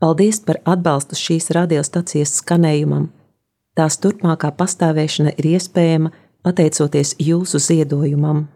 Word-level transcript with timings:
Paldies 0.00 0.38
par 0.40 0.56
atbalstu 0.64 1.16
šīs 1.18 1.50
radiostacijas 1.52 2.38
skanējumam. 2.38 3.10
Tās 3.76 3.98
turpmākā 4.00 4.48
pastāvēšana 4.56 5.34
ir 5.36 5.48
iespējama 5.52 6.12
pateicoties 6.40 7.18
jūsu 7.20 7.60
ziedojumam. 7.60 8.46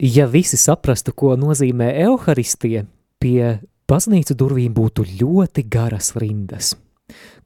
Ja 0.00 0.26
visi 0.28 0.60
saprastu, 0.60 1.12
ko 1.16 1.32
nozīmē 1.36 1.90
evaharistija, 2.04 2.84
pie 3.20 3.60
baznīcu 3.88 4.36
durvīm 4.36 4.76
būtu 4.76 5.04
ļoti 5.16 5.64
garas 5.72 6.12
rindas. 6.16 6.74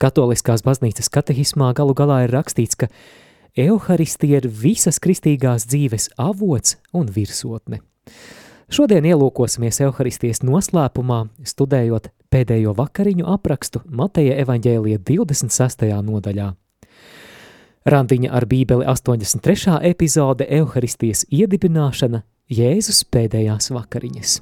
Katoliskās 0.03 0.67
baznīcas 0.67 1.11
katehismā 1.15 1.71
galu 1.75 1.95
galā 1.95 2.25
ir 2.27 2.35
rakstīts, 2.35 2.79
ka 2.79 2.91
evaharistija 3.55 4.43
ir 4.43 4.51
visas 4.51 4.99
kristīgās 4.99 5.69
dzīves 5.71 6.11
avots 6.19 6.77
un 6.93 7.07
virsotne. 7.15 7.81
Šodien 8.75 9.07
ielūkosimies 9.07 9.79
evaharistijas 9.85 10.43
noslēpumā, 10.43 11.25
studējot 11.47 12.11
pēdējo 12.35 12.75
vakariņu 12.75 13.27
aprakstu 13.31 13.85
Mateja 13.87 14.35
evaņģēlija 14.43 15.03
26. 15.07 15.87
nodaļā. 16.09 16.51
Randiņa 17.85 18.31
ar 18.33 18.47
bībeli 18.49 18.87
83. 18.89 19.77
epizode 19.91 20.47
Euharistijas 20.59 21.27
iedibināšana 21.29 22.25
Jēzus 22.51 23.05
pēdējās 23.13 23.71
vakariņas. 23.77 24.41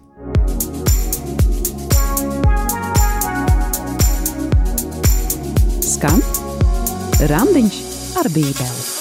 Skan 5.93 6.25
Randiņš 7.35 7.85
ar 8.23 8.33
bībeli. 8.33 8.92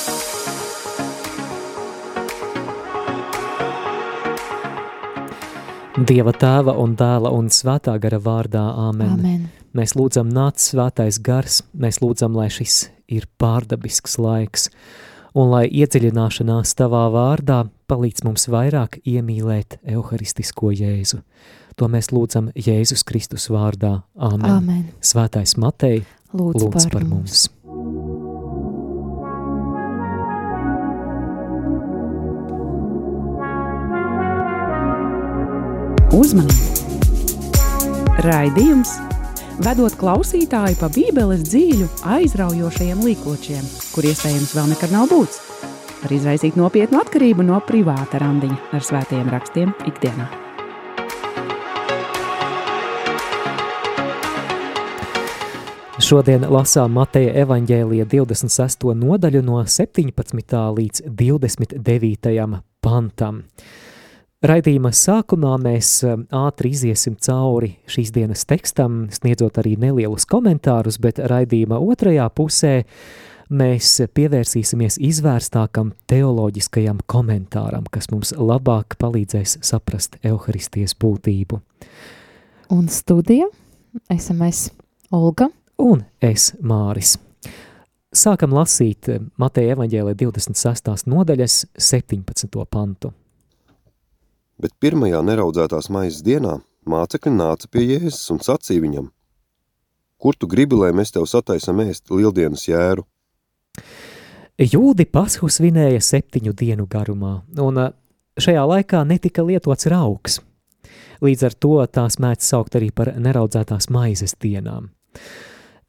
Dieva 5.91 6.31
tēva 6.31 6.71
un 6.79 6.93
dēla 6.95 7.33
un 7.35 7.49
svētā 7.51 7.97
gara 7.99 8.15
vārdā 8.23 8.61
Āmen. 8.79 9.17
Amen. 9.17 9.41
Mēs 9.75 9.91
lūdzam 9.99 10.29
nāc 10.31 10.63
svētais 10.63 11.17
gars, 11.19 11.57
mēs 11.75 11.99
lūdzam, 11.99 12.31
lai 12.39 12.47
šis 12.47 12.85
ir 13.11 13.25
pārdabisks 13.41 14.15
laiks, 14.15 14.69
un 15.35 15.51
lai 15.51 15.65
iedziļināšanās 15.67 16.71
tavā 16.79 17.03
vārdā 17.11 17.65
palīdz 17.91 18.23
mums 18.23 18.47
vairāk 18.47 19.01
iemīlēt 19.03 19.81
euharistisko 19.83 20.71
Jēzu. 20.79 21.25
To 21.75 21.91
mēs 21.91 22.13
lūdzam 22.15 22.53
Jēzus 22.55 23.03
Kristus 23.03 23.49
vārdā. 23.51 23.97
Āmen. 24.15 24.47
Amen. 24.47 24.83
Svētais 25.03 25.57
Matei, 25.59 26.05
Lūdz, 26.31 26.69
lūdz 26.69 26.87
par 26.87 26.93
par 26.95 27.03
mums. 27.03 27.19
mums. 27.19 27.49
Uzmanību! 36.11 36.89
Raidījums 38.25 38.89
vedot 39.63 39.93
klausītāju 39.95 40.75
pa 40.75 40.89
Bībeles 40.91 41.45
dzīļu 41.47 41.85
aizraujošajiem 42.03 43.03
līkločiem, 43.05 43.69
kur 43.93 44.07
iespējams 44.09 44.51
vēl 44.57 44.67
nekad 44.73 44.91
nav 44.91 45.07
būts, 45.07 45.37
var 46.01 46.11
izraisīt 46.11 46.57
nopietnu 46.59 46.99
atkarību 46.99 47.45
no 47.47 47.61
privāta 47.63 48.19
randiņa 48.19 48.57
ar 48.75 48.83
svētajiem 48.83 49.29
rakstiem 49.31 49.71
ikdienā. 49.87 50.25
Šodien 56.01 56.43
lasām 56.51 56.91
Mateja 56.99 57.37
evaņģēlija 57.45 58.09
26. 58.11 58.83
nodaļu 58.99 59.45
no 59.47 59.61
17. 59.63 60.59
līdz 60.75 61.05
29. 61.07 62.59
pantam. 62.83 63.45
Raidījuma 64.41 64.89
sākumā 64.89 65.51
mēs 65.61 65.99
um, 66.01 66.23
ātri 66.33 66.71
iziesim 66.73 67.13
cauri 67.21 67.75
šīs 67.85 68.09
dienas 68.15 68.41
tekstam, 68.49 69.03
sniedzot 69.13 69.59
arī 69.61 69.75
nelielus 69.77 70.25
komentārus, 70.25 70.97
bet 70.97 71.21
raidījuma 71.29 71.77
otrajā 71.77 72.25
pusē 72.33 72.71
mēs 73.53 73.99
pievērsīsimies 74.17 74.97
izvērstākam 75.11 75.91
teoloģiskajam 76.09 77.03
komentāram, 77.05 77.85
kas 77.93 78.09
mums 78.09 78.33
labāk 78.33 78.97
palīdzēs 78.97 79.59
saprast 79.61 80.17
evaharistijas 80.25 80.97
būtību. 80.97 81.61
Un 82.73 82.89
studija 82.89 83.45
SMS 84.09 84.71
Olga. 85.13 85.51
Un 85.77 86.01
es, 86.17 86.55
Māris. 86.65 87.19
Sākam 88.09 88.57
lasīt 88.57 89.05
Mateja 89.37 89.77
evaņģēlē 89.77 90.17
26. 90.17 90.95
nodaļas 91.05 91.65
17. 91.77 92.65
pantu. 92.65 93.13
Bet 94.61 94.75
pirmajā 94.83 95.23
neraudzētās 95.25 95.89
maizes 95.89 96.21
dienā 96.25 96.59
mācekļi 96.89 97.33
nāca 97.33 97.69
pie 97.71 97.87
Jēzus 97.87 98.29
un 98.33 98.41
sacīja 98.45 98.83
viņam, 98.83 99.07
kur 100.21 100.37
tu 100.37 100.49
gribi, 100.49 100.77
lai 100.77 100.91
mēs 100.93 101.13
tev 101.15 101.25
sataisam 101.29 101.81
ēst 101.81 102.13
lieldienas 102.13 102.67
jēru? 102.67 103.07
Jūdi 104.61 105.07
pashu 105.09 105.49
svinēja 105.49 106.01
septiņu 106.05 106.53
dienu 106.57 106.85
garumā, 106.89 107.39
un 107.57 107.81
ā, 107.81 107.87
šajā 108.37 108.65
laikā 108.75 109.01
netika 109.09 109.41
lietots 109.47 109.89
rauks. 109.89 110.37
Līdz 111.25 111.47
ar 111.47 111.55
to 111.57 111.77
tās 111.89 112.19
mēdz 112.21 112.45
saukt 112.53 112.77
arī 112.77 112.91
par 112.93 113.15
neraudzētās 113.17 113.89
maizes 113.93 114.35
dienām. 114.41 114.91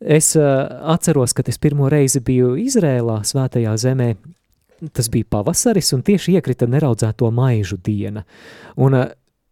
Es 0.00 0.32
uh, 0.36 0.64
atceros, 0.92 1.34
kad 1.36 1.48
es 1.52 1.60
pirmo 1.60 1.92
reizi 1.92 2.20
biju 2.24 2.54
Izrēlā, 2.58 3.20
svētajā 3.28 3.76
zemē, 3.84 4.14
tas 4.92 5.10
bija 5.12 5.28
pavasaris, 5.30 5.92
un 5.94 6.02
tieši 6.06 6.38
iekrita 6.38 6.66
neraudzēto 6.70 7.30
maižu 7.34 7.78
diena. 7.78 8.24
Un 8.76 8.98
uh, 8.98 9.10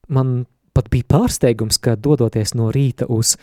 man 0.08 0.40
pat 0.74 0.90
bija 0.90 1.06
pārsteigums, 1.10 1.80
ka 1.82 1.96
dodoties 1.98 2.54
no 2.58 2.70
rīta 2.74 3.08
uz 3.10 3.34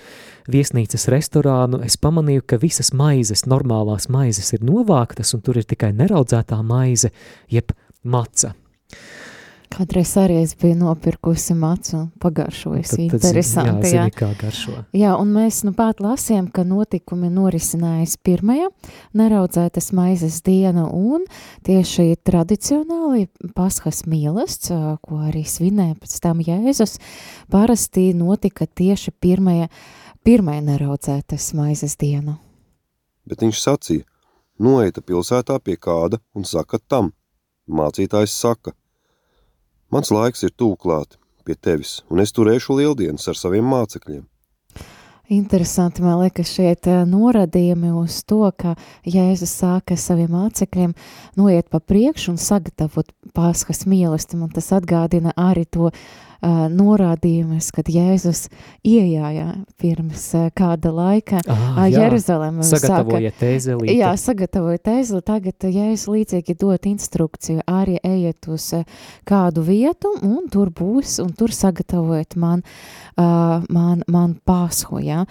viesnīcas 0.52 1.08
restorānu, 1.12 1.81
es 1.86 1.98
pamanīju, 2.02 2.46
ka 2.48 2.59
visas 2.62 2.94
maizes, 2.96 3.46
normālās 3.50 4.08
maizes 4.14 4.53
ir 4.56 4.64
novāktas, 4.66 5.34
un 5.36 5.44
tur 5.46 5.59
ir 5.59 5.68
tikai 5.68 5.92
neraudzētā 5.96 6.62
maize, 6.64 7.12
jeb 7.52 7.75
maca. 8.04 8.54
Kādreiz 9.67 10.13
arī 10.17 10.38
es 10.41 10.53
biju 10.57 10.78
nopirkusi 10.79 11.53
macu 11.57 11.95
un 11.97 12.05
pagaršojusi. 12.23 13.01
Interesanti, 13.09 13.91
jā. 13.91 13.97
jā. 13.97 14.05
Zini, 14.07 14.13
kā 14.16 14.29
garšo. 14.39 14.75
Jā, 14.95 15.11
un 15.19 15.33
mēs 15.35 15.59
nu 15.67 15.73
pat 15.78 16.00
lasījām, 16.03 16.47
ka 16.55 16.63
notikumi 16.67 17.29
norisinājās 17.33 18.16
pirmajā 18.25 18.69
neraudzētas 19.19 19.91
maizes 19.97 20.39
diena 20.47 20.88
un 20.88 21.27
tieši 21.67 22.16
tradicionāli 22.25 23.27
paskas 23.57 24.06
mielasts, 24.07 24.72
ā, 24.72 24.95
ko 25.03 25.19
arī 25.27 25.44
svinēja 25.47 26.00
pēc 26.00 26.17
tam 26.23 26.41
Jēzus, 26.47 26.97
parasti 27.51 28.09
notika 28.17 28.66
tieši 28.66 29.13
pirmajā, 29.19 29.67
pirmajā 30.25 30.63
neraudzētas 30.72 31.51
maizes 31.59 32.00
diena. 32.00 32.39
Bet 33.27 33.44
viņš 33.44 33.61
sacīja, 33.61 34.07
noeita 34.63 35.03
pilsētā 35.03 35.59
pie 35.59 35.75
kāda 35.75 36.23
un 36.33 36.47
saka 36.47 36.79
tam. 36.79 37.11
Mācītājs 37.67 38.31
saka, 38.31 38.72
mans 39.94 40.12
laiks 40.14 40.44
ir 40.48 40.56
tūklāt 40.56 41.20
pie 41.48 41.56
tevis, 41.56 42.02
un 42.12 42.20
es 42.24 42.34
turēšu 42.36 42.75
lieldienas 42.80 43.28
ar 43.31 43.40
saviem 43.40 43.68
mācekļiem. 43.72 44.25
Interesanti, 45.28 46.00
man 46.06 46.22
liekas, 46.22 46.53
šeit 46.56 46.88
ā, 46.88 47.02
norādījumi 47.08 47.90
uz 48.00 48.22
to, 48.24 48.46
ka 48.56 48.78
Jēzus 49.03 49.52
sāka 49.59 49.98
saviem 50.00 50.31
mācekļiem 50.31 50.94
noiet 51.36 51.68
pa 51.68 51.81
priekšu 51.84 52.31
un 52.31 52.40
sagatavot 52.40 53.12
pāskas 53.36 53.84
mīlestību. 53.92 54.46
Man 54.46 54.53
tas 54.56 54.72
atgādina 54.78 55.36
arī 55.36 55.66
to 55.68 55.92
uh, 56.42 56.66
norādījumus, 56.72 57.70
kad 57.75 57.90
Jēzus 57.92 58.48
iejāja 58.86 59.53
pirms 59.81 60.30
uh, 60.38 60.50
kāda 60.56 60.92
laika 60.94 61.42
Ah, 61.48 61.86
uh. 61.86 61.86
Jeruzalemē. 61.92 62.66
Sagatavojiet 62.68 63.44
ēzelīti. 63.48 63.98
Jā, 64.00 64.12
sagatavojiet 64.20 64.90
ēzli. 64.92 65.22
Tagad 65.25 65.68
Jēzus 65.68 66.08
līdzīgi 66.12 66.58
dot 66.59 66.88
instrukciju, 66.90 67.64
arī 67.68 67.98
ejiet 68.03 68.50
uz 68.52 68.70
eh, 68.78 68.86
kādu 69.28 69.64
vietu, 69.68 70.14
un 70.25 70.48
tur 70.52 70.72
būs, 70.74 71.18
un 71.24 71.31
tur 71.38 71.53
sagatavojiet 71.56 72.38
man, 72.40 72.64
uh, 73.18 73.64
man, 73.74 74.04
man 74.12 74.38
pāshu, 74.48 75.02
jā. 75.04 75.24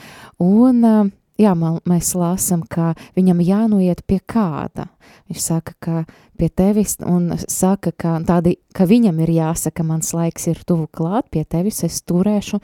Un, 0.43 0.83
uh, 0.85 1.13
jā, 1.41 1.55
man, 1.59 1.81
mēs 1.89 2.15
lasam, 2.19 2.65
ka 2.69 2.95
viņam 3.17 3.43
jānoiet 3.45 4.03
pie 4.09 4.21
kāda. 4.27 4.89
Viņš 5.27 5.43
saka, 5.43 5.75
ka 5.83 6.05
pie 6.39 6.49
tevis, 6.53 6.97
un 7.03 7.33
saka, 7.49 7.91
ka, 7.97 8.17
tādi, 8.27 8.57
ka 8.77 8.87
viņam 8.87 9.19
ir 9.25 9.33
jāsaka, 9.37 9.85
mans 9.87 10.13
laiks 10.15 10.47
ir 10.53 10.61
tuvu 10.69 10.87
klāt, 10.93 11.31
pie 11.35 11.45
tevis 11.49 11.83
es 11.87 11.99
turēšu 12.07 12.61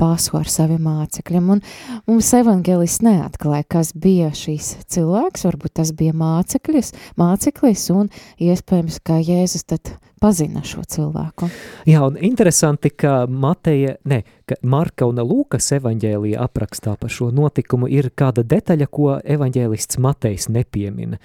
pāshu 0.00 0.38
ar 0.38 0.48
saviem 0.48 0.82
mācekļiem. 0.86 1.52
Un 1.56 1.62
mums 2.08 2.32
evangelis 2.38 3.00
neatklāja, 3.04 3.66
kas 3.76 3.92
bija 3.92 4.30
šīs 4.36 4.76
cilvēks, 4.88 5.46
varbūt 5.48 5.78
tas 5.82 5.92
bija 5.96 6.16
mācekļis, 6.16 6.94
māceklis, 7.20 7.88
un 7.94 8.12
iespējams, 8.38 9.00
ka 9.04 9.18
Jēzus 9.20 9.66
tad 9.68 9.96
pazina 10.20 10.62
šo 10.66 10.82
cilvēku. 10.88 11.48
Jā, 11.88 12.02
un 12.06 12.18
interesanti, 12.20 12.90
ka 12.90 13.26
Mateja, 13.30 13.96
ne, 14.08 14.22
ka 14.48 14.58
Marka 14.62 15.06
un 15.08 15.20
Lūkas 15.22 15.70
evaņģēlija 15.78 16.42
aprakstā 16.42 16.96
par 16.98 17.12
šo 17.12 17.30
notikumu 17.34 17.88
ir 17.90 18.10
kāda 18.18 18.44
detaļa, 18.46 18.88
ko 18.90 19.14
evaņģēlists 19.22 20.00
Matejs 20.02 20.48
nepiemina. 20.52 21.20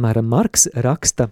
Piemēram, 0.00 0.30
Marks 0.32 0.62
raksta, 0.80 1.26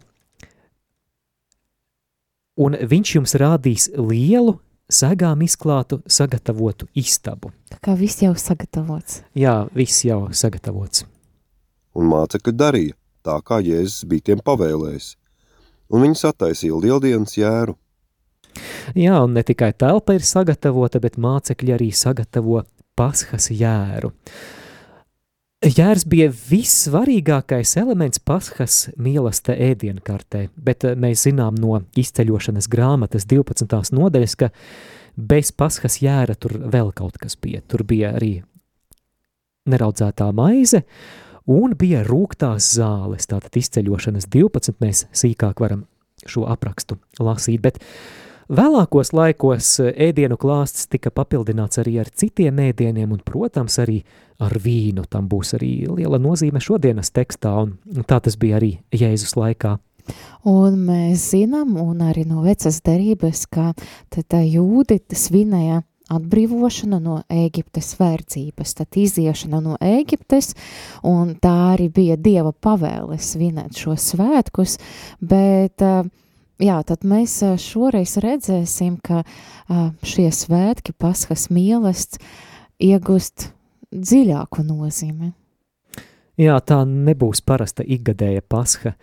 un 2.61 2.75
viņš 2.77 3.13
jums 3.15 3.33
rādīs 3.41 3.87
lielu 3.97 4.59
segām 4.93 5.41
izklātu, 5.41 6.03
sagatavotu 6.05 6.85
istabu. 6.93 7.55
Tā 7.73 7.79
kā 7.81 7.95
viss 7.97 8.21
jau 8.21 8.35
sagatavots. 8.37 9.23
Jā, 9.33 9.55
viss 9.73 10.05
jau 10.05 10.27
sagatavots. 10.37 11.07
Un 11.97 12.13
mācekļi 12.13 12.57
darīja 12.61 12.99
tā, 13.25 13.39
kā 13.41 13.63
Jēzus 13.65 14.05
bija 14.05 14.27
tiem 14.29 14.45
pavēlējis. 14.45 15.15
Un 15.89 16.05
viņi 16.05 16.21
sataisīja 16.27 16.85
lieldienas 16.85 17.39
jēru. 17.41 17.79
Jā, 18.93 19.17
un 19.25 19.33
ne 19.33 19.47
tikai 19.49 19.73
telpa 19.81 20.19
ir 20.19 20.29
sagatavota, 20.29 21.01
bet 21.01 21.17
mācekļi 21.17 21.79
arī 21.79 21.89
sagatavo 21.97 22.67
paskas 23.01 23.49
jēru. 23.49 24.13
Jērs 25.59 26.05
bija 26.07 26.29
vissvarīgākais 26.31 27.73
elements 27.81 28.21
paskas 28.23 28.85
mīlestība 28.95 29.73
ēdienkartē, 29.73 30.45
bet 30.55 30.85
eh, 30.87 30.95
mēs 30.95 31.25
zinām 31.27 31.57
no 31.59 31.81
izceļošanas 31.99 32.69
grāmatas 32.71 33.27
12. 33.27 33.91
nodaļas, 33.99 34.37
ka 34.39 34.53
bez 35.19 35.51
paskas 35.51 35.99
jēra 35.99 36.37
tur 36.39 36.55
vēl 36.63 36.93
kaut 36.95 37.19
kas 37.19 37.35
bija. 37.35 37.65
Tur 37.67 37.83
bija 37.83 38.13
arī 38.15 38.37
neraudzētā 39.67 40.31
maize 40.31 40.85
un 41.51 41.75
bija 41.75 42.05
rūktās 42.07 42.71
zāles. 42.79 43.27
Tātad 43.27 43.59
izceļošanas 43.59 44.31
12 44.31 44.79
mēs 44.79 45.09
sīkāk 45.11 45.59
varam 45.59 45.89
šo 46.23 46.47
aprakstu 46.47 47.01
lasīt, 47.19 47.67
bet 47.67 47.83
Vēlākos 48.49 49.11
laikos 49.13 49.75
ēdienu 49.85 50.39
klāsts 50.41 50.87
tika 50.89 51.11
papildināts 51.13 51.83
arī 51.83 51.99
ar 52.01 52.09
citiem 52.09 52.63
ēdieniem 52.65 53.11
un, 53.13 53.21
protams, 53.21 53.75
arī 53.83 53.99
ar 54.39 54.55
vīnu. 54.63 55.05
Tam 55.11 55.29
būs 55.31 55.55
arī 55.59 55.73
liela 55.91 56.21
nozīme 56.23 56.63
šodienas 56.63 57.13
tekstā, 57.15 57.55
un 57.65 58.07
tā 58.09 58.21
tas 58.23 58.39
bija 58.41 58.59
arī 58.61 58.77
Jēzus 58.95 59.37
laikā. 59.39 59.77
Un 60.49 60.79
mēs 60.89 61.31
zinām, 61.35 61.77
un 61.77 62.01
arī 62.07 62.25
no 62.29 62.41
vecas 62.47 62.81
derības, 62.85 63.45
ka 63.53 63.73
tad 64.15 64.39
jūdi 64.41 65.03
svinēja 65.13 65.83
atbrīvošana 66.09 67.01
no 67.05 67.19
Ēģiptes 67.29 67.91
vērdzības, 67.99 68.73
tad 68.79 68.97
iziešana 68.97 69.61
no 69.61 69.77
Ēģiptes, 69.85 70.55
un 71.05 71.35
tā 71.43 71.53
arī 71.75 71.91
bija 71.93 72.17
Dieva 72.17 72.55
pavēle 72.57 73.19
svinēt 73.21 73.77
šo 73.77 73.99
svētkus, 74.01 74.79
bet 75.21 75.85
uh, 75.85 76.09
jā, 76.63 76.79
tad 76.89 77.05
mēs 77.05 77.37
šoreiz 77.61 78.17
redzēsim, 78.25 78.97
ka 79.05 79.23
šie 80.01 80.31
svētki, 80.33 80.97
paskas 80.97 81.51
mīlestība, 81.53 82.25
iegūst 82.79 83.49
dziļāku 83.93 84.65
nozīmi. 84.67 85.33
Jā, 86.39 86.59
tā 86.63 86.85
nebūs 86.87 87.43
parasta 87.43 87.83
ikgadēja 87.83 88.45
pasha. 88.47 88.95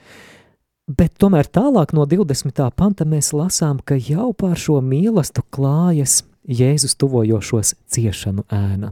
Bet 0.85 1.17
tomēr 1.19 1.49
tālāk 1.49 1.95
no 1.97 2.05
20. 2.05 2.61
panta 2.77 3.07
mēs 3.09 3.33
lasām, 3.33 3.81
ka 3.81 3.97
jau 3.97 4.29
pār 4.37 4.59
šo 4.59 4.79
mīlestību 4.85 5.49
klājas 5.51 6.21
Jēzus 6.45 6.93
tuvojošos 7.01 7.73
ciešanu 7.89 8.45
ēna. 8.53 8.91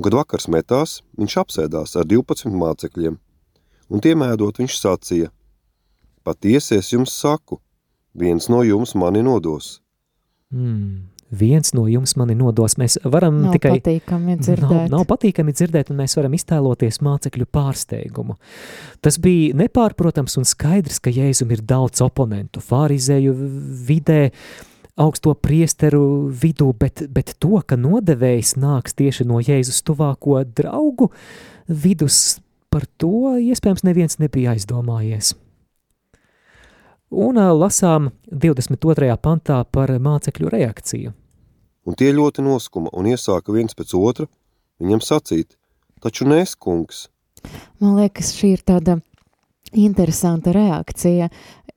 Kad 0.00 0.16
vakars 0.16 0.48
metās, 0.48 1.02
viņš 1.20 1.36
apsēdās 1.44 1.92
ar 2.00 2.08
12 2.08 2.56
mācekļiem, 2.56 3.18
un 3.92 4.02
tiem 4.02 4.24
ēdot 4.26 4.58
viņš 4.62 4.78
sacīja: 4.80 5.28
Patiesi 6.24 6.80
es 6.80 6.88
jums 6.90 7.12
saku, 7.12 7.60
viens 8.16 8.48
no 8.48 8.64
jums 8.64 8.96
mani 8.96 9.22
nodos. 9.22 9.82
Mm. 10.50 11.13
Viens 11.30 11.72
no 11.74 11.86
jums 11.90 12.14
mani 12.20 12.36
nodos. 12.38 12.76
Mēs 12.80 12.98
varam 13.04 13.40
nav 13.46 13.56
tikai. 13.56 13.76
Patīkami 13.78 14.36
dzirdēt. 14.40 14.66
Nav, 14.68 14.90
nav 14.92 15.06
patīkami 15.10 15.54
dzirdēt, 15.56 15.90
un 15.90 16.02
mēs 16.02 16.16
varam 16.18 16.36
iztēloties 16.36 17.00
mācekļu 17.04 17.48
pārsteigumu. 17.54 18.36
Tas 19.04 19.18
bija 19.22 19.56
nepārprotams 19.64 20.38
un 20.40 20.48
skaidrs, 20.48 21.00
ka 21.02 21.12
Jēzum 21.14 21.54
ir 21.56 21.64
daudz 21.66 22.04
oponentu, 22.04 22.62
fārizēju 22.64 23.34
vidē, 23.88 24.20
augsto 25.00 25.34
priesteru 25.34 26.30
vidū, 26.30 26.70
bet, 26.78 27.06
bet 27.10 27.34
to, 27.42 27.58
ka 27.66 27.78
nodevējs 27.80 28.54
nāks 28.60 28.94
tieši 28.94 29.26
no 29.26 29.40
Jēzus 29.42 29.82
tuvāko 29.86 30.38
draugu 30.46 31.10
vidus, 31.66 32.38
par 32.70 32.86
to 32.98 33.34
iespējams 33.38 33.86
neviens 33.86 34.20
nebija 34.22 34.54
aizdomājies. 34.54 35.34
Un 37.14 37.38
lasām 37.38 38.08
22. 38.26 39.12
pantā 39.22 39.60
par 39.70 39.92
mācekļu 40.02 40.48
reakciju. 40.50 41.12
Un 41.86 41.94
tie 41.94 42.08
ļoti 42.16 42.42
noskuma 42.42 42.90
un 42.96 43.06
iesāka 43.06 43.54
viens 43.54 43.76
pēc 43.76 43.92
otra 43.94 44.26
viņam 44.82 45.02
sacīt, 45.04 45.54
taču 46.02 46.26
nes, 46.26 46.56
kungs. 46.58 47.04
Man 47.78 47.94
liekas, 48.00 48.32
šī 48.34 48.54
ir 48.56 48.64
tāda 48.66 48.96
interesanta 49.70 50.54
reakcija. 50.56 51.28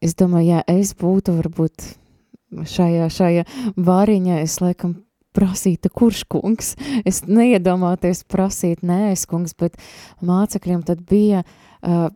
Es 0.02 0.16
domāju, 0.18 0.56
ja 0.56 0.64
es 0.74 0.96
būtu 0.98 1.36
varbūt 1.38 1.86
šajā, 2.74 3.10
šajā 3.14 3.46
variņā, 3.78 4.40
es 4.42 4.58
laikam 4.64 4.96
prasītu, 5.38 5.92
kurš 5.94 6.24
kungs. 6.34 6.74
Es 7.06 7.22
neiedomāties 7.30 8.24
prasīt, 8.26 8.82
nē, 8.82 9.12
es 9.14 9.28
kungs, 9.30 9.54
bet 9.54 9.78
mācekļiem 10.26 10.82
tad 10.88 11.06
bija 11.06 11.44
uh, 11.46 12.10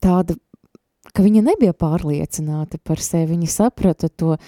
tāda 0.00 0.38
ka 1.14 1.22
viņi 1.22 1.44
nebija 1.46 1.74
pārliecināti 1.78 2.80
par 2.82 2.98
sevi. 3.02 3.34
Viņi 3.34 3.48
saprata 3.50 4.08
to 4.10 4.34
uh, 4.34 4.40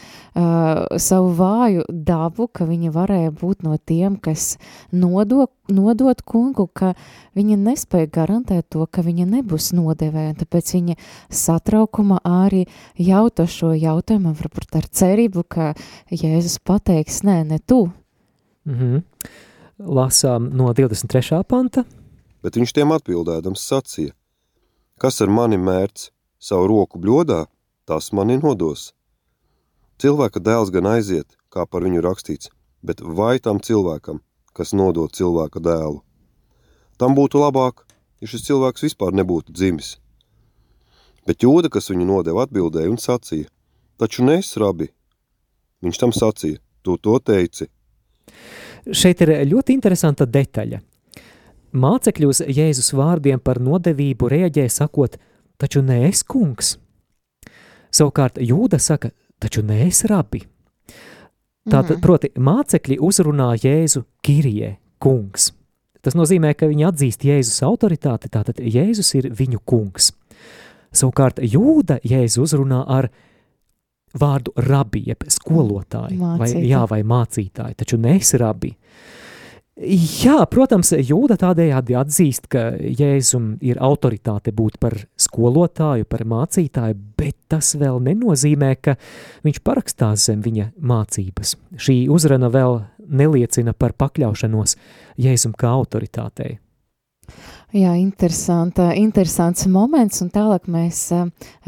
savu 0.98 1.30
vāju 1.38 1.84
dabu, 1.88 2.48
ka 2.50 2.66
viņi 2.66 2.90
varēja 2.94 3.32
būt 3.38 3.62
no 3.66 3.76
tiem, 3.78 4.16
kas 4.18 4.56
nodo, 4.90 5.46
nodot 5.70 6.22
kungu, 6.26 6.66
ka 6.66 6.94
viņi 7.38 7.58
nespēja 7.62 8.10
garantēt 8.18 8.66
to, 8.74 8.82
ka 8.90 9.04
viņi 9.06 9.28
nebūs 9.36 9.70
nodevēji. 9.78 10.38
Tāpēc 10.42 10.72
viņi 10.74 10.98
satraukuma 11.30 12.18
arī 12.26 12.64
jauta 12.98 13.46
šo 13.46 13.70
jautājumu, 13.76 14.34
varbūt 14.34 14.80
ar 14.80 14.90
cerību, 14.90 15.46
ka 15.46 15.70
Jēzus 16.10 16.58
pateiks, 16.66 17.22
nē, 17.26 17.44
ne 17.46 17.60
tu. 17.62 17.86
Mm 18.66 18.74
-hmm. 18.74 19.02
Lasām 19.78 20.50
no 20.56 20.72
23. 20.72 21.44
panta. 21.44 21.84
Bet 22.42 22.56
viņš 22.56 22.72
tiem 22.72 22.92
atbildēdams 22.92 23.62
sacīja, 23.70 24.12
kas 24.98 25.20
ar 25.20 25.28
mani 25.28 25.56
mērķis? 25.56 26.15
Savu 26.38 26.68
roku 26.70 27.00
bļodā, 27.00 27.46
tas 27.86 28.12
mani 28.12 28.38
nodos. 28.40 28.92
Cilvēka 30.02 30.42
dēls 30.42 30.72
gan 30.74 30.88
aiziet, 30.90 31.36
kā 31.48 31.64
par 31.66 31.86
viņu 31.86 32.02
rakstīts, 32.04 32.50
bet 32.84 33.00
vai 33.00 33.38
tam 33.40 33.60
cilvēkam, 33.60 34.20
kas 34.52 34.74
nodod 34.76 35.14
cilvēka 35.16 35.62
dēlu? 35.62 36.02
Tam 37.00 37.16
būtu 37.16 37.40
labāk, 37.40 37.84
ja 38.20 38.28
šis 38.28 38.44
cilvēks 38.48 38.84
vispār 38.84 39.16
nebūtu 39.16 39.54
dzimis. 39.56 39.96
Bet 41.26 41.42
jūda, 41.42 41.70
kas 41.72 41.90
viņu 41.90 42.06
nodeva, 42.06 42.44
atbildēja 42.46 42.92
un 42.92 43.00
sacīja, 43.00 43.48
taču 43.98 44.24
nes, 44.24 44.52
rabi. 44.60 44.90
Viņš 45.84 46.00
tam 46.00 46.12
sacīja, 46.14 46.60
tu 46.84 46.96
to 47.00 47.16
teici. 47.18 47.68
Šeit 48.86 49.20
ir 49.24 49.32
ļoti 49.48 49.74
interesanta 49.74 50.26
detaļa. 50.28 50.78
Mācekļi 51.76 52.28
uz 52.28 52.40
Jēzus 52.46 52.92
vārdiem 52.96 53.40
par 53.42 53.60
nodevību 53.60 54.28
rēģē 54.32 54.68
sakot– 54.72 55.16
taču 55.60 55.82
nē, 55.84 56.02
es 56.10 56.22
kungs. 56.26 56.76
Savukārt 57.94 58.40
jūda 58.42 58.80
saka, 58.82 59.12
taču 59.42 59.64
nē, 59.66 59.86
es 59.88 60.04
rabi. 60.08 60.42
Tātad, 61.66 61.96
mm. 61.96 62.02
proti, 62.04 62.30
mācekļi 62.38 63.00
uzrunā 63.02 63.50
Jēzu 63.58 64.04
Kirie, 64.22 64.76
kungs. 65.02 65.50
Tas 66.04 66.14
nozīmē, 66.14 66.52
ka 66.54 66.68
viņi 66.70 66.86
atzīst 66.86 67.26
Jēzus 67.26 67.64
autoritāti, 67.66 68.30
tātad 68.30 68.60
Jēzus 68.62 69.10
ir 69.18 69.32
viņu 69.34 69.62
kungs. 69.66 70.12
Savukārt 70.94 71.42
jūda 71.42 71.98
Jēzu 72.06 72.44
uzrunā 72.46 72.84
ar 72.86 73.10
vārdu 74.16 74.54
rabi, 74.62 75.02
jeb 75.10 75.26
skolotāji, 75.28 76.20
vai, 76.22 76.48
jā, 76.62 76.84
vai 76.88 77.02
mācītāji, 77.04 77.80
taču 77.82 77.98
nes 78.00 78.30
rabi. 78.38 78.70
Uh, 78.70 79.15
Jā, 79.76 80.38
protams, 80.48 80.94
Jūda 81.04 81.36
tādējādi 81.36 81.96
atzīst, 82.00 82.46
ka 82.48 82.70
Jēzum 82.80 83.58
ir 83.60 83.76
autoritāte 83.76 84.48
būt 84.56 84.78
par 84.80 84.94
skolotāju, 85.20 86.06
par 86.08 86.22
mācītāju, 86.24 86.96
bet 87.20 87.36
tas 87.52 87.74
vēl 87.76 88.00
nenozīmē, 88.06 88.70
ka 88.80 88.94
viņš 89.44 89.58
parakstās 89.60 90.24
zem 90.30 90.40
viņa 90.40 90.70
mācības. 90.80 91.58
Šī 91.76 91.96
uzruna 92.08 92.48
vēl 92.48 92.78
neliecina 93.04 93.74
par 93.76 93.92
pakļaušanos 94.00 94.78
Jēzum 95.20 95.52
kā 95.52 95.74
autoritātei. 95.76 96.56
Jā, 97.76 97.92
interesanta, 98.00 98.94
interesants 98.96 99.68
moments, 99.68 100.22
un 100.24 100.32
tālāk 100.32 100.70
mēs 100.72 101.10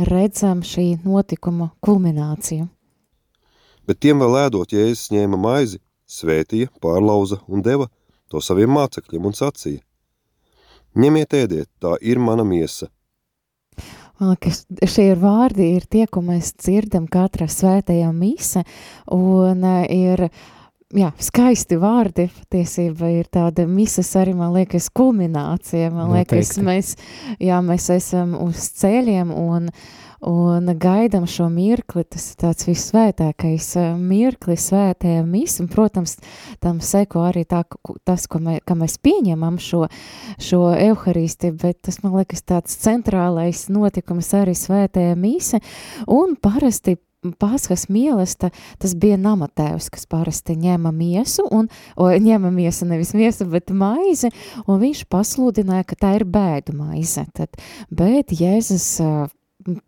redzam 0.09 0.65
šī 0.65 0.95
notikuma 1.05 1.75
kulmināciju. 1.85 2.71
Bet 3.85 4.01
tiem 4.01 4.25
vēl 4.25 4.47
ēdot, 4.47 4.73
Jēzus 4.73 5.13
ņēma 5.13 5.37
maizi, 5.45 5.83
svētīja, 6.09 6.73
pārlauza 6.81 7.43
un 7.45 7.61
deva 7.61 7.91
to 8.31 8.43
saviem 8.45 8.73
mācekļiem 8.77 9.27
un 9.31 9.37
sacīja: 9.37 9.83
Ņemiet, 10.99 11.35
ēdiet, 11.35 11.69
tā 11.83 11.97
ir 12.01 12.19
mana 12.19 12.47
miesa. 12.49 12.89
Šie 14.19 15.13
ir 15.13 15.19
vārdi, 15.23 15.77
ir 15.79 15.85
tie, 15.87 16.09
ko 16.11 16.25
mēs 16.27 16.57
dzirdam 16.59 17.07
katra 17.07 17.47
svētajā 17.47 18.09
mise, 18.11 18.65
un 19.15 19.63
ir 19.95 20.25
jā, 20.97 21.13
skaisti 21.23 21.79
vārdi. 21.79 22.27
Patiesībā 22.51 23.13
ir 23.21 23.29
tāda 23.31 23.69
misas 23.71 24.11
arī, 24.19 24.35
man 24.35 24.57
liekas, 24.57 24.89
kulminācija. 24.91 25.93
Man 25.95 26.11
Noteikti. 26.11 26.41
liekas, 26.41 26.59
mēs, 26.67 26.93
jā, 27.39 27.61
mēs 27.63 27.89
esam 27.95 28.35
uz 28.43 28.71
ceļiem 28.81 29.31
un, 29.35 29.71
un 30.21 30.71
gaidam 30.79 31.27
šo 31.27 31.49
mirkli. 31.53 32.05
Tas 32.05 32.31
ir 32.33 32.41
tāds 32.43 32.69
visvētākais 32.69 33.71
eh, 33.79 33.91
mirklis 33.97 34.69
svētajā 34.71 35.25
mis, 35.27 35.59
un, 35.63 35.71
protams, 35.73 36.17
tam 36.63 36.83
seko 36.85 37.27
arī 37.29 37.45
tā, 37.49 37.65
tas, 38.09 38.29
ko 38.31 38.43
mē, 38.43 38.59
mēs 38.79 38.99
pieņemam 39.03 39.59
šo, 39.63 39.87
šo 40.43 40.63
evharisti, 40.77 41.53
bet 41.57 41.83
tas, 41.89 42.03
man 42.05 42.19
liekas, 42.19 42.45
tāds 42.47 42.79
centrālais 42.83 43.67
notikums 43.73 44.33
arī 44.37 44.57
svētajā 44.59 45.19
mise, 45.19 45.63
un 46.07 46.37
parasti 46.41 46.99
Pāskas 47.19 47.89
mīlesta, 47.91 48.53
tas 48.79 48.93
bija 48.95 49.17
namatēvs, 49.19 49.89
kas 49.91 50.07
parasti 50.07 50.55
ņēma 50.55 50.93
miesu, 50.95 51.43
un, 51.51 51.67
o, 51.99 52.07
ņēma 52.15 52.53
miesu, 52.55 52.87
nevis 52.87 53.11
miesu, 53.19 53.49
bet 53.51 53.73
maizi, 53.75 54.31
un 54.71 54.79
viņš 54.85 55.01
pasludināja, 55.11 55.89
ka 55.91 55.99
tā 55.99 56.13
ir 56.21 56.25
bēdu 56.31 56.77
maize. 56.79 57.27
Tad, 57.35 57.59
bet 57.91 58.31
Jēzus, 58.39 58.87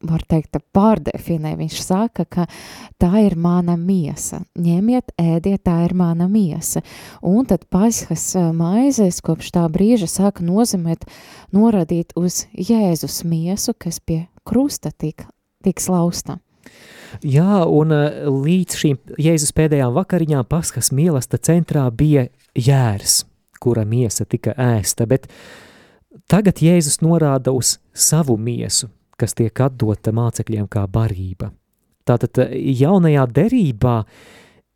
var 0.06 0.24
teikt, 0.28 0.58
pārdefinē, 0.74 1.54
viņš 1.58 1.78
saka, 1.84 2.26
ka 2.26 2.46
tā 3.00 3.24
ir 3.24 3.36
mana 3.40 3.76
miesa, 3.80 4.42
ņemiet, 4.58 5.14
ēdiet, 5.20 5.64
tā 5.66 5.78
ir 5.86 5.96
mana 5.98 6.28
miesa. 6.30 6.84
Un 7.26 7.48
tad 7.48 7.66
Pāskas 7.72 8.32
maizes 8.56 9.22
kopš 9.24 9.52
tā 9.56 9.64
brīža 9.72 10.10
sāka 10.10 10.44
nozīmēt, 10.46 11.08
norādīt 11.54 12.14
uz 12.18 12.44
Jēzus 12.52 13.22
miesu, 13.24 13.74
kas 13.78 14.00
pie 14.00 14.24
krusta 14.46 14.92
tika, 14.92 15.30
tik 15.64 15.82
slausta. 15.82 16.40
Jā, 17.26 17.64
un 17.66 17.92
eh, 17.94 18.22
līdz 18.30 18.76
šīm 18.78 19.00
Jēzus 19.20 19.52
pēdējām 19.56 19.94
vakariņām 19.96 20.46
paskas 20.50 20.92
mīlesta 20.94 21.40
centrā 21.42 21.88
bija 21.90 22.28
jērs, 22.54 23.24
kura 23.60 23.84
miesa 23.84 24.24
tika 24.24 24.54
ēsta, 24.54 25.08
bet 25.10 25.26
tagad 26.30 26.62
Jēzus 26.62 27.00
norāda 27.02 27.52
uz 27.56 27.78
savu 27.92 28.38
miesu, 28.38 28.88
kas 29.20 29.36
tiek 29.36 29.60
atdota 29.60 30.12
mācekļiem 30.16 30.68
kā 30.72 30.86
barība. 30.90 31.52
Tātad 32.08 32.42
eh, 32.42 32.54
jaunajā 32.80 33.26
derībā 33.36 33.96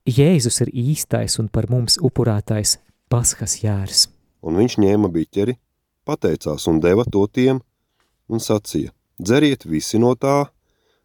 Jēzus 0.04 0.60
ir 0.60 0.70
īstais 0.76 1.38
un 1.40 1.48
par 1.48 1.70
mums 1.72 1.96
upurētais 1.96 2.76
paskas 3.08 3.56
jērs. 3.62 4.08
Un 4.44 4.58
viņš 4.60 4.76
ņēma 4.82 5.08
biķeri, 5.08 5.54
pateicās 6.04 6.68
un 6.68 6.82
deva 6.84 7.06
to 7.08 7.24
tiem 7.32 7.62
un 8.28 8.42
sacīja, 8.44 8.92
dzeriet 9.16 9.64
visi 9.64 10.00
no 10.02 10.12
tā, 10.12 10.50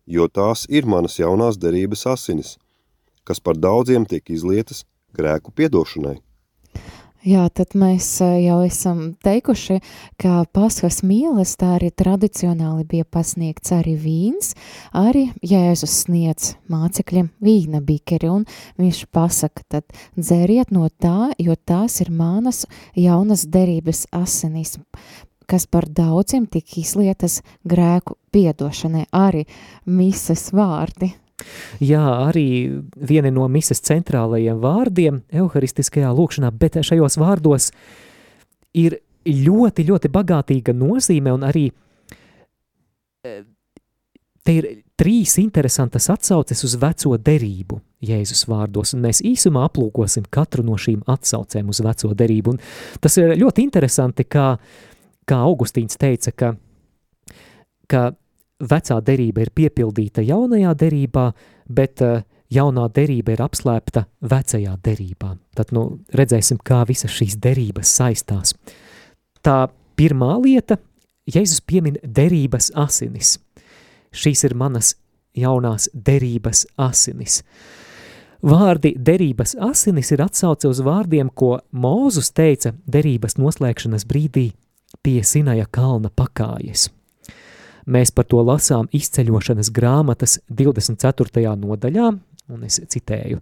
jo 0.04 0.28
tās 0.28 0.66
ir 0.68 0.88
manas 0.90 1.16
jaunās 1.20 1.60
derības 1.62 2.04
asinis, 2.12 2.58
kas 3.24 3.40
par 3.40 3.56
daudziem 3.56 4.08
tiek 4.10 4.28
izlietas 4.36 4.84
grēku 5.16 5.56
piedošanai. 5.56 6.18
Jā, 7.28 7.50
tad 7.52 7.74
mēs 7.76 8.06
eh, 8.24 8.46
jau 8.46 8.62
esam 8.64 9.00
teikuši, 9.26 9.82
ka 10.22 10.46
paskas 10.56 11.02
mīlestā 11.04 11.74
arī 11.76 11.90
tradicionāli 11.92 12.86
bija 12.88 13.04
pasniegts 13.04 13.74
arī 13.76 13.98
vīns, 14.00 14.54
arī 14.96 15.26
Jēzus 15.44 15.98
sniedz 16.06 16.54
mācekļiem 16.72 17.28
vīna 17.44 17.84
bikeri, 17.84 18.32
un 18.32 18.48
viņš 18.80 19.04
pasaka, 19.12 19.68
tad 19.68 20.00
dzeriet 20.16 20.72
no 20.72 20.88
tā, 20.88 21.34
jo 21.36 21.60
tās 21.60 22.00
ir 22.00 22.14
manas 22.16 22.64
jaunas 22.96 23.44
derības 23.52 24.06
asinis, 24.16 24.78
kas 25.44 25.68
par 25.68 25.92
daudziem 25.92 26.48
tika 26.48 26.80
izlietas 26.80 27.42
grēku 27.68 28.16
piedošanai, 28.32 29.10
arī 29.12 29.44
mises 29.84 30.54
vārdi. 30.56 31.18
Jā, 31.84 32.02
arī 32.30 32.48
viena 32.96 33.32
no 33.34 33.48
mises 33.52 33.82
centrālajiem 33.86 34.60
vārdiem 34.62 35.22
evharistiskajā 35.32 36.12
lūkšanā, 36.16 36.52
bet 36.52 36.80
šajos 36.84 37.20
vārdos 37.22 37.70
ir 38.78 39.00
ļoti, 39.28 39.86
ļoti 39.88 40.12
bagātīga 40.12 40.76
nozīme 40.76 41.34
un 41.36 41.46
arī 41.48 41.70
eh, 43.28 43.42
te 44.44 44.58
ir 44.60 44.70
trīs 45.00 45.38
interesantas 45.40 46.10
atsauces 46.12 46.66
uz 46.68 46.76
veco 46.80 47.16
derību 47.16 47.80
Jēzus 48.04 48.46
vārdos, 48.48 48.94
un 48.96 49.04
mēs 49.04 49.20
īsumā 49.28 49.66
aplūkosim 49.68 50.28
katru 50.32 50.64
no 50.64 50.78
šīm 50.80 51.02
atsaucēm 51.12 51.68
uz 51.72 51.82
veco 51.84 52.14
derību. 52.16 52.54
Un 52.56 53.02
tas 53.04 53.18
ir 53.20 53.34
ļoti 53.36 53.66
interesanti, 53.68 54.24
kā 54.24 54.54
kā 55.30 55.40
Augustīns 55.46 56.00
teica, 56.00 56.34
ka, 56.34 56.54
ka 57.90 58.04
vecā 58.60 59.00
derība 59.06 59.46
ir 59.46 59.54
piepildīta 59.56 60.24
jaunajā 60.26 60.74
derībā, 60.80 61.30
bet 61.70 62.04
uh, 62.06 62.22
jaunā 62.54 62.88
derība 62.94 63.36
ir 63.36 63.44
apslēpta 63.46 64.06
vecajā 64.22 64.76
derībā. 64.84 65.34
Tad 65.56 65.74
nu, 65.76 65.86
redzēsim, 66.16 66.60
kā 66.64 66.84
visas 66.90 67.14
šīs 67.14 67.38
derības 67.42 67.92
saistās. 68.00 68.56
Tā 69.46 69.68
pirmā 70.00 70.36
lieta, 70.44 70.80
Jēzus 71.30 71.62
piemin 71.62 72.00
derības 72.02 72.72
asinis. 72.74 73.36
Šīs 74.10 74.42
ir 74.48 74.56
manas 74.58 74.96
jaunās 75.38 75.86
derības 75.94 76.66
asinis. 76.82 77.44
Vārdi 78.42 78.96
derības 78.96 79.54
asinis 79.62 80.10
ir 80.16 80.24
atsauce 80.24 80.70
uz 80.72 80.80
vārdiem, 80.82 81.30
ko 81.30 81.60
Mūzus 81.70 82.32
teica 82.34 82.72
derības 82.88 83.38
noslēgšanas 83.38 84.08
brīdī 84.10 84.48
pie 85.04 85.20
Sinaja 85.28 85.68
kalna 85.70 86.10
pakājes. 86.10 86.88
Mēs 87.90 88.12
par 88.14 88.28
to 88.30 88.44
lasām 88.46 88.90
izceļošanas 88.94 89.72
grāmatas 89.74 90.38
24. 90.54 91.56
nodaļā, 91.58 92.10
un 92.54 92.66
es 92.68 92.78
citēju, 92.86 93.42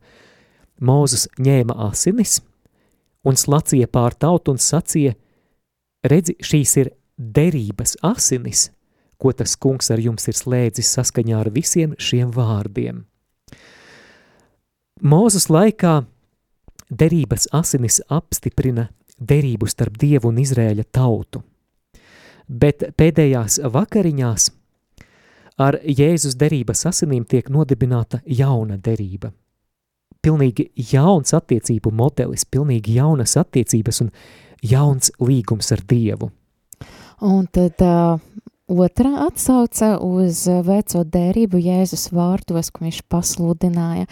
Mūzus 0.78 1.26
ņēma 1.42 1.74
asinis 1.88 2.38
un 3.26 3.36
slacīja 3.36 3.90
pār 3.90 4.14
tautu 4.14 4.54
un 4.54 4.62
sacīja, 4.62 5.16
redzi, 6.06 6.38
šīs 6.38 6.76
ir 6.84 6.92
derības 7.18 7.98
asinis, 8.06 8.68
ko 9.18 9.34
tas 9.34 9.58
kungs 9.58 9.90
ar 9.92 10.00
jums 10.00 10.30
ir 10.30 10.38
slēdzis 10.38 10.94
saskaņā 11.00 11.42
ar 11.42 11.50
visiem 11.52 11.96
šiem 11.98 12.30
vārdiem. 12.36 13.02
Mūzus 15.02 15.50
laikā 15.50 16.00
derības 16.90 17.50
asinis 17.58 18.00
apstiprina 18.08 18.88
derību 19.18 19.68
starp 19.68 19.98
Dievu 19.98 20.30
un 20.32 20.40
Izrēļa 20.46 20.86
tautu. 20.94 21.42
Bet 22.48 22.84
pēdējās 22.98 23.60
vakariņās 23.68 24.52
ar 25.58 25.80
Jēzus 25.84 26.38
derības 26.40 26.86
asinīm 26.90 27.26
tiek 27.26 27.50
nodibināta 27.52 28.22
jauna 28.26 28.78
derība. 28.78 29.34
Pilnīgi 30.24 30.70
jauns 30.94 31.34
attiecību 31.38 31.92
modelis, 31.94 32.46
pilnīgi 32.46 32.98
jaunas 32.98 33.38
attiecības 33.40 34.02
un 34.06 34.12
jauns 34.66 35.12
līgums 35.22 35.72
ar 35.76 35.84
Dievu. 35.88 36.30
Un 37.26 37.48
tad 37.54 37.82
uh, 37.82 38.20
otrā 38.68 39.14
atsauce 39.26 39.96
uz 40.04 40.46
veco 40.68 41.04
derību 41.04 41.62
Jēzus 41.62 42.10
vārdos, 42.14 42.72
ko 42.72 42.86
viņš 42.86 43.02
pasludināja, 43.10 44.08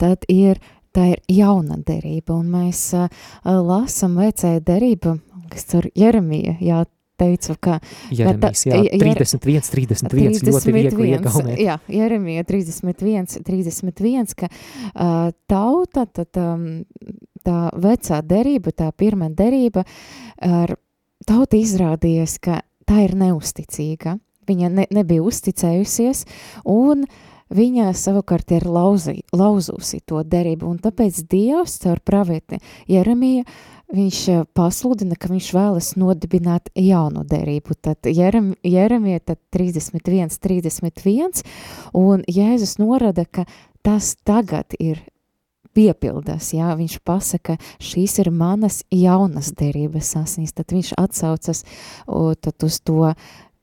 tad 0.00 0.26
ir 0.28 0.60
tā 0.92 1.12
ir 1.14 1.22
jauna 1.32 1.78
derība, 1.80 2.36
un 2.36 2.50
mēs 2.52 2.90
uh, 2.98 3.08
lasam 3.44 4.18
vecēja 4.20 4.60
derība, 4.60 5.16
kas 5.52 5.68
tur 5.70 5.88
Jeremija, 5.96 6.58
jā, 6.60 6.82
teicu, 7.22 7.56
ka... 7.62 7.78
Jeremijas, 8.10 8.64
jā, 8.68 8.82
31, 9.00 9.70
31, 9.72 10.10
31 10.12 10.50
ļoti 10.50 10.74
viegli 10.76 11.08
iegaumēt. 11.14 11.62
Jā, 11.62 11.78
Jeremija 11.92 12.44
31, 12.48 13.40
31, 13.46 14.36
ka 14.42 14.50
uh, 14.50 15.30
tauta, 15.50 16.06
tad 16.06 16.42
um, 16.42 16.68
tā 17.46 17.58
vecā 17.86 18.20
derība, 18.26 18.74
tā 18.76 18.92
pirmā 18.92 19.30
derība, 19.38 19.86
ar 20.42 20.76
tauta 21.28 21.58
izrādījies, 21.58 22.38
ka 22.42 22.62
tā 22.88 23.06
ir 23.06 23.16
neusticīga. 23.18 24.18
Viņa 24.50 24.72
ne, 24.74 24.88
nebija 24.90 25.22
uzticējusies, 25.22 26.24
un 26.66 27.06
uh, 27.06 27.20
viņa 27.52 27.92
savukārt 27.96 28.54
ir 28.56 28.66
lauzī, 28.68 29.20
lauzusi 29.36 30.00
to 30.08 30.22
derību, 30.24 30.72
un 30.72 30.80
tāpēc 30.82 31.22
Dievs 31.30 31.78
caur 31.82 32.00
pravieti 32.04 32.60
Jeremija, 32.90 33.44
viņš 33.92 34.20
eh, 34.32 34.42
pasludina, 34.56 35.16
ka 35.18 35.30
viņš 35.32 35.50
vēlas 35.56 35.92
nodibināt 36.00 36.70
jaunu 36.78 37.24
derību, 37.28 37.76
tad 37.80 38.08
Jerem, 38.08 38.52
Jeremija 38.64 39.22
tad 39.32 39.40
31, 39.54 40.38
31, 40.42 41.44
un 41.98 42.24
Jēzus 42.28 42.78
norada, 42.82 43.26
ka 43.26 43.46
tas 43.84 44.14
tagad 44.24 44.76
ir 44.80 45.02
piepildās, 45.76 46.50
jā, 46.52 46.72
viņš 46.76 46.98
pasaka, 47.04 47.56
šīs 47.80 48.18
ir 48.20 48.32
manas 48.34 48.82
jaunas 48.92 49.54
derības 49.56 50.12
asins, 50.20 50.52
tad 50.52 50.74
viņš 50.74 50.92
atsaucas 51.00 51.64
o, 52.06 52.34
tad 52.36 52.66
uz 52.66 52.80
to 52.84 53.14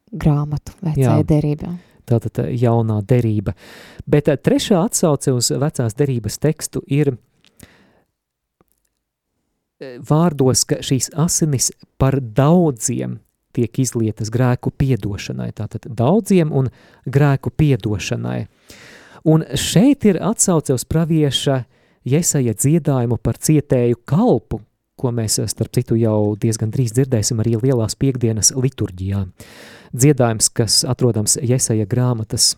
grāmatu 0.10 0.74
vecajā 0.82 1.22
derībā 1.30 1.76
tātad 2.10 2.44
eh, 2.44 2.54
jaunā 2.58 3.00
derība. 3.06 3.56
Bet 4.10 4.30
eh, 4.32 4.40
trešā 4.42 4.84
atsauce 4.88 5.34
uz 5.36 5.52
vecās 5.54 5.98
derības 5.98 6.40
tekstu 6.42 6.82
ir 6.88 7.14
vārdos, 9.80 10.66
ka 10.68 10.80
šīs 10.86 11.12
asinis 11.18 11.72
par 12.00 12.20
daudziem 12.20 13.20
tiek 13.56 13.82
izlietas 13.82 14.30
grēku 14.32 14.72
piedošanai, 14.78 15.50
tātad 15.58 15.88
daudziem 15.90 16.52
un 16.56 16.70
grēku 17.10 17.52
piedošanai. 17.56 18.46
Un 19.28 19.44
šeit 19.58 20.06
ir 20.08 20.22
atsauce 20.24 20.76
uz 20.76 20.86
pravieša 20.88 21.64
Jesaja 22.08 22.54
dziedājumu 22.56 23.18
par 23.22 23.40
cietēju 23.42 24.00
kalpu, 24.08 24.62
ko 25.00 25.12
mēs, 25.16 25.40
starp 25.52 25.74
citu, 25.76 25.98
jau 26.00 26.36
diezgan 26.40 26.72
drīz 26.72 26.94
dzirdēsim 26.96 27.40
arī 27.42 27.58
lielās 27.60 27.96
piekdienas 28.00 28.54
liturģijā. 28.56 29.26
Dziedājums, 29.96 30.50
kas 30.54 30.84
atrodams 30.88 31.38
Jesaja 31.42 31.88
grāmatas 31.90 32.54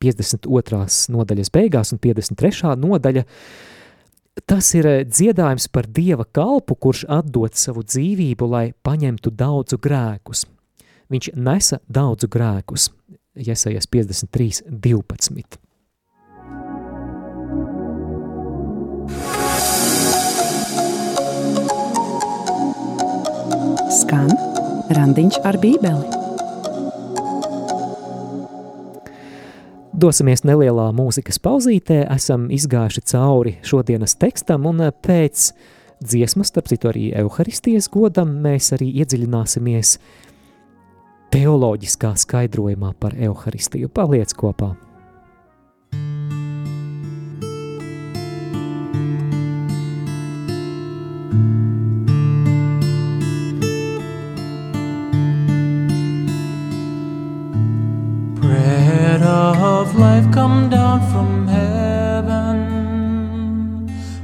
52. 0.00 0.84
nodaļas 1.12 1.50
beigās 1.52 1.92
un 1.92 2.00
53. 2.02 2.76
nodaļa, 2.78 3.24
tas 4.46 4.68
ir 4.76 4.86
dziedājums 5.08 5.68
par 5.72 5.86
Dieva 5.86 6.24
kalpu, 6.24 6.76
kurš 6.76 7.04
atdod 7.08 7.56
savu 7.58 7.82
dzīvību, 7.86 8.48
lai 8.50 8.66
paņemtu 8.84 9.32
daudzu 9.32 9.78
grēkus. 9.82 10.44
Viņš 11.08 11.30
nesa 11.34 11.80
daudzu 11.88 12.28
grēkus. 12.28 12.90
Jesajas 13.38 13.86
53, 13.86 14.68
12. 14.68 15.58
Skan 24.02 24.30
randiņš 24.92 25.42
ar 25.48 25.56
bībeli. 25.62 26.17
Dosimies 29.98 30.44
nelielā 30.46 30.92
mūzikas 30.94 31.40
pauzītē, 31.42 32.04
esam 32.14 32.44
izgājuši 32.54 33.02
cauri 33.10 33.56
šodienas 33.66 34.14
tekstam 34.20 34.68
un 34.70 34.84
pēc 35.02 35.48
dziesmas, 35.98 36.52
starp 36.52 36.70
citu 36.70 36.92
arī 36.92 37.08
Euharistijas 37.18 37.90
godam, 37.90 38.36
mēs 38.44 38.70
arī 38.76 38.92
iedziļināsimies 39.02 39.96
teoloģiskā 41.34 42.12
skaidrojumā 42.14 42.92
par 43.02 43.18
Euharistiju. 43.18 43.90
Paliec 43.90 44.36
kopā! 44.38 44.76
Of 59.28 59.94
life 59.96 60.30
come 60.32 60.70
down 60.70 61.00
from 61.12 61.46
heaven, 61.46 62.58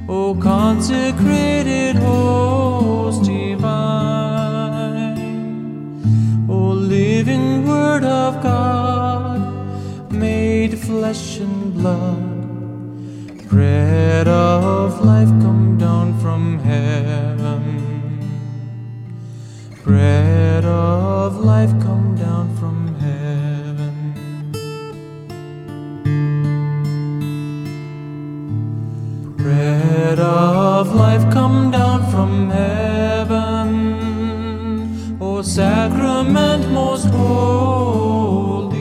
O 0.08 0.34
consecrated 0.34 1.96
host 1.96 3.24
divine, 3.24 5.18
O 6.48 6.58
living 6.96 7.66
word 7.66 8.04
of 8.04 8.42
God, 8.42 10.12
made 10.12 10.78
flesh 10.78 11.38
and 11.38 11.74
blood. 11.74 12.34
Bread 13.48 14.26
of 14.26 15.04
life 15.04 15.28
come 15.44 15.78
down 15.78 16.18
from 16.20 16.58
heaven. 16.58 17.62
Bread 19.84 20.64
of 20.64 21.36
life 21.44 21.70
come 21.82 22.16
down 22.16 22.53
Bread 29.64 30.20
of 30.20 30.94
life 30.94 31.24
come 31.32 31.70
down 31.70 32.02
from 32.10 32.50
heaven, 32.50 33.70
O 35.18 35.40
sacrament 35.40 36.70
most 36.70 37.06
holy, 37.06 38.74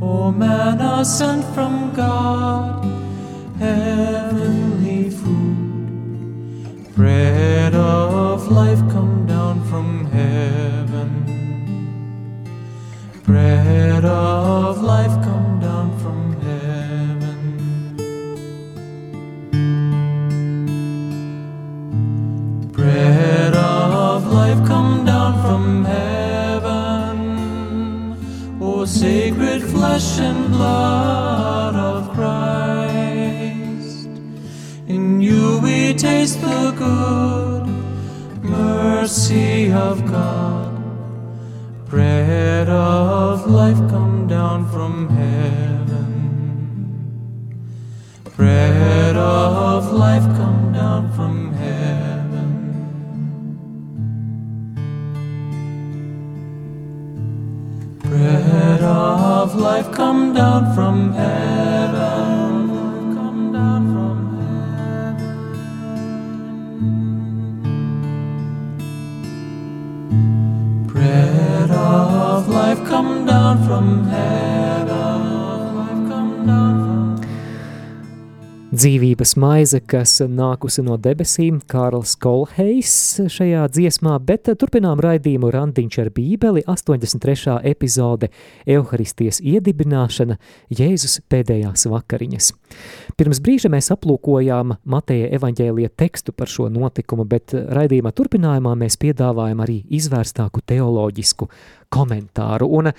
O 0.00 0.30
manna 0.30 1.04
sent 1.04 1.44
from 1.56 1.92
God, 1.92 2.84
heavenly 3.58 4.63
blood 30.56 31.74
of 31.74 32.10
Christ. 32.16 34.06
In 34.86 35.20
you 35.20 35.58
we 35.60 35.94
taste 35.94 36.40
the 36.40 36.72
good 36.84 37.64
mercy 38.42 39.72
of 39.72 40.06
God. 40.06 40.70
Bread 41.90 42.68
of 42.68 43.46
life 43.60 43.80
come 43.92 44.26
down 44.28 44.70
from 44.70 45.08
heaven. 45.08 46.10
Bread 48.36 49.16
of 49.16 49.92
life 49.92 50.26
come 50.40 50.72
down 50.72 51.03
of 59.54 59.60
life 59.60 59.92
come 59.92 60.34
down 60.34 60.74
from 60.74 61.12
heaven. 61.12 62.68
Come 63.14 63.52
down 63.52 63.92
from 63.94 64.18
heaven. 64.40 65.26
Bread 70.86 71.70
of 71.70 72.48
life 72.48 72.84
come 72.84 73.26
down 73.26 73.64
from 73.66 74.04
heaven. 74.08 74.83
Dzīvības 78.84 79.30
maize, 79.40 79.78
kas 79.88 80.18
nākusi 80.28 80.82
no 80.84 80.98
debesīm, 81.00 81.56
Kārls 81.72 82.10
Kolheis 82.20 82.90
šajā 83.32 83.62
dziesmā, 83.72 84.18
bet 84.20 84.50
turpinām 84.60 85.00
raidījumu 85.00 85.48
Randiņš 85.54 85.96
ar 86.02 86.10
bībeli 86.12 86.60
83. 86.68 87.54
epizode 87.70 88.28
Euharistijas 88.68 89.38
iedibināšana 89.40 90.36
Jēzus 90.68 91.22
pēdējās 91.32 91.86
vakariņas. 91.94 92.50
Pirms 93.16 93.40
brīža 93.46 93.70
mēs 93.72 93.88
aplūkojām 93.94 94.76
Mateja 94.84 95.30
evaņģēlija 95.38 95.94
tekstu 96.02 96.36
par 96.36 96.52
šo 96.52 96.68
notikumu, 96.68 97.24
bet 97.24 97.56
raidījuma 97.56 98.12
turpinājumā 98.12 98.74
mēs 98.84 98.98
piedāvājam 99.00 99.64
arī 99.64 99.78
izvērstāku 99.96 100.60
teoloģisku 100.60 101.48
komentāru. 101.94 102.68
Un 102.78 102.90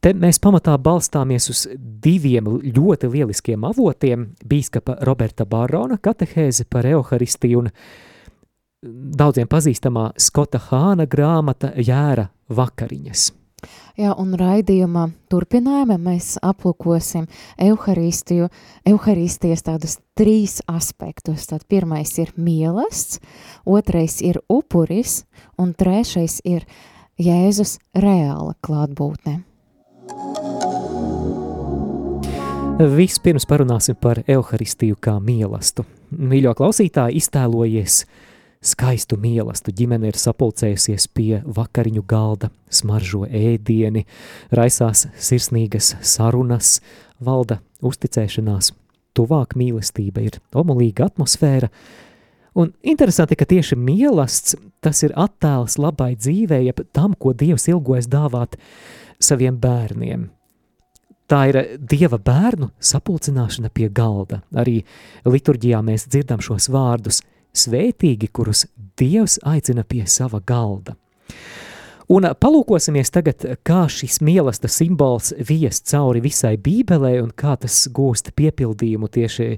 te 0.00 0.14
mēs 0.14 0.40
pamatā 0.42 0.76
balstāmies 0.78 1.50
uz 1.52 1.66
diviem 1.76 2.48
ļoti 2.64 3.10
lieliskiem 3.10 3.66
avotiem- 3.66 4.28
bīskapa 4.50 5.00
Roberta 5.02 5.44
Barona 5.44 5.98
katehēze 5.98 6.66
par 6.70 6.86
Euharistiju 6.86 7.58
un 7.58 7.70
daudziem 9.18 9.48
pazīstamā 9.48 10.12
Skota 10.16 10.60
Hāna 10.70 11.06
grāmata 11.06 11.72
Jēra 11.76 12.28
vakariņas. 12.50 13.32
Jā, 13.94 14.10
un 14.18 14.34
raidījumā 14.36 15.06
turpinājumā 15.30 15.96
mēs 16.02 16.34
aplūkosim 16.44 17.28
Euharistiju, 17.62 18.48
Euharistijas 18.90 19.62
tādus 19.62 19.98
trīs 20.18 20.58
aspektus. 20.66 21.46
Tad 21.50 21.64
pirmais 21.70 22.16
ir 22.18 22.32
mielasts, 22.36 23.20
otrais 23.64 24.20
ir 24.22 24.40
upuris, 24.50 25.22
un 25.58 25.72
trešais 25.78 26.40
ir 26.44 26.66
Jēzus 27.14 27.76
reāla 27.94 28.56
klātbūtne. 28.66 29.36
Vispirms 32.90 33.44
parunāsim 33.46 33.94
par 33.94 34.18
Euharistiju 34.26 34.96
kā 34.98 35.20
mielastu. 35.22 35.84
Mīļo 36.10 36.56
klausītāji, 36.58 37.20
iztēlojies 37.22 38.00
skaistu 38.66 39.14
mielastu. 39.22 39.70
Ģimene 39.70 40.10
ir 40.10 40.18
sapulcējusies 40.18 41.06
pie 41.14 41.38
vakariņu 41.46 42.02
galda, 42.02 42.50
smaržo 42.66 43.28
ēdieni, 43.30 44.08
raisās 44.50 45.06
sirsnīgas 45.14 45.94
sarunas, 46.02 46.80
valda 47.22 47.60
uzticēšanās, 47.78 48.72
tuvāk 49.14 49.54
mīlestība, 49.54 50.26
ir 50.26 50.42
omulīga 50.50 51.06
atmosfēra. 51.12 51.70
Un 52.54 52.70
interesanti, 52.86 53.34
ka 53.34 53.48
tieši 53.50 53.76
mielasts 53.76 54.54
tas 54.84 55.02
ir 55.02 55.14
attēls 55.18 55.78
labai 55.80 56.12
dzīvē, 56.14 56.60
jeb 56.68 56.84
tam, 56.94 57.16
ko 57.18 57.32
Dievs 57.34 57.66
ilgojas 57.72 58.06
dāvāt 58.10 58.56
saviem 59.18 59.58
bērniem. 59.58 60.28
Tā 61.26 61.40
ir 61.50 61.58
Dieva 61.80 62.20
bērnu 62.20 62.70
sapulcināšana 62.78 63.72
pie 63.74 63.88
galda. 63.88 64.42
Arī 64.54 64.82
liturģijā 65.24 65.80
mēs 65.82 66.06
dzirdam 66.10 66.42
šos 66.44 66.70
vārdus– 66.70 67.22
svētīgi, 67.54 68.28
kurus 68.34 68.66
Dievs 68.98 69.38
aicina 69.46 69.84
pie 69.86 70.04
sava 70.10 70.40
galda. 70.44 70.96
Un 72.12 72.26
palūkosimies 72.36 73.08
tagad, 73.14 73.46
kā 73.64 73.86
šis 73.88 74.20
mīlestības 74.20 74.78
simbols 74.82 75.32
vies 75.48 75.80
cauri 75.88 76.20
visai 76.24 76.58
Bībelē 76.60 77.16
un 77.22 77.30
kā 77.32 77.56
tas 77.60 77.86
gūst 77.88 78.34
piepildījumu 78.36 79.08
tieši 79.08 79.48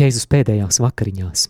Jēzus 0.00 0.28
pēdējās 0.30 0.80
vakariņās. 0.80 1.48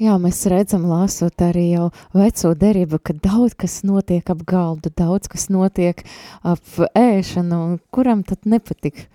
Jā, 0.00 0.16
mēs 0.20 0.42
redzam, 0.50 0.86
lasot 0.90 1.42
arī 1.44 1.70
jau 1.74 1.90
veco 2.16 2.52
derību, 2.58 3.00
ka 3.04 3.14
daudz 3.14 3.56
kas 3.58 3.80
notiek 3.86 4.30
ap 4.32 4.44
galdu, 4.48 4.92
daudz 4.96 5.30
kas 5.30 5.48
notiek 5.52 6.02
ap 6.42 6.82
ēšanu, 6.98 7.80
kuram 7.94 8.24
tad 8.26 8.48
nepatik 8.48 9.08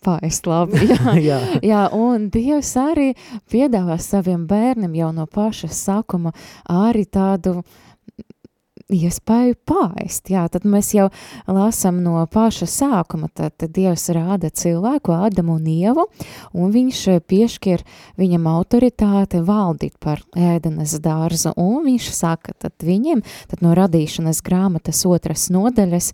Paist 0.00 0.46
labi, 0.48 0.78
jā. 0.88 1.12
jā. 1.28 1.38
jā, 1.60 1.80
un 1.92 2.30
Dievs 2.32 2.70
arī 2.80 3.10
piedāvā 3.52 3.98
saviem 4.00 4.46
bērniem 4.48 4.94
jau 4.96 5.10
no 5.12 5.26
paša 5.28 5.68
sākuma 5.76 6.32
arī 6.64 7.04
tādu 7.04 7.58
iespēju 8.90 9.56
pāriest. 9.68 10.30
Jā, 10.32 10.46
tad 10.52 10.66
mēs 10.68 10.92
jau 10.94 11.08
lasām 11.48 12.00
no 12.04 12.20
paša 12.30 12.68
sākuma, 12.70 13.30
tad, 13.34 13.54
tad 13.60 13.72
Dievs 13.76 14.08
rāda 14.14 14.50
cilvēku, 14.50 15.14
Ādamu 15.14 15.56
un 15.58 15.68
Ievu, 15.70 16.06
un 16.54 16.74
viņš 16.74 17.02
piešķir 17.30 17.84
viņam 18.20 18.50
autoritāti 18.50 19.42
valdīt 19.46 19.96
par 20.02 20.22
ēdenes 20.34 20.96
dārzu, 21.02 21.54
un 21.60 21.84
viņš 21.86 22.10
saka, 22.14 22.54
tad 22.58 22.76
viņiem, 22.84 23.24
tad 23.50 23.64
no 23.64 23.74
radīšanas 23.78 24.42
grāmatas 24.46 25.04
otras 25.08 25.48
nodaļas, 25.54 26.12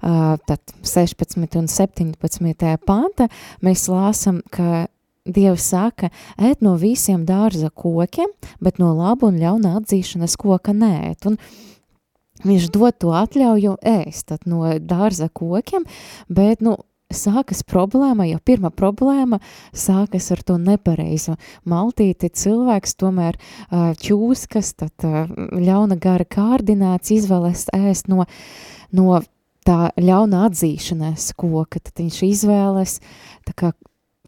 tad 0.00 0.76
16 0.86 1.58
un 1.58 1.66
17. 1.70 2.76
panta 2.86 3.28
mēs 3.64 3.88
lāsam, 3.90 4.42
ka 4.50 4.86
Dievs 5.28 5.66
saka, 5.74 6.08
ēt 6.40 6.62
no 6.64 6.72
visiem 6.80 7.26
dārza 7.28 7.68
kokiem, 7.68 8.30
bet 8.64 8.78
no 8.80 8.94
laba 8.96 9.28
un 9.28 9.36
ļauna 9.36 9.74
atzīšanas 9.76 10.38
koka 10.40 10.72
nēt. 10.72 11.26
Un 11.28 11.36
viņš 12.46 12.68
dod 12.74 12.98
to 13.00 13.14
atļauju 13.16 13.78
ēst 13.82 14.36
no 14.46 14.76
dārza 14.78 15.30
kokiem, 15.32 15.86
bet, 16.28 16.62
nu, 16.64 16.76
sākas 17.08 17.62
problēma, 17.64 18.26
jo 18.28 18.38
pirmā 18.44 18.70
problēma 18.74 19.40
sākas 19.72 20.28
ar 20.34 20.42
to 20.44 20.58
nepareizu 20.60 21.38
maltīti. 21.68 22.28
Cilvēks 22.28 22.98
tomēr 23.00 23.38
čūskas, 24.02 24.74
tad 24.76 25.08
ļauna 25.52 25.96
gara 26.00 26.28
kārdināts, 26.28 27.12
izvēlas 27.16 27.66
ēst 27.76 28.12
no, 28.12 28.28
no 28.92 29.22
tā 29.68 29.90
ļauna 29.96 30.46
atzīšanās 30.48 31.32
koka, 31.38 31.80
tad 31.80 32.04
viņš 32.04 32.22
izvēlas 32.28 32.98
tā 33.48 33.56
kā 33.56 33.72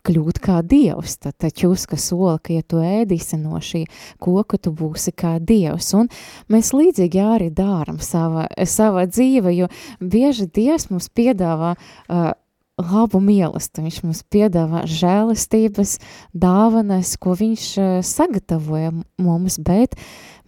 kļūt 0.07 0.41
kā 0.43 0.61
dievs, 0.67 1.19
tad 1.23 1.37
taču 1.43 1.73
uzska 1.75 1.99
sola, 2.01 2.39
ka 2.43 2.55
ja 2.57 2.67
tu 2.67 2.83
ēdīsi 2.85 3.39
no 3.41 3.61
šī 3.63 3.85
koka, 4.23 4.59
tu 4.59 4.75
būsi 4.77 5.15
kā 5.17 5.37
dievs, 5.39 5.93
un 5.99 6.11
mēs 6.53 6.75
līdzīgi 6.77 7.25
arī 7.25 7.51
dāram 7.55 8.01
sava, 8.03 8.49
sava 8.65 9.07
dzīve, 9.11 9.55
jo 9.57 9.71
bieži 10.01 10.49
dievs 10.51 10.91
mums 10.93 11.11
piedāvā 11.15 11.75
uh, 11.77 12.33
labu 12.81 13.21
mīlestību. 13.23 13.87
Viņš 13.89 14.01
mums 14.05 14.23
piedāvā 14.33 14.85
žēlastības, 14.89 15.97
dāvanas, 16.37 17.15
ko 17.21 17.35
viņš 17.39 17.67
sagatavoja 18.07 18.93
mums, 19.21 19.59
bet 19.65 19.97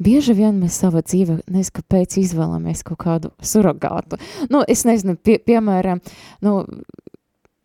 bieži 0.02 0.36
vien 0.38 0.60
mēs 0.62 0.80
savā 0.82 1.04
dzīvē 1.04 1.42
nezinu, 1.46 1.76
kāpēc 1.78 2.18
izvēlamies 2.22 2.84
kaut 2.86 3.02
kādu 3.04 3.32
surrogātu. 3.44 4.20
Nu, 4.52 4.64
es 4.68 4.86
nezinu, 4.88 5.16
pie, 5.16 5.38
piemēram, 5.42 6.02
nu, 6.44 6.62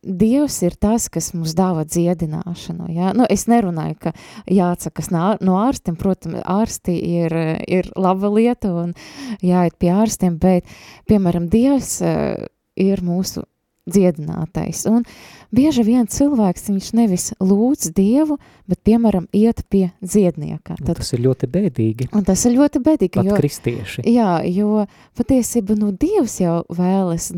Dievs 0.03 0.59
ir 0.63 0.75
tas, 0.77 1.07
kas 1.09 1.31
mums 1.33 1.55
dāvā 1.57 1.81
dziedināšanu. 1.89 2.85
Ja? 2.93 3.11
Nu, 3.17 3.25
es 3.29 3.47
nerunāju, 3.49 3.97
ka 4.05 4.13
jāatsakas 4.45 5.09
no 5.11 5.57
ārstiem. 5.57 5.97
Protams, 5.99 6.43
ārsti 6.45 6.95
ir, 7.23 7.33
ir 7.65 7.89
laba 7.97 8.29
lieta 8.31 8.71
un 8.83 8.93
jāiet 9.41 9.77
pie 9.81 9.91
ārstiem, 9.95 10.37
bet, 10.39 10.69
piemēram, 11.09 11.49
Dievs 11.51 11.97
uh, 12.05 12.45
ir 12.77 13.01
mūsu 13.03 13.43
dziedinātais. 13.87 14.85
Un 14.91 15.05
bieži 15.53 15.83
vien 15.87 16.07
cilvēks 16.09 16.67
viņš 16.69 16.91
nevis 16.97 17.25
lūdz 17.39 17.91
Dievu, 17.95 18.37
bet, 18.67 18.79
piemēram, 18.87 19.27
iet 19.35 19.63
pie 19.71 19.89
dziednieka. 20.03 20.75
Tad, 20.81 20.97
tas 20.99 21.13
ir 21.15 21.23
ļoti 21.23 21.49
bēdīgi. 21.51 22.09
Un 22.15 22.25
tas 22.27 22.43
ir 22.47 22.55
ļoti 22.57 22.81
bēdīgi. 22.83 23.13
Pat 23.15 23.29
jo, 23.29 23.37
kristieši. 23.39 24.03
Jā, 24.11 24.39
jo 24.51 24.85
patiesība, 25.17 25.77
nu, 25.79 25.93
Dievs 25.95 26.39
jau 26.41 26.59
vēlas 26.67 27.29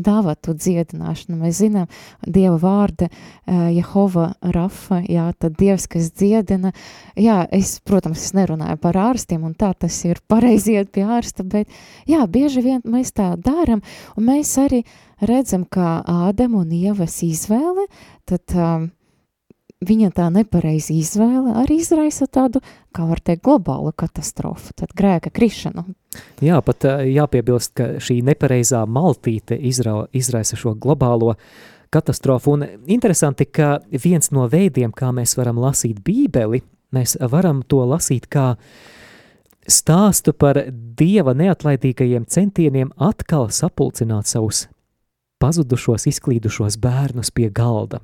to 0.42 0.54
dziedināšanu. 0.54 1.38
Mēs 1.40 1.60
zinām 1.62 1.86
Dieva 2.26 2.56
vārda 2.60 3.10
uh, 3.10 3.68
Jehova 3.70 4.32
Rafa, 4.42 5.02
jā, 5.06 5.28
tad 5.38 5.58
Dievs, 5.60 5.86
kas 5.90 6.10
dziedina. 6.10 6.74
Jā, 7.18 7.44
es, 7.54 7.78
protams, 7.84 8.24
es 8.26 8.34
nerunāju 8.36 8.80
par 8.82 8.98
ārstiem, 8.98 9.44
un 9.46 9.54
tā 9.54 9.72
tas 9.78 9.96
ir 10.08 10.18
pareizi 10.30 10.76
iet 10.78 10.90
pie 10.94 11.06
ārsta, 11.06 11.46
bet 11.46 11.70
jā, 12.10 12.24
bieži 12.26 12.64
vien 12.64 12.82
mēs 12.84 13.14
tā 13.14 13.32
daram, 13.38 13.84
un 14.16 14.28
mēs 14.28 14.56
arī 14.60 14.82
redzam, 15.20 15.66
kā 15.68 16.00
Ādama 16.08 16.62
un 16.64 16.72
Ievas 16.74 17.20
izvēle, 17.26 17.86
tad 18.28 18.54
um, 18.56 18.88
viņa 19.86 20.10
tā 20.16 20.28
nepareizi 20.32 20.98
izvēle 21.00 21.54
arī 21.62 21.80
izraisa 21.80 22.28
tādu, 22.28 22.60
kā 22.96 23.06
var 23.08 23.22
teikt, 23.24 23.42
globālu 23.46 23.92
katastrofu, 23.96 24.74
tad 24.76 24.94
grēka 24.96 25.32
krišanu. 25.34 25.86
Jā, 26.44 26.60
pat 26.64 26.86
uh, 26.88 27.04
jāpiebilst, 27.06 27.74
ka 27.78 27.90
šī 28.02 28.20
nepareizā 28.26 28.84
maltīte 28.86 29.56
izra, 29.56 30.04
izraisa 30.12 30.58
šo 30.60 30.74
globālo 30.78 31.36
katastrofu, 31.90 32.54
un 32.54 32.66
interesanti, 32.86 33.48
ka 33.50 33.78
viens 33.90 34.30
no 34.34 34.46
veidiem, 34.50 34.92
kā 34.94 35.10
mēs 35.14 35.34
varam 35.38 35.58
lasīt 35.58 36.02
bībeli, 36.06 36.62
mēs 36.94 37.16
varam 37.30 37.64
to 37.66 37.82
lasīt 37.88 38.28
kā 38.30 38.54
stāstu 39.70 40.34
par 40.34 40.62
Dieva 40.70 41.34
neatlaidīgajiem 41.36 42.26
centieniem 42.30 42.92
atkal 42.98 43.50
sapulcināt 43.54 44.30
savus 44.30 44.66
pazudušos, 45.40 46.06
izklīdušos 46.10 46.78
bērnus 46.80 47.32
pie 47.34 47.48
galda, 47.50 48.00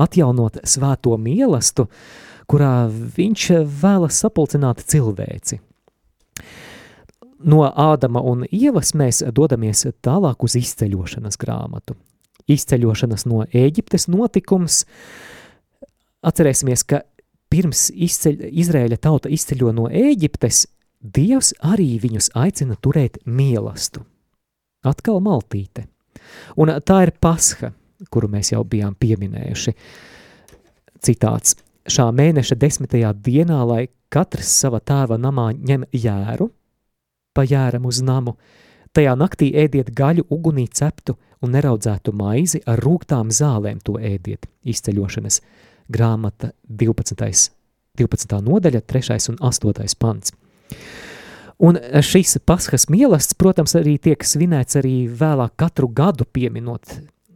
atjaunot 0.00 0.62
svēto 0.64 1.16
mielastu, 1.20 1.86
kurā 2.50 2.88
viņš 2.90 3.50
vēlas 3.82 4.20
sapulcināt 4.24 4.82
cilvēci. 4.90 5.60
No 7.40 7.64
Ādama 7.64 8.20
un 8.20 8.44
Ievas 8.52 8.92
mēs 8.92 9.22
dodamies 9.32 9.86
tālāk 10.04 10.44
uz 10.44 10.56
izceļošanas 10.60 11.38
grāmatu. 11.40 11.96
Izceļošanas 12.50 13.24
no 13.30 13.46
Ēģiptes 13.46 14.08
notikums. 14.12 14.82
Atcerēsimies, 16.26 16.84
ka 16.84 17.00
pirms 17.52 17.88
izceļ, 17.94 18.44
Izraēļa 18.60 18.98
tauta 19.00 19.32
izceļo 19.32 19.72
no 19.76 19.88
Ēģiptes, 19.88 20.66
Dievs 21.00 21.54
arī 21.64 21.94
viņus 22.02 22.28
aicina 22.36 22.76
turēt 22.76 23.22
mielastu. 23.24 24.02
Atkal 24.84 25.22
maltīte. 25.24 25.86
Un 26.60 26.72
tā 26.86 27.02
ir 27.06 27.12
pasha, 27.20 27.72
kuru 28.10 28.30
mēs 28.32 28.52
jau 28.54 28.62
bijām 28.64 28.96
pieminējuši. 28.98 29.74
Citāts. 31.00 31.56
Šā 31.90 32.10
mēneša 32.12 32.58
desmitajā 32.60 33.10
dienā, 33.24 33.62
lai 33.66 33.86
katrs 34.12 34.50
sava 34.62 34.80
tēva 34.84 35.16
namā 35.18 35.50
ņem 35.56 35.86
jēru, 35.96 36.50
pa 37.34 37.44
jēram 37.46 37.86
uz 37.88 38.02
namu, 38.04 38.36
tajā 38.92 39.14
naktī 39.16 39.50
ēdiet 39.56 39.92
gaļu 39.96 40.26
ugunī 40.34 40.66
ceptu 40.68 41.16
un 41.40 41.54
neraudzētu 41.56 42.12
maizi, 42.16 42.60
ar 42.68 42.82
rūgtām 42.84 43.30
zālēm 43.32 43.80
to 43.84 43.96
ēdiet. 43.96 44.46
Izceļošanas 44.68 45.40
grāmata 45.90 46.52
12. 46.68 47.50
12. 47.98 48.40
nodaļa, 48.44 48.82
3. 48.86 49.18
un 49.32 49.40
8. 49.40 49.96
pants. 49.98 50.34
Un 51.60 51.76
šis 51.76 52.38
paskas 52.48 52.86
mielasts, 52.88 53.36
protams, 53.36 53.74
arī 53.76 53.98
tiek 54.00 54.24
svinēts 54.24 54.78
arī 54.80 54.94
vēlāk 55.12 55.58
katru 55.60 55.90
gadu 55.92 56.24
pieminot 56.24 56.94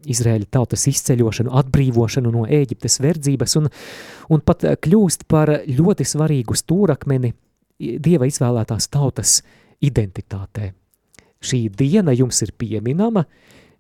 Izraēļa 0.09 0.49
tautas 0.53 0.87
izceļošanu, 0.89 1.53
atbrīvošanu 1.61 2.33
no 2.33 2.45
Ēģiptes 2.49 3.01
verdzības 3.05 3.57
un, 3.61 3.69
un 4.33 4.45
pat 4.45 4.65
kļūst 4.85 5.27
par 5.29 5.53
ļoti 5.69 6.07
svarīgu 6.09 6.57
stūrakmeni 6.57 7.35
Dieva 7.75 8.29
izvēlētās 8.31 8.87
tautas 8.93 9.41
identitātē. 9.85 10.71
Šī 11.45 11.67
diena 11.75 12.15
jums 12.17 12.39
ir 12.47 12.55
pieminama, 12.57 13.25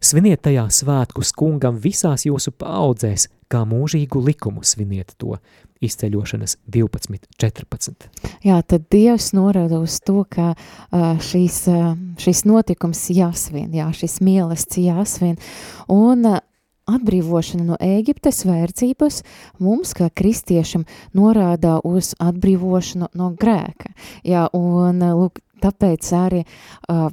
sviniet 0.02 0.42
tajā 0.44 0.66
svētkus 0.68 1.30
kungam 1.32 1.78
visās 1.80 2.26
jūsu 2.26 2.52
paudzēs, 2.58 3.28
kā 3.48 3.64
mūžīgu 3.68 4.22
likumu 4.24 4.64
sviniet 4.66 5.14
to 5.20 5.38
izceļošanas 5.84 6.56
12, 6.70 7.28
14. 7.40 8.08
Jā, 8.44 8.60
tad 8.66 8.88
Dievs 8.92 9.32
norāda 9.36 9.80
uz 9.82 9.98
to, 10.04 10.22
ka 10.30 10.54
šīs, 11.28 11.64
šis 12.20 12.44
notikums 12.48 13.06
jāsvin, 13.12 13.70
jā, 13.76 13.90
šis 13.96 14.20
mielasts 14.24 14.80
jāsvin, 14.80 15.36
un 15.92 16.38
atbrīvošana 16.90 17.64
no 17.64 17.78
Ēģiptes 17.80 18.44
vērtības 18.48 19.22
mums, 19.64 19.94
kā 19.96 20.10
kristiešiem, 20.12 20.84
norāda 21.16 21.78
uz 21.84 22.12
atbrīvošanu 22.20 23.10
no 23.16 23.30
grēka. 23.40 23.94
Jā, 24.26 24.46
un 24.56 25.00
lūk, 25.00 25.40
tāpēc 25.64 26.10
arī 26.18 26.42
uh, 26.44 27.08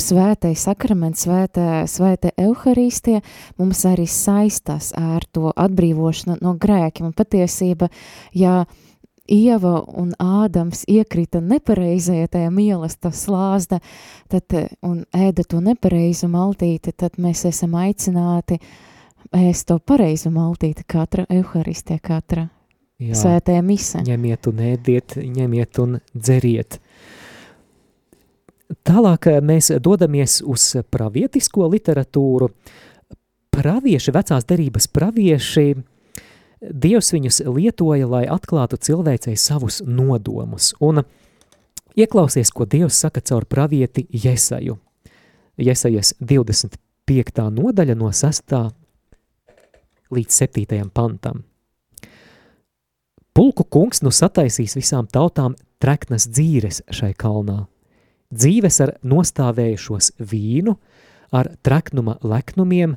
svētais 0.00 0.64
sakraments, 0.66 1.26
svētā, 1.26 1.84
svētā 1.90 2.32
euharīstie 2.40 3.20
mums 3.58 3.84
arī 3.88 4.06
saistās 4.10 4.92
ar 4.96 5.24
to 5.32 5.52
atbrīvošanu 5.52 6.38
no 6.42 6.56
grēkiem. 6.60 7.10
Un 7.10 7.16
patiesība, 7.16 7.90
ja 8.34 8.64
Ieva 9.26 9.80
un 9.98 10.12
Ādams 10.22 10.84
iekrita 10.86 11.40
nepareizajā 11.42 12.28
tajā 12.30 12.50
mīlestības 12.54 13.22
slāzda, 13.26 13.80
tad, 14.30 14.54
un 14.86 15.00
ēda 15.10 15.42
to 15.50 15.58
nepareizu 15.64 16.30
maltīti, 16.30 16.94
tad 16.94 17.18
mēs 17.18 17.42
esam 17.50 17.74
aicināti 17.74 18.60
ēst 19.34 19.66
to 19.70 19.80
pareizu 19.82 20.30
maltīti 20.30 20.86
katra 20.86 21.26
euharistē, 21.32 21.98
katra 21.98 22.46
Jā. 23.02 23.16
svētajā 23.18 23.62
mise. 23.66 24.04
Ņemiet 24.06 24.46
un 24.50 24.62
ēdiet, 24.70 25.18
ņemiet 25.18 25.82
un 25.82 25.98
dzeriet. 26.14 26.78
Tālāk 28.66 29.28
eh, 29.30 29.42
mēs 29.44 29.70
dodamies 29.82 30.40
uz 30.46 30.72
pravietisko 30.90 31.68
literatūru. 31.70 32.50
Pravieši, 33.56 34.12
vecās 34.12 34.44
derības 34.48 34.88
pravieši, 34.92 35.68
Dievs 36.56 37.12
viņus 37.12 37.42
lietoja, 37.52 38.06
lai 38.08 38.24
atklātu 38.32 38.78
cilvēcei 38.80 39.36
savus 39.36 39.82
nodomus. 39.84 40.72
Un 40.80 41.02
ieklausies, 41.96 42.50
ko 42.50 42.64
Dievs 42.64 42.96
saka 43.04 43.20
caur 43.20 43.44
pravieti 43.44 44.06
Jesaju. 44.10 44.78
Jesajas 45.56 46.14
25. 46.20 47.44
nodaļa 47.52 47.96
no 47.96 48.08
6. 48.12 48.56
līdz 50.16 50.40
7. 50.40 50.88
pantam. 50.96 51.44
Pulku 53.36 53.66
kungs 53.68 54.00
nu 54.00 54.08
sataisīs 54.08 54.78
visām 54.78 55.08
tautām 55.12 55.54
treknas 55.78 56.24
dzīves 56.32 56.86
šai 56.88 57.12
kalnā. 57.12 57.66
Dzīves 58.34 58.80
ar 58.82 58.96
nostāvējušos 59.06 60.12
vīnu, 60.18 60.76
ar 61.32 61.50
treknuma 61.62 62.18
leknumiem, 62.22 62.96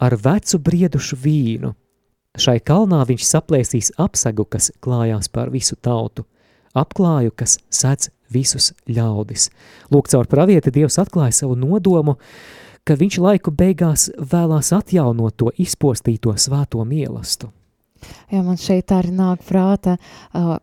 ar 0.00 0.16
vecu 0.20 0.62
briedušu 0.62 1.18
vīnu– 1.22 1.74
Šai 2.36 2.58
kalnā 2.60 3.00
viņš 3.08 3.24
saplēsīs 3.24 3.94
apsegu, 4.00 4.44
kas 4.44 4.68
klājās 4.84 5.30
pār 5.32 5.48
visu 5.54 5.76
tautu, 5.80 6.26
apklāju, 6.76 7.32
kas 7.32 7.56
sedz 7.72 8.10
visus 8.32 8.74
ļaudis. 8.90 9.48
Lūk, 9.92 10.10
caur 10.12 10.28
pravieti 10.28 10.72
Dievs 10.74 10.98
atklāja 11.00 11.32
savu 11.32 11.56
nodomu, 11.56 12.18
ka 12.84 12.98
viņš 13.00 13.18
laiku 13.24 13.54
beigās 13.56 14.10
vēlās 14.20 14.74
atjaunot 14.76 15.38
to 15.40 15.52
izpostīto 15.56 16.34
svēto 16.36 16.84
mielastu. 16.84 17.48
Jā, 18.28 18.42
man 18.44 18.60
šeit 18.60 18.92
arī 18.92 19.14
nāk 19.16 19.40
prāta 19.48 19.96
uh, 19.96 20.58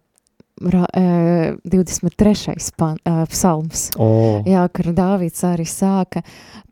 23. 0.64 2.72
Pan, 2.78 2.98
uh, 3.04 3.24
psalms. 3.30 3.90
Oh. 4.00 4.42
Jā, 4.48 4.68
kur 4.74 4.86
Dāvids 4.96 5.44
arī 5.48 5.66
sāka, 5.68 6.24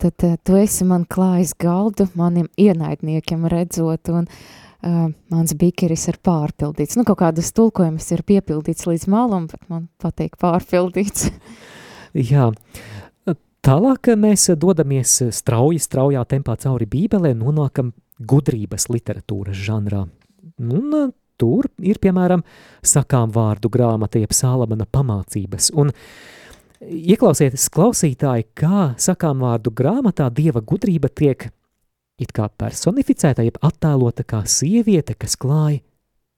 tad 0.01 0.25
uh, 0.27 0.37
tu 0.43 0.57
esi 0.59 0.87
man 0.87 1.05
klājis 1.09 1.53
galdu 1.59 2.07
maniem 2.19 2.47
ienaidniekiem 2.59 3.47
redzot, 3.51 4.11
un 4.13 4.27
uh, 4.27 5.07
mans 5.33 5.55
bikeris 5.57 6.07
ir 6.11 6.17
pārpildīts. 6.23 6.97
Nu, 6.99 7.05
kaut 7.07 7.19
kādas 7.23 7.53
tulkojumas 7.57 8.11
ir 8.15 8.21
piepildīts 8.27 8.87
līdz 8.89 9.05
malam, 9.11 9.43
bet 9.51 9.63
man 9.71 9.81
patīk 10.01 10.33
pārpildīts. 10.41 11.21
Jā, 12.31 12.45
tālāk 13.65 14.13
mēs 14.19 14.49
dodamies 14.59 15.11
strauji, 15.35 15.79
straujā 15.83 16.23
tempā 16.29 16.53
cauri 16.59 16.87
bībelē, 16.91 17.33
nonākam 17.37 17.93
gudrības 18.21 18.89
literatūras 18.91 19.57
žanrā. 19.57 20.05
Un 20.61 21.11
tur 21.41 21.69
ir, 21.81 21.97
piemēram, 22.01 22.43
sakām 22.85 23.33
vārdu 23.33 23.71
grāmata, 23.73 24.21
jeb 24.21 24.35
Sālamana 24.37 24.85
pamācības, 24.85 25.71
un 25.81 25.93
Ieklausieties, 26.81 27.67
klausītāji, 27.69 28.47
kā 28.57 28.93
sakām 28.97 29.43
vārdu 29.45 29.69
grāmatā 29.77 30.31
dieva 30.33 30.63
gudrība 30.65 31.11
tiek 31.13 31.51
it 32.21 32.31
kā 32.33 32.47
personificēta, 32.49 33.45
jeb 33.45 33.59
attēlota 33.61 34.25
kā 34.27 34.43
sieviete, 34.49 35.15
kas 35.17 35.37
klāja 35.37 35.81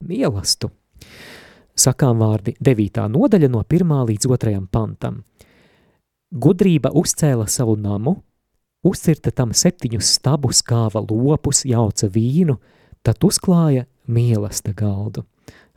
mielastu. 0.07 0.71
Sakām 1.73 2.19
vārdi 2.21 2.53
9. 2.61 3.07
nodaļa 3.11 3.49
no 3.51 3.63
1. 3.63 3.95
līdz 4.11 4.29
2. 4.29 4.53
pantam. 4.71 5.23
Gudrība 6.33 6.91
uzcēla 6.97 7.47
savu 7.49 7.75
namu, 7.79 8.17
uzcirta 8.85 9.31
tam 9.31 9.53
septiņus 9.55 10.11
stabus, 10.17 10.61
kāva 10.65 11.01
lopus, 11.07 11.63
jauca 11.65 12.09
vīnu, 12.11 12.57
tad 13.05 13.23
uzklāja 13.25 13.87
mīlesta 14.07 14.73
galdu. 14.75 15.25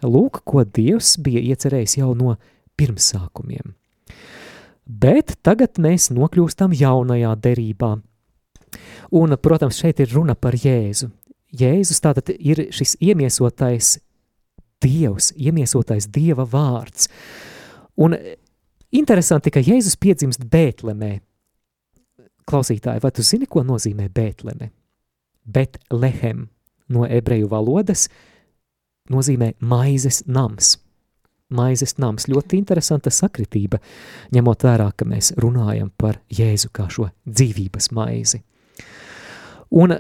Lūk, 0.05 0.43
ko 0.45 0.65
Dievs 0.65 1.17
bija 1.23 1.41
iecerējis 1.41 1.99
jau 1.99 2.13
no 2.15 2.37
pirmsākumiem. 2.77 3.73
Bet 4.87 5.39
tagad 5.43 5.81
mēs 5.83 6.11
nokļūstam 6.15 6.75
jaunajā 6.77 7.33
derībā, 7.43 7.97
Un, 9.11 9.37
protams, 9.43 9.79
šeit 9.79 10.01
ir 10.03 10.11
runa 10.15 10.35
par 10.35 10.57
Jēzu. 10.59 11.11
Jēzus 11.57 12.03
tātad 12.03 12.33
ir 12.35 12.67
šis 12.75 12.97
iemiesotais 13.01 13.97
Dievs, 14.83 15.31
iemiesotais 15.39 16.09
Dieva 16.13 16.45
vārds. 16.45 17.09
Un 17.97 18.17
interesanti, 18.93 19.53
ka 19.55 19.63
Jēzus 19.63 19.97
piedzimst 20.01 20.45
Bētlemē. 20.51 21.21
Klausītāji, 22.47 23.03
vai 23.03 23.13
tu 23.15 23.25
zini, 23.27 23.49
ko 23.51 23.65
nozīmē 23.67 24.11
Bētleme? 24.13 24.71
Betlehem 25.47 26.49
no 26.93 27.07
ebreju 27.07 27.49
valodas 27.51 28.09
nozīmē 29.13 29.53
maizes 29.61 30.23
nams. 30.27 30.77
Maizes 31.55 31.95
nams 32.03 32.27
ļoti 32.27 32.59
interesanta 32.59 33.13
sakritība, 33.15 33.79
ņemot 34.35 34.65
vērā, 34.67 34.89
ka 34.99 35.07
mēs 35.07 35.31
runājam 35.39 35.93
par 35.95 36.19
Jēzu 36.33 36.73
kā 36.75 36.89
šo 36.91 37.07
dzīvības 37.23 37.93
maizi. 37.95 38.41
Un 39.71 39.95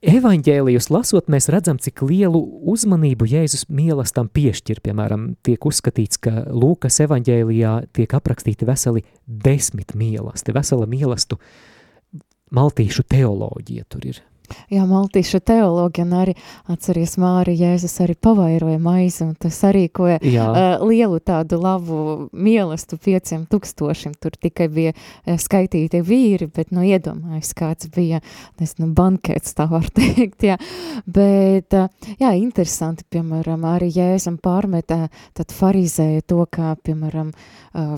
evaņģēlijus 0.00 0.88
lasot, 0.88 1.28
mēs 1.32 1.50
redzam, 1.52 1.76
cik 1.80 2.00
lielu 2.08 2.40
uzmanību 2.72 3.28
Jēzus 3.28 3.66
mīlestam 3.68 4.30
piešķir. 4.32 4.80
Piemēram, 4.84 5.34
tiek 5.44 5.68
uzskatīts, 5.68 6.20
ka 6.24 6.46
Lūkas 6.48 7.02
evaņģēlijā 7.04 7.74
tiek 7.96 8.16
aprakstīti 8.16 8.68
veseli 8.68 9.04
desmit 9.26 9.92
mīlesti, 9.92 10.56
vesela 10.56 10.88
mīlestu 10.88 11.36
maltīšu 12.56 13.04
teoloģija 13.04 13.84
tur 13.92 14.08
ir. 14.14 14.24
Jā, 14.70 14.84
maltīša 14.88 15.40
teologi 15.50 16.04
un 16.04 16.14
arī 16.16 16.34
atceries 16.70 17.16
Māri 17.20 17.56
Jēzus 17.58 17.96
arī 18.04 18.16
pavairoja 18.20 18.78
maizi 18.82 19.24
un 19.26 19.34
tas 19.40 19.58
arī, 19.66 19.86
ko 19.92 20.08
uh, 20.10 20.84
lielu 20.84 21.20
tādu 21.24 21.60
labu 21.60 22.00
mielastu 22.32 22.98
pieciem 23.00 23.46
tūkstošiem, 23.50 24.14
tur 24.20 24.36
tikai 24.36 24.68
bija 24.72 24.94
uh, 24.94 25.36
skaitīti 25.40 26.02
vīri, 26.06 26.50
bet, 26.54 26.72
nu, 26.74 26.84
iedomājas, 26.86 27.52
kāds 27.58 27.90
bija, 27.94 28.22
nezinu, 28.60 28.90
bankēts, 28.96 29.54
tā 29.58 29.68
var 29.70 29.88
teikt, 29.98 30.46
jā, 30.46 30.58
bet, 31.06 31.76
uh, 31.76 32.12
jā, 32.20 32.34
interesanti, 32.40 33.06
piemēram, 33.10 33.66
arī 33.70 33.90
Jēzum 33.94 34.40
pārmetā, 34.42 35.06
tad 35.36 35.54
farizēja 35.54 36.26
to, 36.30 36.44
kā, 36.50 36.74
piemēram, 36.84 37.32
uh, 37.74 37.96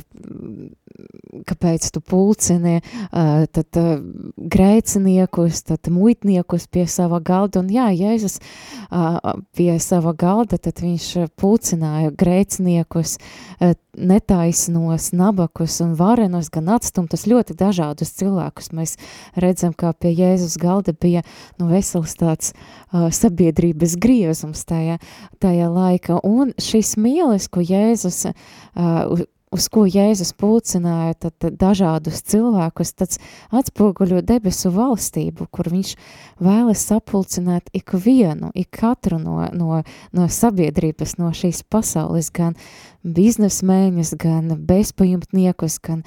kāpēc 1.49 1.89
tu 1.95 2.03
pulcini, 2.05 2.79
uh, 2.81 3.45
tad 3.53 3.79
uh, 3.81 3.95
grēciniekus, 4.37 5.63
tad 5.69 5.89
muitniekus, 5.93 6.69
pie 6.73 6.87
sava 6.91 7.21
galda, 7.25 7.63
un 7.63 7.71
jā, 7.73 7.89
Jēzus 7.97 8.39
uh, 8.39 9.19
pie 9.57 9.71
sava 9.83 10.15
galda, 10.19 10.59
tad 10.61 10.83
viņš 10.85 11.09
pulcināja 11.41 12.13
grēciniekus, 12.19 13.17
uh, 13.61 13.75
netaisnos, 13.97 15.11
nabakus 15.13 15.81
un 15.85 15.93
varenos, 15.99 16.49
gan 16.53 16.71
atstumtus 16.73 17.27
ļoti 17.29 17.57
dažādus 17.59 18.15
cilvēkus. 18.17 18.71
Mēs 18.77 18.97
redzam, 19.37 19.75
kā 19.77 19.93
pie 19.93 20.15
Jēzus 20.17 20.57
galda 20.61 20.95
bija 20.97 21.25
nu, 21.61 21.69
vesels 21.73 22.17
tāds 22.21 22.53
uh, 22.53 23.11
sabiedrības 23.13 23.99
griezums 24.01 24.65
tajā, 24.69 24.99
tajā 25.43 25.69
laika, 25.73 26.21
un 26.25 26.55
šis 26.61 26.97
mīlis, 27.01 27.51
ko 27.53 27.65
Jēzus 27.65 28.25
uh, 28.31 29.25
uz 29.53 29.69
ko 29.73 29.85
Jēzus 29.87 30.33
pulcināja 30.39 31.15
tad, 31.27 31.37
tad 31.43 31.57
dažādus 31.61 32.23
cilvēkus, 32.33 32.95
tad 32.97 33.17
atspoguļo 33.55 34.23
debesu 34.27 34.73
valstību, 34.75 35.49
kur 35.53 35.69
viņš 35.73 35.95
vēlas 36.43 36.87
sapulcināt 36.89 37.73
ikvienu, 37.77 38.53
ik 38.55 38.73
katru 38.81 39.21
no, 39.23 39.41
no, 39.53 39.83
no 40.17 40.29
sabiedrības, 40.29 41.19
no 41.21 41.33
šīs 41.37 41.63
pasaules, 41.69 42.33
gan 42.35 42.57
biznesmēņus, 43.03 44.15
gan 44.21 44.55
bezpajumtniekus, 44.69 45.81
gan 45.83 46.07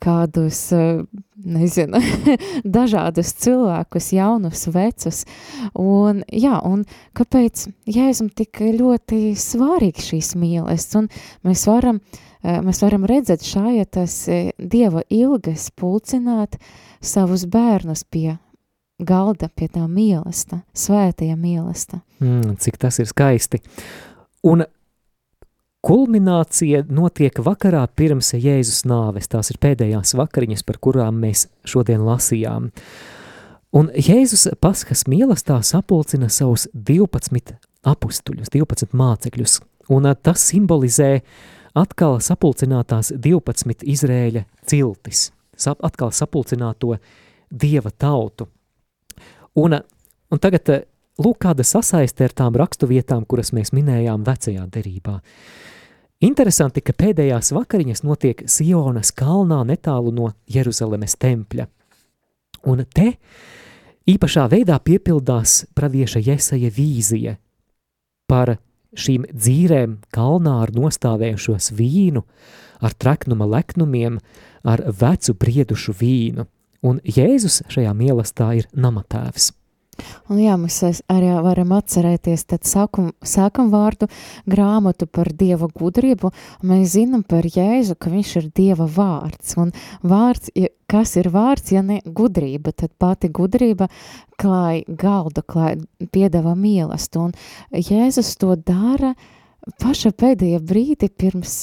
kādus, 0.00 0.70
nezinu, 1.44 2.00
dažādus 2.78 3.34
cilvēkus, 3.44 4.06
jaunus, 4.16 4.64
vecus. 4.72 5.26
Un, 5.76 6.22
jā, 6.32 6.56
un 6.64 6.86
kāpēc 7.18 7.66
Jēzum 7.84 8.32
tik 8.32 8.62
ļoti 8.80 9.36
svarīgi 9.36 10.06
šīs 10.08 10.32
mīles, 10.40 10.88
un 10.96 11.10
mēs 11.44 11.66
varam 11.68 12.00
uh, 12.00 12.18
Eh, 12.20 12.29
mēs 12.42 12.80
varam 12.84 13.04
redzēt 13.08 13.44
šajā 13.44 13.86
tas 13.96 14.14
eh, 14.28 14.52
Dieva 14.58 15.02
ilgas 15.12 15.68
pulcināt 15.76 16.56
savus 17.00 17.44
bērnus 17.50 18.04
pie 18.04 18.38
galda, 19.00 19.48
pie 19.48 19.68
tā 19.72 19.86
mīlesta, 19.88 20.62
svētajā 20.76 21.36
mīlesta. 21.40 22.00
Mm, 22.20 22.56
cik 22.60 22.78
tas 22.80 23.00
ir 23.00 23.08
skaisti. 23.08 23.60
Un 24.48 24.64
kulminācija 25.84 26.84
notiek 26.92 27.40
vakarā 27.44 27.86
pirms 27.96 28.34
Jēzus 28.36 28.84
nāves. 28.88 29.28
Tās 29.32 29.52
ir 29.52 29.60
pēdējās 29.60 30.12
vakariņas, 30.18 30.64
par 30.68 30.80
kurām 30.80 31.22
mēs 31.24 31.46
šodien 31.64 32.04
lasījām. 32.04 32.70
Un 33.76 33.88
Jēzus 33.94 34.48
paskas 34.60 35.06
mīlestā 35.08 35.60
sapulcina 35.64 36.28
savus 36.32 36.66
12 36.74 37.54
apustuļus, 37.86 38.50
12 38.52 38.96
mācekļus, 38.96 39.60
un 39.94 40.08
tas 40.20 40.42
simbolizē 40.50 41.12
atkal 41.74 42.18
sapulcinātās 42.24 43.12
12 43.16 43.84
Izrēļa 43.86 44.44
ciltis, 44.66 45.30
sap, 45.56 45.82
atkal 45.84 46.12
sapulcināto 46.14 46.96
dieva 47.50 47.90
tautu. 47.90 48.48
Un, 49.58 49.76
un 50.30 50.38
tagad 50.38 50.70
lūk 51.20 51.40
kāda 51.42 51.66
sasaiste 51.66 52.24
ar 52.24 52.34
tām 52.36 52.56
rakstuvietām, 52.58 53.26
kuras 53.26 53.52
mēs 53.56 53.74
minējām 53.76 54.24
vecajā 54.26 54.66
derībā. 54.72 55.18
Interesanti, 56.20 56.82
ka 56.84 56.92
pēdējās 56.92 57.54
vakariņas 57.56 58.02
notiek 58.04 58.42
Sionas 58.44 59.12
kalnā 59.16 59.62
netālu 59.64 60.12
no 60.12 60.32
Jeruzalemes 60.52 61.16
tempļa. 61.16 61.64
Un 62.68 62.84
te 62.92 63.14
īpašā 64.10 64.44
veidā 64.52 64.76
piepildās 64.84 65.62
pravieša 65.76 66.20
Jesaja 66.26 66.68
vīzija 66.76 67.38
par 68.28 68.58
šīm 68.96 69.26
dzīrēm 69.30 69.98
kalnā 70.14 70.56
ar 70.64 70.72
nostāvējušos 70.74 71.70
vīnu, 71.78 72.24
ar 72.80 72.96
treknuma 72.96 73.46
leknumiem, 73.50 74.18
ar 74.64 74.82
vecu 75.00 75.36
briedušu 75.38 75.94
vīnu. 76.00 76.46
Un 76.80 77.00
Jēzus 77.04 77.60
šajā 77.68 77.92
mīlestā 77.96 78.54
ir 78.56 78.68
namatēvs. 78.72 79.52
Un 80.30 80.40
jā, 80.42 80.56
mēs 80.60 80.80
arī 81.10 81.30
varam 81.44 81.74
atcerēties 81.76 82.46
tad 82.52 82.66
sākum, 82.68 83.10
sākam 83.22 83.70
vārdu 83.72 84.08
grāmatu 84.50 85.08
par 85.10 85.32
Dieva 85.34 85.68
gudrību. 85.68 86.32
Mēs 86.66 86.94
zinām 86.96 87.24
par 87.26 87.46
Jēzu, 87.46 87.96
ka 87.98 88.12
viņš 88.12 88.34
ir 88.40 88.48
Dieva 88.56 88.86
vārds. 88.86 89.56
Un 89.60 89.74
vārds, 90.02 90.52
kas 90.90 91.16
ir 91.20 91.30
vārds, 91.34 91.74
ja 91.74 91.82
ne 91.86 92.00
gudrība, 92.04 92.72
tad 92.72 92.94
pati 92.98 93.30
gudrība 93.32 93.90
klāj 94.40 94.84
galdu, 94.88 95.44
klāj 95.46 95.80
piedāvā 96.14 96.56
mīlestību. 96.56 97.30
Un 97.30 97.80
Jēzus 97.90 98.36
to 98.40 98.56
dara 98.56 99.14
paša 99.82 100.14
pēdējā 100.16 100.60
brīdi 100.64 101.10
pirms 101.10 101.56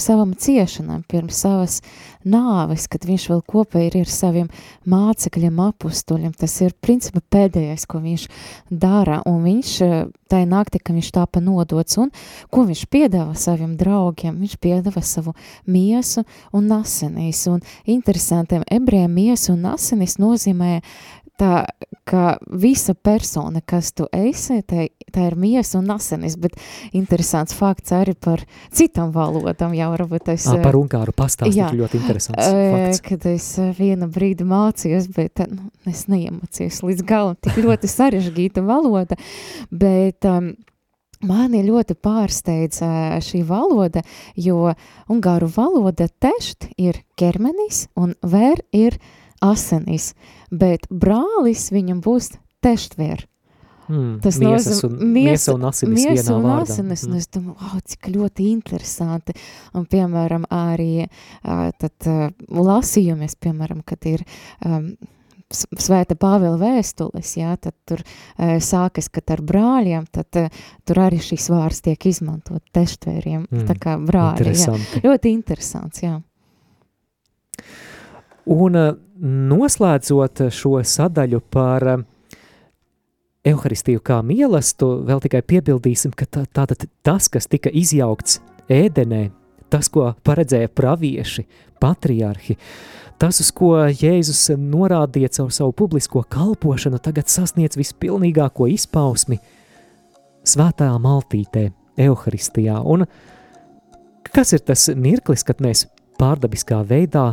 savam 0.00 0.34
ciešanām, 0.36 1.02
pirms 1.08 1.40
savas 1.44 1.80
nāves, 2.26 2.86
kad 2.90 3.06
viņš 3.06 3.26
vēl 3.30 3.42
kopā 3.46 3.84
ir 3.86 3.96
ar 4.00 4.10
saviem 4.10 4.50
mācekļiem, 4.88 5.60
apustuļiem. 5.68 6.34
Tas 6.36 6.54
ir 6.64 6.74
principā 6.82 7.22
pēdējais, 7.34 7.86
ko 7.88 8.00
viņš 8.04 8.26
dara, 8.70 9.20
un 9.28 9.42
viņš 9.46 9.72
eh, 9.86 9.96
tajā 10.32 10.48
naktī, 10.50 10.80
kad 10.82 10.98
viņš 10.98 11.10
tāpa 11.14 11.42
nodots, 11.44 11.98
un 12.02 12.12
ko 12.50 12.66
viņš 12.68 12.86
piedāvā 12.92 13.36
saviem 13.38 13.76
draugiem, 13.78 14.38
viņš 14.42 14.56
piedāvā 14.62 15.02
savu 15.06 15.36
miesu 15.70 16.26
un 16.56 16.72
asinīs, 16.80 17.46
un 17.50 17.62
interesantiem 17.86 18.66
ebrejiem 18.66 19.12
miesu 19.12 19.54
un 19.54 19.70
asinīs 19.74 20.18
nozīmē 20.22 20.80
tā, 21.40 21.64
ka 22.06 22.36
visa 22.50 22.94
persona, 22.94 23.60
kas 23.64 23.92
tu 23.96 24.06
esi, 24.14 24.60
tā, 24.66 24.86
tā 25.12 25.28
ir 25.30 25.36
miesa 25.40 25.80
un 25.80 25.90
asinis, 25.94 26.36
bet 26.40 26.56
interesants 26.96 27.56
fakts 27.56 27.94
arī 27.96 28.16
par 28.18 28.44
citām 28.74 29.12
valodām, 29.14 29.74
jau 29.76 29.90
varbūt 29.94 30.30
es... 30.34 30.46
À, 30.50 30.58
par 30.64 30.78
ungāru 30.78 31.14
pastāstīt 31.16 31.58
jā, 31.58 31.70
ļoti 31.74 32.00
interesants 32.00 32.46
fakts. 32.46 33.02
Kad 33.06 33.26
es 33.32 33.48
viena 33.78 34.08
brīdi 34.12 34.46
mācījos, 34.48 35.10
bet 35.16 35.44
nu, 35.50 35.70
es 35.88 36.06
neiemācījos 36.12 36.82
līdz 36.86 37.04
galam, 37.08 37.36
tik 37.42 37.60
ļoti 37.64 37.92
sarežģīta 37.98 38.64
valoda, 38.66 39.18
bet... 39.70 40.24
Um, 40.28 40.54
Mani 41.24 41.62
ļoti 41.64 41.94
pārsteidz 42.04 42.82
šī 43.24 43.38
valoda, 43.48 44.02
jo 44.36 44.74
ungāru 45.08 45.48
valoda 45.48 46.10
tešt 46.12 46.68
ir 46.76 46.98
ķermenis 47.16 47.86
un 47.96 48.12
vēr 48.20 48.60
ir 48.76 48.98
asinis 49.44 50.12
bet 50.50 50.86
brālis 50.90 51.70
viņam 51.74 52.02
būs 52.04 52.34
teštver. 52.64 53.26
Mm, 53.86 54.16
Tas 54.18 54.38
un, 54.88 54.96
miesa 55.14 55.52
un 55.54 55.66
asinis 55.68 56.00
miesa 56.00 56.24
vienā 56.24 56.36
un 56.36 56.46
vārdā. 56.48 56.72
Asinis, 56.74 57.04
mm. 57.06 57.18
es 57.20 57.28
domāju, 57.30 57.58
wow, 57.60 57.82
cik 57.86 58.08
ļoti 58.10 58.46
interesanti. 58.50 59.36
Un, 59.78 59.84
piemēram, 59.90 60.48
arī 60.50 61.06
tad 61.78 62.08
lasījumies, 62.50 63.38
piemēram, 63.38 63.84
kad 63.86 64.08
ir 64.10 64.26
um, 64.66 64.96
Svēta 65.54 66.16
Pāvila 66.18 66.56
vēstules, 66.58 67.36
jā, 67.38 67.52
tad 67.62 67.76
tur 67.86 68.00
uh, 68.02 68.56
sākas, 68.58 69.06
kad 69.14 69.30
ar 69.30 69.44
brāļiem, 69.46 70.08
tad 70.10 70.40
uh, 70.40 70.64
tur 70.82 71.04
arī 71.04 71.20
šīs 71.22 71.46
vārds 71.54 71.84
tiek 71.86 72.08
izmantot 72.10 72.64
teštvēriem, 72.74 73.44
mm, 73.46 73.68
tā 73.68 73.76
kā 73.78 73.94
brāļi, 74.02 74.42
interesanti. 74.42 74.98
jā. 74.98 75.04
Ļoti 75.06 75.34
interesants, 75.36 76.02
jā. 76.02 76.16
Un 78.46 78.78
uh, 78.78 78.92
noslēdzot 79.22 80.46
šo 80.54 80.78
sadaļu 80.86 81.40
par 81.50 81.88
uh, 81.94 82.04
Euharistiju 83.46 84.02
kā 84.02 84.18
mīlestību, 84.26 85.04
vēl 85.06 85.22
tikai 85.22 85.42
piebildīsim, 85.46 86.14
ka 86.18 86.26
tā, 86.26 86.44
tātad 86.50 86.88
tas, 87.06 87.28
kas 87.30 87.46
tika 87.46 87.70
izjaukts 87.70 88.40
ēdenē, 88.72 89.28
tas, 89.70 89.90
ko 89.92 90.08
paredzēja 90.26 90.70
pravieši, 90.74 91.44
patriarhi, 91.82 92.56
tas, 93.22 93.38
uz 93.44 93.52
ko 93.54 93.76
Jēzus 93.86 94.48
norādīja 94.58 95.30
caur 95.38 95.54
savu 95.54 95.76
publisko 95.78 96.24
kalpošanu, 96.26 96.98
tagad 97.02 97.30
sasniedz 97.30 97.78
vispilnīgāko 97.78 98.66
izpausmi 98.74 99.38
svētā 100.46 100.90
maltītē, 101.02 101.68
Euharistijā. 102.02 102.80
Un 102.82 103.06
kas 104.34 104.52
ir 104.52 104.66
tas 104.66 104.88
mirklis, 104.90 105.46
kad 105.46 105.62
mēs 105.64 105.86
pārdabiskā 106.18 106.82
veidā 106.88 107.30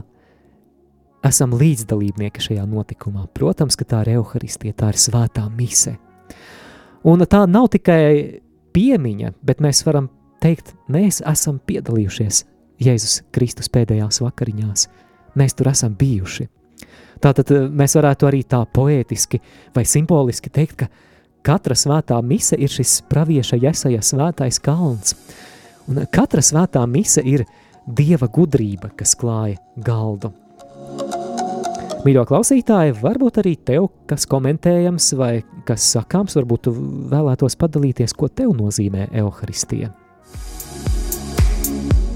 esam 1.23 1.53
līdzdalībnieki 1.57 2.41
šajā 2.43 2.65
notikumā. 2.69 3.27
Protams, 3.35 3.77
ka 3.79 3.87
tā 3.87 4.01
ir 4.05 4.17
evaharistija, 4.17 4.75
tā 4.77 4.91
ir 4.93 4.99
svētā 4.99 5.45
mise. 5.53 5.95
Un 7.03 7.23
tā 7.27 7.43
nav 7.49 7.69
tikai 7.73 8.41
piemiņa, 8.75 9.33
bet 9.43 9.61
mēs 9.63 9.83
varam 9.87 10.09
teikt, 10.43 10.73
mēs 10.91 11.21
esam 11.27 11.59
piedalījušies 11.67 12.43
Jēzus 12.83 13.21
Kristus 13.35 13.69
pēdējās 13.71 14.21
vakariņās. 14.23 14.87
Mēs 15.39 15.55
tur 15.57 15.69
esam 15.71 15.95
bijuši. 15.99 16.47
Tātad 17.23 17.51
eh, 17.55 17.65
mēs 17.71 17.95
varētu 17.97 18.27
arī 18.27 18.43
tā 18.47 18.63
poētiski 18.67 19.39
vai 19.75 19.85
simboliski 19.87 20.51
teikt, 20.53 20.83
ka 20.83 20.89
katra 21.45 21.77
svētā 21.77 22.19
mise 22.25 22.57
ir 22.59 22.71
šis 22.71 23.01
pravieša 23.11 23.61
Jesaja 23.63 24.03
svētais 24.03 24.59
kalns. 24.63 25.15
Un 25.87 26.03
katra 26.11 26.43
svētā 26.43 26.83
mise 26.87 27.23
ir 27.23 27.45
Dieva 27.83 28.29
gudrība, 28.31 28.93
kas 28.95 29.11
klāja 29.19 29.57
galdu. 29.75 30.31
Mīļo 32.03 32.25
klausītāji, 32.27 32.97
varbūt 32.99 33.37
arī 33.39 33.53
tev, 33.63 33.85
kas 34.11 34.25
komentējams 34.27 35.05
vai 35.15 35.37
kas 35.63 35.85
sakāms, 35.93 36.35
varbūt 36.35 36.65
tu 36.67 36.73
vēlētos 37.13 37.55
padalīties, 37.61 38.11
ko 38.19 38.27
tev 38.27 38.51
nozīmē 38.57 39.07
evaharistija. 39.15 39.93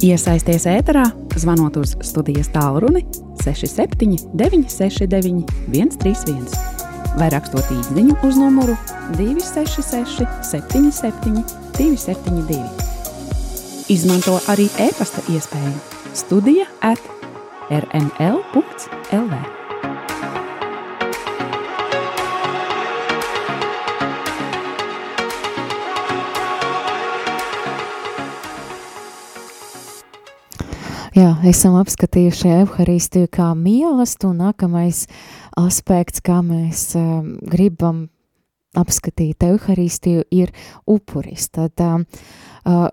Iesaisties 0.03 0.67
ēterā, 0.69 1.05
zvanot 1.39 1.79
uz 1.79 1.95
studijas 2.03 2.51
tālruni 2.53 3.05
67 3.39 4.27
969 4.35 5.47
131 5.71 6.75
vai 7.17 7.31
rakstot 7.33 7.71
īsiņu 7.73 8.19
uz 8.27 8.37
numuru 8.37 8.75
266 9.15 10.27
77 10.51 11.45
272. 11.79 12.59
Izmanto 13.93 14.35
arī 14.51 14.67
e-pasta 14.83 15.23
iespēju 15.31 15.77
Studija 16.17 16.67
at 16.83 16.99
rml.lv. 17.71 19.56
Jā, 31.17 31.31
esam 31.49 31.73
apskatījuši 31.79 32.49
evaharistiju 32.59 33.27
kā 33.33 33.47
mīlestību, 33.57 34.35
un 34.35 34.41
nākamais 34.43 34.99
aspekts, 35.57 36.21
kā 36.21 36.43
mēs 36.45 36.91
uh, 36.93 37.23
gribam 37.41 38.03
apskatīt 38.77 39.41
evaharistiju, 39.47 40.27
ir 40.29 40.51
upuris. 40.85 41.47
Tad, 41.57 41.81
uh, 41.81 42.85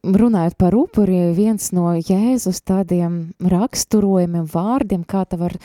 runājot 0.00 0.56
par 0.56 0.78
upuri, 0.78 1.18
viens 1.36 1.68
no 1.76 1.90
Jēzus 1.98 2.62
tādiem 2.64 3.20
raksturojumiem, 3.44 4.48
vārdiem, 4.48 5.04
kā 5.04 5.26
tā 5.28 5.36
var 5.42 5.58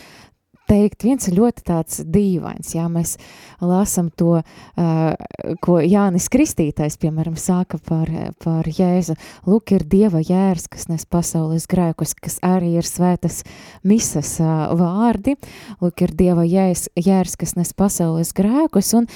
teikt, 0.73 1.05
viens 1.05 1.27
ir 1.29 1.37
ļoti 1.37 1.65
tāds 1.67 2.01
dīvains, 2.09 2.73
jā, 2.75 2.87
mēs 2.91 3.15
lasam 3.61 4.09
to, 4.17 4.39
ko 5.63 5.77
Jānis 5.83 6.29
Kristītais, 6.33 6.97
piemēram, 7.01 7.37
sāka 7.39 7.79
par, 7.83 8.09
par 8.43 8.69
Jēzu. 8.69 9.15
Lūk, 9.49 9.75
ir 9.77 9.85
Dieva 9.89 10.23
jērs, 10.23 10.67
kas 10.71 10.89
nes 10.91 11.05
pasaules 11.05 11.67
grēkus, 11.69 12.15
kas 12.17 12.39
arī 12.45 12.73
ir 12.79 12.87
svētas 12.87 13.43
misas 13.85 14.35
vārdi. 14.41 15.37
Lūk, 15.83 16.05
ir 16.07 16.15
Dieva 16.17 16.47
jērs, 16.47 16.89
jērs, 16.97 17.37
kas 17.39 17.55
nes 17.59 17.73
pasaules 17.77 18.33
grēkus, 18.35 18.93
un 18.97 19.09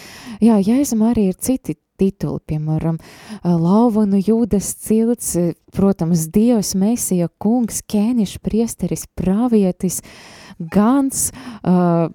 jā, 0.44 0.60
Jēzum 0.62 1.06
arī 1.10 1.32
ir 1.32 1.42
citi 1.42 1.80
tituli, 1.98 2.38
piemēram, 2.46 3.00
Lauvanu 3.42 4.20
jūdas 4.22 4.68
cilts, 4.84 5.32
protams, 5.74 6.28
Dievs, 6.30 6.76
Mēsija, 6.78 7.26
kungs, 7.42 7.82
ķēnišs, 7.90 8.38
priesteris, 8.46 9.08
pravietis, 9.18 10.04
uh, 10.04 10.38
Gans, 10.60 11.30
uh, 11.64 12.08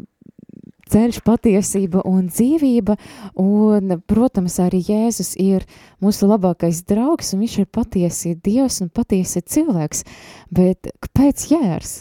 ceļš, 0.93 1.21
patiesība 1.25 2.03
un 2.09 2.29
dzīvība, 2.29 2.97
un, 3.41 3.97
protams, 4.11 4.59
arī 4.63 4.83
Jēzus 4.89 5.35
ir 5.41 5.67
mūsu 6.03 6.29
labākais 6.29 6.83
draugs, 6.89 7.33
un 7.33 7.45
viņš 7.45 7.59
ir 7.63 7.69
patiesi 7.73 8.37
Dievs 8.37 8.83
un 8.85 8.93
patiesi 8.93 9.45
cilvēks, 9.55 10.05
bet 10.53 10.93
kāpēc 11.05 11.49
jērs? 11.53 11.95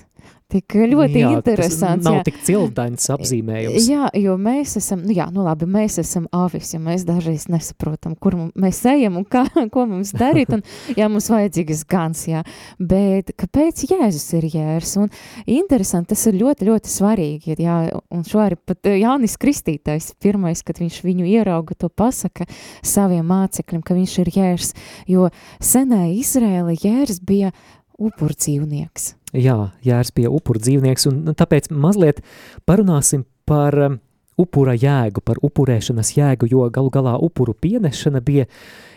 Tik 0.52 0.76
ļoti 0.92 1.22
jā, 1.22 1.30
interesants. 1.38 2.04
Nav 2.04 2.18
jā. 2.18 2.24
tik 2.28 2.40
cildains 2.44 3.06
apzīmējums. 3.14 3.86
Jā, 3.88 4.10
jo 4.20 4.34
mēs 4.42 4.76
esam, 4.82 5.06
nu 5.08 5.16
jā, 5.16 5.30
nu 5.32 5.46
labi, 5.46 5.68
mēs 5.72 5.96
esam 6.02 6.26
avis, 6.36 6.74
ja 6.74 6.82
mēs 6.84 7.06
dažreiz 7.08 7.46
nesaprotam, 7.52 8.18
kur 8.20 8.36
mēs 8.60 8.82
ejam 8.92 9.20
un 9.22 9.28
kā, 9.32 9.46
ko 9.74 9.86
mums 9.88 10.12
darīt, 10.18 10.52
un 10.58 10.64
jā, 10.98 11.08
mums 11.12 11.30
vajadzīgas 11.32 11.86
gans, 11.92 12.26
jā. 12.28 12.44
Bet 12.78 13.32
kāpēc 13.40 13.86
Jēzus 13.92 14.28
ir 14.42 14.50
jērs? 14.52 14.98
Un 15.00 15.08
interesanti, 15.46 16.12
tas 16.12 16.26
ir 16.28 16.40
ļoti, 16.42 16.68
ļoti 16.68 16.92
svarīgi, 16.92 17.56
jā, 17.64 17.78
un 18.12 18.28
šo 18.28 18.44
arī 18.44 18.60
pat 18.60 18.92
Jānis 18.92 19.38
Kristītais, 19.40 20.12
pirmais, 20.22 20.66
kad 20.68 20.84
viņš 20.84 21.00
viņu 21.08 21.30
ierauga, 21.32 21.80
to 21.80 21.88
pasaka 21.88 22.50
saviem 22.84 23.24
mācekļiem, 23.32 23.86
ka 23.88 23.96
viņš 23.96 24.20
ir 24.26 24.36
jērs, 24.36 24.76
jo 25.08 25.32
senē 25.64 26.10
Izrēla 26.18 26.76
jērs 26.76 27.24
bija 27.24 27.56
upurdzīvnieks. 28.02 29.14
Jā, 29.32 29.72
jērs 29.86 30.12
bija 30.16 30.32
upurdzīvnieks, 30.34 31.08
un 31.08 31.22
nu, 31.30 31.34
tāpēc 31.38 31.70
mazliet 31.72 32.20
parunāsim 32.68 33.24
par 33.48 33.78
um, 33.80 34.00
upura 34.42 34.74
jēgu, 34.76 35.24
par 35.24 35.40
upurēšanas 35.44 36.14
jēgu, 36.18 36.50
jo 36.52 36.68
galu 36.74 36.92
galā 36.92 37.16
upuru 37.24 37.56
pienešana 37.56 38.22
bija 38.24 38.48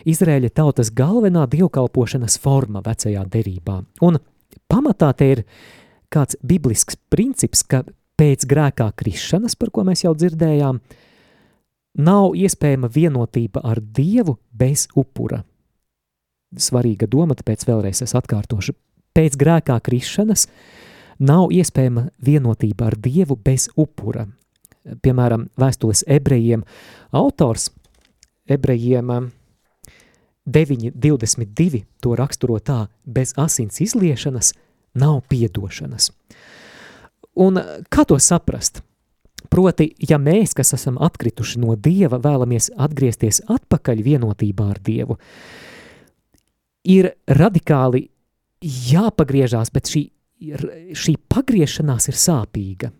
Izrēļa 0.05 0.51
tautas 0.53 0.91
galvenā 0.93 1.45
dievkalpošanas 1.49 2.37
forma 2.43 2.83
vecajā 2.85 3.23
derībā. 3.31 3.79
Un 4.05 4.19
pamatā 4.71 5.13
te 5.17 5.31
ir 5.37 5.43
kāds 6.13 6.37
biblisks 6.43 6.99
princips, 7.09 7.63
ka 7.63 7.85
pēc 8.19 8.45
grēkā 8.47 8.91
krišanas, 8.99 9.55
par 9.59 9.71
ko 9.71 9.85
mēs 9.87 10.03
jau 10.05 10.13
dzirdējām, 10.15 10.81
nav 12.05 12.35
iespējama 12.35 12.91
vienotība 12.91 13.63
ar 13.63 13.79
Dievu 13.79 14.37
bez 14.51 14.89
upura. 14.99 15.45
Svarīga 16.55 17.07
doma, 17.07 17.35
tāpēc 17.35 17.65
vēlreiz 17.67 18.03
es 18.03 18.15
atkārtošu 18.15 18.75
pēc 19.15 19.37
grēkā 19.39 19.79
krišanas 19.83 20.47
nav 21.19 21.53
iespējama 21.55 22.09
vienotība 22.25 22.91
ar 22.91 22.99
Dievu 22.99 23.37
bez 23.39 23.69
upura. 23.79 24.27
Piemēram, 25.01 25.47
vēstules 25.57 26.03
ebrejiem 26.11 26.65
autors 27.15 27.71
ebrejiem 28.45 29.31
9.22 30.45 31.79
um, 31.81 31.85
to 32.01 32.15
raksturo 32.15 32.59
tā, 32.59 32.87
bez 33.05 33.33
asins 33.37 33.81
izliešanas 33.81 34.53
nav 34.95 35.21
piedošanas. 35.29 36.11
Un 37.35 37.59
kā 37.91 38.05
to 38.07 38.19
saprast? 38.21 38.83
Proti, 39.51 39.91
ja 39.99 40.17
mēs, 40.17 40.55
kas 40.57 40.73
esam 40.73 40.97
atkrituši 41.01 41.59
no 41.61 41.75
Dieva, 41.77 42.17
vēlamies 42.21 42.71
atgriezties 42.81 43.41
atpakaļ 43.51 44.01
vienotībā 44.05 44.69
ar 44.73 44.79
Dievu, 44.81 45.17
ir 46.85 47.11
radikāli 47.27 48.07
jāpagriežās, 48.65 49.71
bet 49.73 49.89
šī, 49.91 50.03
šī 50.97 51.15
pagriešanās 51.31 52.09
ir 52.09 52.19
sāpīga. 52.19 52.91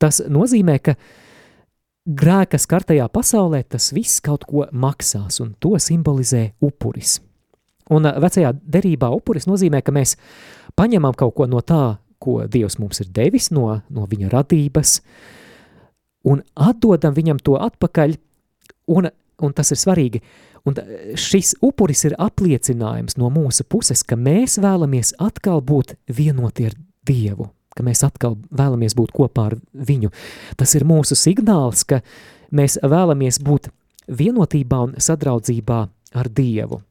Tas 0.00 0.22
nozīmē, 0.32 0.78
ka 0.82 0.96
grēka 2.08 2.58
skartajā 2.60 3.06
pasaulē 3.12 3.62
tas 3.68 3.90
viss 3.94 4.22
kaut 4.24 4.46
ko 4.48 4.66
maksās, 4.72 5.40
un 5.44 5.54
to 5.60 5.76
simbolizē 5.78 6.50
upuris. 6.64 7.18
Un 7.90 8.06
vecajā 8.06 8.52
derībā 8.54 9.10
upuris 9.12 9.48
nozīmē, 9.50 9.82
ka 9.82 9.92
mēs 9.94 10.16
paņemam 10.78 11.16
kaut 11.18 11.34
ko 11.36 11.48
no 11.50 11.62
tā, 11.66 11.98
ko 12.20 12.44
Dievs 12.46 12.78
mums 12.78 13.00
ir 13.02 13.10
devis, 13.16 13.50
no, 13.54 13.80
no 13.90 14.06
viņa 14.06 14.30
radības, 14.32 14.98
un 16.30 16.42
atdodam 16.54 17.16
viņam 17.16 17.40
to 17.42 17.56
atpakaļ, 17.58 18.14
un, 18.94 19.08
un 19.40 19.56
tas 19.56 19.72
ir 19.72 19.80
svarīgi, 19.80 20.20
Un 20.68 20.76
šis 21.18 21.54
upuris 21.64 22.04
ir 22.08 22.16
apliecinājums 22.20 23.16
no 23.20 23.30
mūsu 23.32 23.64
puses, 23.64 24.02
ka 24.04 24.18
mēs 24.18 24.58
vēlamies 24.60 25.14
atkal 25.22 25.62
būt 25.64 25.96
vienoti 26.10 26.68
ar 26.68 26.76
Dievu, 27.08 27.48
ka 27.74 27.84
mēs 27.86 28.04
atkal 28.04 28.36
vēlamies 28.52 28.94
būt 28.98 29.14
kopā 29.16 29.48
ar 29.50 29.56
viņu. 29.72 30.12
Tas 30.60 30.74
ir 30.76 30.84
mūsu 30.84 31.16
signāls, 31.16 31.86
ka 31.88 32.02
mēs 32.52 32.76
vēlamies 32.84 33.40
būt 33.42 33.70
vienotībā 34.10 34.84
un 34.88 34.94
sadraudzībā 35.00 35.80
ar 36.20 36.28
Dievu. 36.28 36.82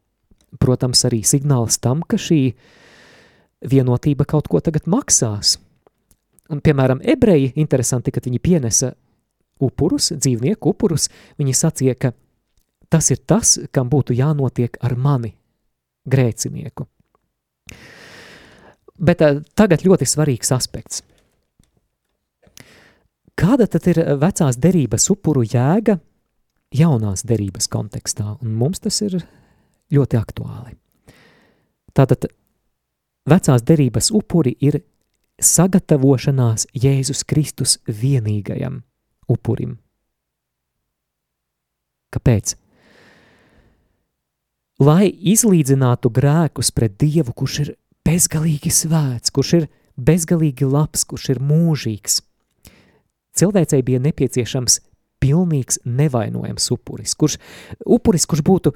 Protams, 0.60 1.04
arī 1.06 1.22
signāls 1.28 1.78
tam, 1.78 2.02
ka 2.02 2.18
šī 2.18 2.42
vienotība 3.70 4.26
kaut 4.26 4.50
ko 4.50 4.62
tagad 4.64 4.88
maksās. 4.90 5.60
Un, 6.50 6.64
piemēram, 6.66 7.04
ebreji, 7.06 7.52
interesanti, 7.62 8.10
kad 8.10 8.26
viņi 8.26 8.42
pienesa 8.42 8.96
upurus, 9.62 10.10
dzīvnieku 10.16 10.72
upurus, 10.74 11.10
viņi 11.38 11.54
sacīja, 11.54 11.96
ka 12.00 12.14
Tas 12.90 13.12
ir 13.14 13.22
tas, 13.30 13.58
kam 13.72 13.90
būtu 13.90 14.16
jānotiek 14.18 14.80
ar 14.82 14.96
mani, 14.98 15.36
grēcinieku. 16.10 16.88
Bet 19.00 19.22
uh, 19.24 19.42
tagad 19.56 19.86
ļoti 19.86 20.08
svarīgs 20.10 20.52
aspekts. 20.56 21.04
Kāda 23.40 23.70
tad 23.72 23.86
ir 23.88 24.02
vecās 24.20 24.58
derības 24.60 25.06
upuru 25.14 25.46
jēga 25.48 25.96
jaunās 26.76 27.24
derības 27.24 27.70
kontekstā? 27.72 28.34
Un 28.44 28.58
mums 28.60 28.82
tas 28.84 28.98
ir 29.06 29.16
ļoti 29.96 30.20
aktuāli. 30.20 30.76
Tātad 31.96 32.28
vecās 33.30 33.64
derības 33.64 34.12
upuri 34.16 34.58
ir 34.60 34.82
sagatavošanās 35.40 36.68
Jēzus 36.76 37.24
Kristus 37.24 37.78
vienīgajam 37.88 38.82
upurim. 39.32 39.78
Kāpēc? 42.12 42.58
Lai 44.80 45.10
izlīdzinātu 45.12 46.12
grēkus 46.14 46.72
pret 46.76 46.98
Dievu, 47.02 47.34
kurš 47.36 47.60
ir 47.64 47.72
bezgalīgi 48.08 48.72
svēts, 48.74 49.34
kurš 49.36 49.54
ir 49.60 49.68
bezgalīgi 50.00 50.68
labs, 50.68 51.06
kurš 51.08 51.34
ir 51.36 51.42
mūžīgs. 51.44 52.22
Cilvēcei 53.40 53.84
bija 53.86 54.00
nepieciešams 54.04 54.80
pilnīgs 55.20 55.82
nevainojams 55.86 56.72
upuris, 56.74 57.16
kurš, 57.20 57.38
upuris, 57.86 58.26
kurš 58.28 58.44
būtu 58.48 58.74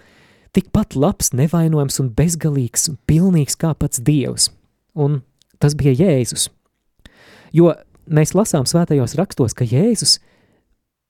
tikpat 0.53 0.97
labs, 0.99 1.31
nevainojams 1.33 1.99
un 2.03 2.11
bezgalīgs 2.13 2.89
un 2.91 2.99
pilnīgs 3.09 3.57
kā 3.59 3.73
pats 3.79 4.03
Dievs. 4.03 4.51
Un 4.93 5.21
tas 5.59 5.75
bija 5.79 5.95
Jēzus. 5.97 6.49
Jo 7.55 7.73
mēs 8.05 8.35
lasām 8.37 8.67
svētajos 8.69 9.15
rakstos, 9.17 9.55
ka 9.57 9.65
Jēzus 9.65 10.19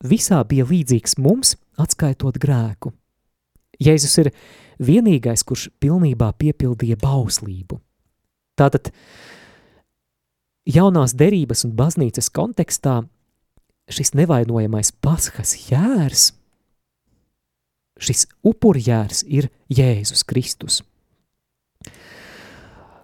visā 0.06 0.42
bija 0.48 0.68
līdzīgs 0.70 1.18
mums, 1.20 1.56
atskaitot 1.80 2.38
grēku. 2.40 2.94
Jēzus 3.84 4.20
ir 4.22 4.32
vienīgais, 4.80 5.44
kurš 5.46 5.70
pilnībā 5.84 6.32
piepildīja 6.40 6.98
bauslību. 7.02 7.80
Tātad 8.60 8.92
jaunās 10.70 11.16
derības 11.18 11.66
un 11.68 11.74
baznīcas 11.78 12.30
kontekstā 12.34 13.02
šis 13.92 14.14
nevainojamais 14.16 14.94
paskas 15.04 15.56
jērs, 15.70 16.32
šis 18.00 18.26
upurjērs 18.46 19.24
ir 19.28 19.50
Jēzus 19.70 20.24
Kristus. 20.28 20.82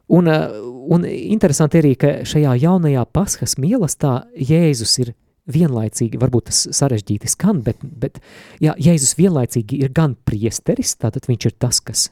Un, 0.10 0.26
un 0.26 1.06
interesanti 1.06 1.78
arī, 1.84 1.94
ka 2.00 2.14
šajā 2.26 2.56
jaunajā 2.64 3.04
paskas 3.14 3.60
mielastā 3.62 4.24
Jēzus 4.34 4.96
ir 5.04 5.14
vienlaicīgi, 5.52 6.20
varbūt 6.22 6.50
tas 6.50 6.62
sarežģīti 6.78 7.30
skan, 7.32 7.64
bet, 7.66 7.82
bet 7.82 8.20
jā, 8.64 8.76
Jēzus 8.80 9.16
vienlaicīgi 9.20 9.82
ir 9.84 9.94
gan 9.96 10.16
priesteris, 10.28 10.96
tātad 11.00 11.28
viņš 11.30 11.50
ir 11.50 11.56
tas, 11.62 11.82
kas 11.84 12.08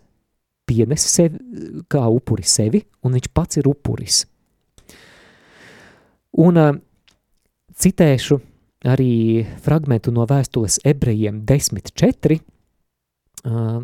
pienes 0.67 1.05
sevi, 1.07 1.39
kā 1.91 2.03
upuri 2.11 2.45
sevi, 2.47 2.83
un 3.05 3.15
viņš 3.17 3.29
pats 3.35 3.61
ir 3.61 3.69
upuris. 3.71 4.25
Un 6.37 6.59
uh, 6.61 6.73
citēšu 7.73 8.39
arī 8.87 9.45
fragmentu 9.63 10.13
no 10.13 10.27
vēstules 10.29 10.81
ebrejiem 10.85 11.41
10.4, 11.47 12.37
uh, 13.47 13.79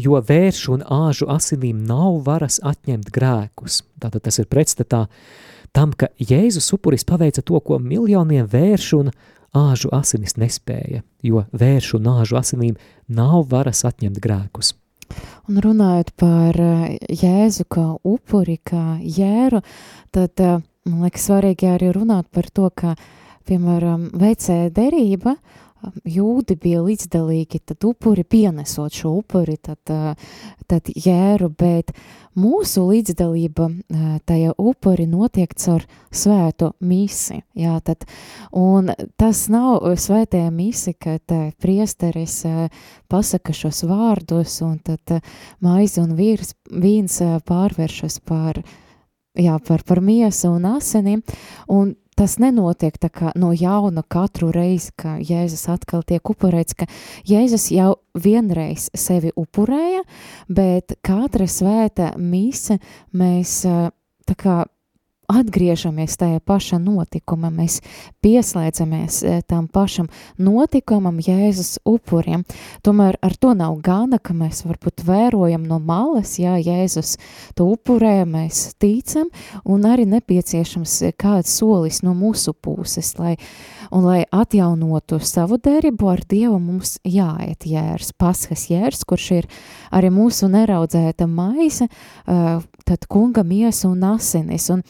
jo 0.00 0.20
vēršu 0.28 0.76
un 0.76 0.84
āžu 0.86 1.26
asinīm 1.32 1.80
nav 1.88 2.20
varas 2.28 2.60
atņemt 2.62 3.10
grēkus. 3.12 3.82
Tātad 4.00 4.28
tas 4.28 4.38
ir 4.38 4.48
pretstatā 4.52 5.06
uh, 5.08 5.48
tam, 5.76 5.92
ka 5.92 6.10
Jēzus 6.18 6.72
upuris 6.76 7.06
paveica 7.06 7.42
to, 7.42 7.60
ko 7.60 7.78
miljoniem 7.78 8.48
vēršu 8.50 9.00
un 9.04 9.12
āžu 9.56 9.90
asinis 9.94 10.36
nespēja, 10.38 11.02
jo 11.26 11.44
vēršu 11.52 11.98
un 11.98 12.10
āžu 12.20 12.38
asinīm 12.40 12.76
nav 13.08 13.48
varas 13.50 13.84
atņemt 13.88 14.20
grēkus. 14.22 14.74
Un 15.50 15.58
runājot 15.62 16.12
par 16.20 16.58
eh, 16.62 16.98
Jēzu 17.10 17.66
kā 17.66 17.86
upuri, 18.06 18.60
kā 18.62 19.00
jēru, 19.02 19.62
tad 20.14 20.38
man 20.86 21.02
liekas 21.06 21.26
svarīgi 21.26 21.72
arī 21.72 21.90
runāt 21.96 22.30
par 22.30 22.46
to, 22.54 22.70
ka, 22.70 22.94
piemēram, 23.50 24.12
veicēja 24.14 24.70
derība 24.74 25.34
jūdi 26.04 26.56
bija 26.60 26.82
līdzdalīgi, 26.84 27.60
tad 27.66 27.84
upuri 27.88 28.24
pienesot 28.24 28.94
šo 28.94 29.12
upuri, 29.20 29.56
tad, 29.62 29.78
tad 30.70 30.90
jēru, 30.94 31.50
bet 31.58 31.92
mūsu 32.38 32.84
līdzdalība 32.88 33.68
tajā 34.28 34.54
upuri 34.60 35.06
notiek 35.10 35.54
caur 35.58 35.84
svētu 36.12 36.72
misi, 36.86 37.40
jā, 37.58 37.78
tad, 37.84 38.06
un 38.56 38.92
tas 39.20 39.46
nav 39.52 39.88
svētajā 40.00 40.50
misi, 40.54 40.94
kad 40.94 41.34
priesteris 41.62 42.42
pasaka 43.10 43.54
šos 43.56 43.84
vārdus, 43.88 44.60
un 44.66 44.78
tad 44.84 45.20
maize 45.64 46.02
un 46.02 46.14
vīrs, 46.18 46.54
vīns 46.70 47.20
pārvēršas 47.48 48.20
par, 48.28 48.62
jā, 49.38 49.56
par, 49.66 49.86
par 49.86 50.04
miesu 50.04 50.52
un 50.54 50.68
asinīm, 50.76 51.24
un 51.68 51.96
tas 52.20 52.36
nenotiek 52.36 52.98
kā 53.00 53.30
no 53.40 53.54
jauna 53.56 54.02
katru 54.04 54.50
reizi, 54.52 54.92
ka 54.98 55.16
Jēzus 55.24 55.64
atkal 55.72 56.02
tiek 56.04 56.20
upurēts, 56.20 56.76
ka 56.76 56.88
Jēzus 57.28 57.70
jau 57.72 57.94
vienreiz 58.12 58.90
sevi 58.92 59.32
upurēja, 59.40 60.02
bet 60.48 60.98
katra 61.06 61.48
svēta 61.48 62.12
mise 62.20 62.76
mēs 63.16 63.62
tā 63.64 64.36
kā 64.36 64.58
atgriežamies 65.30 66.16
tajā 66.20 66.40
pašā 66.46 66.78
notikuma, 66.82 67.50
mēs 67.54 67.80
pieslēdzamies 68.24 69.20
eh, 69.22 69.40
tam 69.46 69.68
pašam 69.70 70.08
notikumam, 70.38 71.20
Jēzus 71.22 71.78
upuriem. 71.88 72.44
Tomēr 72.86 73.18
ar 73.22 73.36
to 73.40 73.54
nav 73.58 73.76
gana, 73.84 74.18
ka 74.18 74.34
mēs 74.36 74.64
varbūt 74.66 75.04
vērojam 75.06 75.66
no 75.68 75.78
malas, 75.78 76.36
jā, 76.40 76.56
Jēzus 76.58 77.16
to 77.58 77.68
upurē, 77.74 78.24
mēs 78.28 78.74
ticam, 78.80 79.30
un 79.64 79.86
arī 79.88 80.06
nepieciešams 80.10 80.96
kāds 81.20 81.52
solis 81.60 82.02
no 82.06 82.14
mūsu 82.16 82.54
puses, 82.54 83.14
lai, 83.20 83.36
un 83.94 84.06
lai 84.08 84.22
atjaunotu 84.24 85.20
savu 85.22 85.60
derību 85.62 86.10
ar 86.10 86.24
Dievu, 86.30 86.58
mums 86.60 86.98
jāiet 87.06 87.66
jērs, 87.68 88.12
paskas 88.18 88.68
jērs, 88.70 89.04
kurš 89.08 89.30
ir 89.40 89.50
arī 89.94 90.10
mūsu 90.14 90.50
neraudzēta 90.50 91.26
maize, 91.30 91.88
tad 92.26 93.06
kunga 93.10 93.44
miesa 93.46 93.88
un 93.90 94.04
asinis, 94.12 94.68
un 94.72 94.84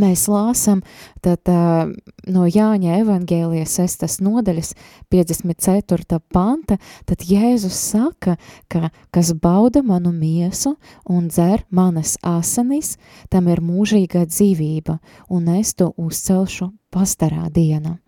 mēs 0.00 0.26
lāsam 0.30 0.82
tad, 1.24 1.42
uh, 1.50 1.90
no 2.30 2.46
Jāņa 2.48 2.98
evangēlijas 3.02 3.76
6. 3.80 4.22
nodaļas 4.24 4.74
54. 5.12 6.20
panta, 6.32 6.78
tad 7.08 7.26
Jēzus 7.28 7.76
saka, 7.92 8.36
ka 8.68 8.90
kas 9.14 9.34
bauda 9.38 9.84
manu 9.86 10.12
miesu 10.14 10.76
un 11.10 11.28
dzer 11.28 11.66
manas 11.70 12.16
asanis, 12.22 12.96
tam 13.30 13.48
ir 13.52 13.62
mūžīga 13.64 14.26
dzīvība, 14.30 14.98
un 15.30 15.52
es 15.58 15.74
to 15.78 15.92
uzcelšu 15.96 16.72
pastarā 16.94 17.48
dienā. 17.52 17.98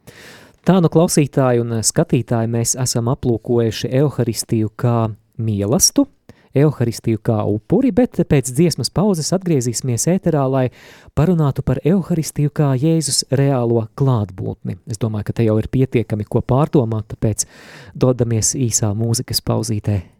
Tā 0.66 0.80
nu 0.82 0.90
klausītāji 0.90 1.62
un 1.62 1.78
skatītāji 1.86 2.50
mēs 2.50 2.74
esam 2.82 3.06
aplūkojuši 3.12 3.92
Euharistiju 4.00 4.72
kā 4.74 4.96
mielastu, 5.38 6.08
evaharistiju 6.56 7.20
kā 7.24 7.42
upuri, 7.50 7.92
bet 7.94 8.18
pēc 8.28 8.50
dziesmas 8.56 8.90
pauzes 8.94 9.32
atgriezīsimies 9.36 10.08
ēterā, 10.16 10.46
lai 10.50 10.64
parunātu 11.18 11.64
par 11.66 11.82
evaharistiju 11.84 12.54
kā 12.56 12.72
Jēzus 12.80 13.24
reālo 13.30 13.86
klātbūtni. 13.98 14.80
Es 14.90 15.00
domāju, 15.02 15.30
ka 15.30 15.38
te 15.38 15.46
jau 15.48 15.60
ir 15.60 15.70
pietiekami 15.72 16.28
ko 16.28 16.42
pārdomāt, 16.42 17.12
tāpēc 17.14 17.46
dodamies 17.94 18.54
īsā 18.58 18.94
mūzikas 18.96 19.44
pauzītē. 19.44 20.15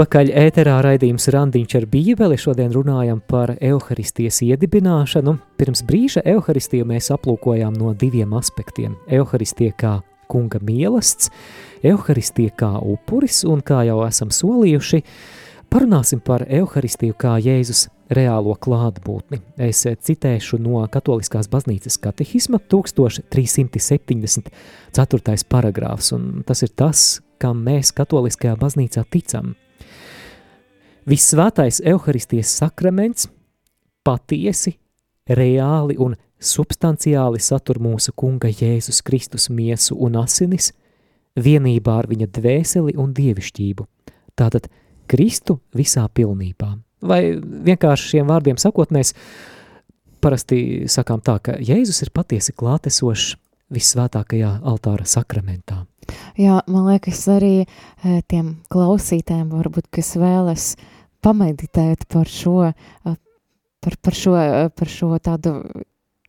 Atpakaļ 0.00 0.30
ēterā 0.32 0.78
raidījums 0.80 1.28
Randiņš 1.28 1.74
ar 1.76 1.84
bībeli. 1.92 2.38
Šodien 2.40 2.72
runājam 2.72 3.18
par 3.28 3.50
evaharistijas 3.60 4.40
iedibināšanu. 4.46 5.34
Pirms 5.60 5.84
brīža 5.84 6.24
evaharistiju 6.24 6.88
mēs 6.88 7.12
aplūkojām 7.12 7.76
no 7.76 7.92
diviem 7.92 8.32
aspektiem. 8.38 8.96
Evaharistija 9.12 9.76
kā 9.76 10.00
kunga 10.32 10.56
mielasts, 10.64 11.28
evaharistija 11.84 12.48
kā 12.56 12.80
upuris 12.80 13.44
un 13.44 13.60
kā 13.60 13.84
jau 13.90 14.00
esam 14.06 14.32
solījuši, 14.32 15.04
parunāsim 15.68 16.24
par 16.24 16.48
evaharistiju 16.48 17.12
kā 17.20 17.36
Jēzus 17.36 17.92
reālo 18.08 18.56
klātbūtni. 18.56 19.44
Es 19.60 19.84
citēšu 19.84 20.56
no 20.64 20.80
Katoliskās 20.88 21.44
baznīcas 21.52 22.00
katehisma 22.00 22.56
1374. 22.72 24.48
paragrāfs, 25.44 26.16
un 26.16 26.40
tas 26.48 26.64
ir 26.64 26.72
tas, 26.72 27.20
kam 27.36 27.60
mēs 27.68 27.92
Katoliskajā 27.92 28.56
baznīcā 28.56 29.04
ticam. 29.12 29.60
Vissvētais 31.08 31.80
Euharistijas 31.84 32.52
sakraments 32.60 33.28
patiesi, 34.04 34.74
reāli 35.30 35.96
un 36.00 36.16
substanciāli 36.40 37.40
satur 37.40 37.80
mūsu 37.80 38.12
Kunga 38.16 38.50
Jēzus 38.50 39.02
Kristus 39.04 39.48
miesu 39.52 39.96
un 39.96 40.18
asinis, 40.20 40.72
vienībā 41.40 42.00
ar 42.02 42.08
viņa 42.10 42.28
dvēseli 42.36 42.96
un 43.00 43.14
dievišķību. 43.16 43.86
Tātad 44.36 44.68
Kristu 45.10 45.60
visā 45.76 46.06
pilnībā. 46.08 46.74
Vai 47.00 47.22
vienkārši 47.40 48.14
šiem 48.14 48.28
vārdiem 48.28 48.58
sakot, 48.60 48.92
mēs 48.92 49.14
parasti 50.20 50.88
sakām 50.90 51.22
tā, 51.24 51.38
ka 51.40 51.56
Jēzus 51.56 52.02
ir 52.04 52.12
patiesi 52.14 52.52
klātesošs 52.52 53.36
visvētākajā 53.72 54.58
altāra 54.66 55.06
sakramentā. 55.08 55.84
Jā, 56.40 56.60
man 56.70 56.86
liekas, 56.90 57.22
arī 57.32 57.52
eh, 57.66 58.20
tiem 58.28 58.56
klausītājiem, 58.72 59.48
varbūt, 59.52 59.90
kas 59.90 60.14
vēlas 60.20 60.74
pameditēt 61.24 62.06
par 62.08 62.28
šo, 62.30 62.70
eh, 62.72 63.16
par, 63.80 63.96
par 64.02 64.16
šo, 64.16 64.36
eh, 64.40 64.68
par 64.74 64.88
šo 64.88 65.14
tādu 65.18 65.58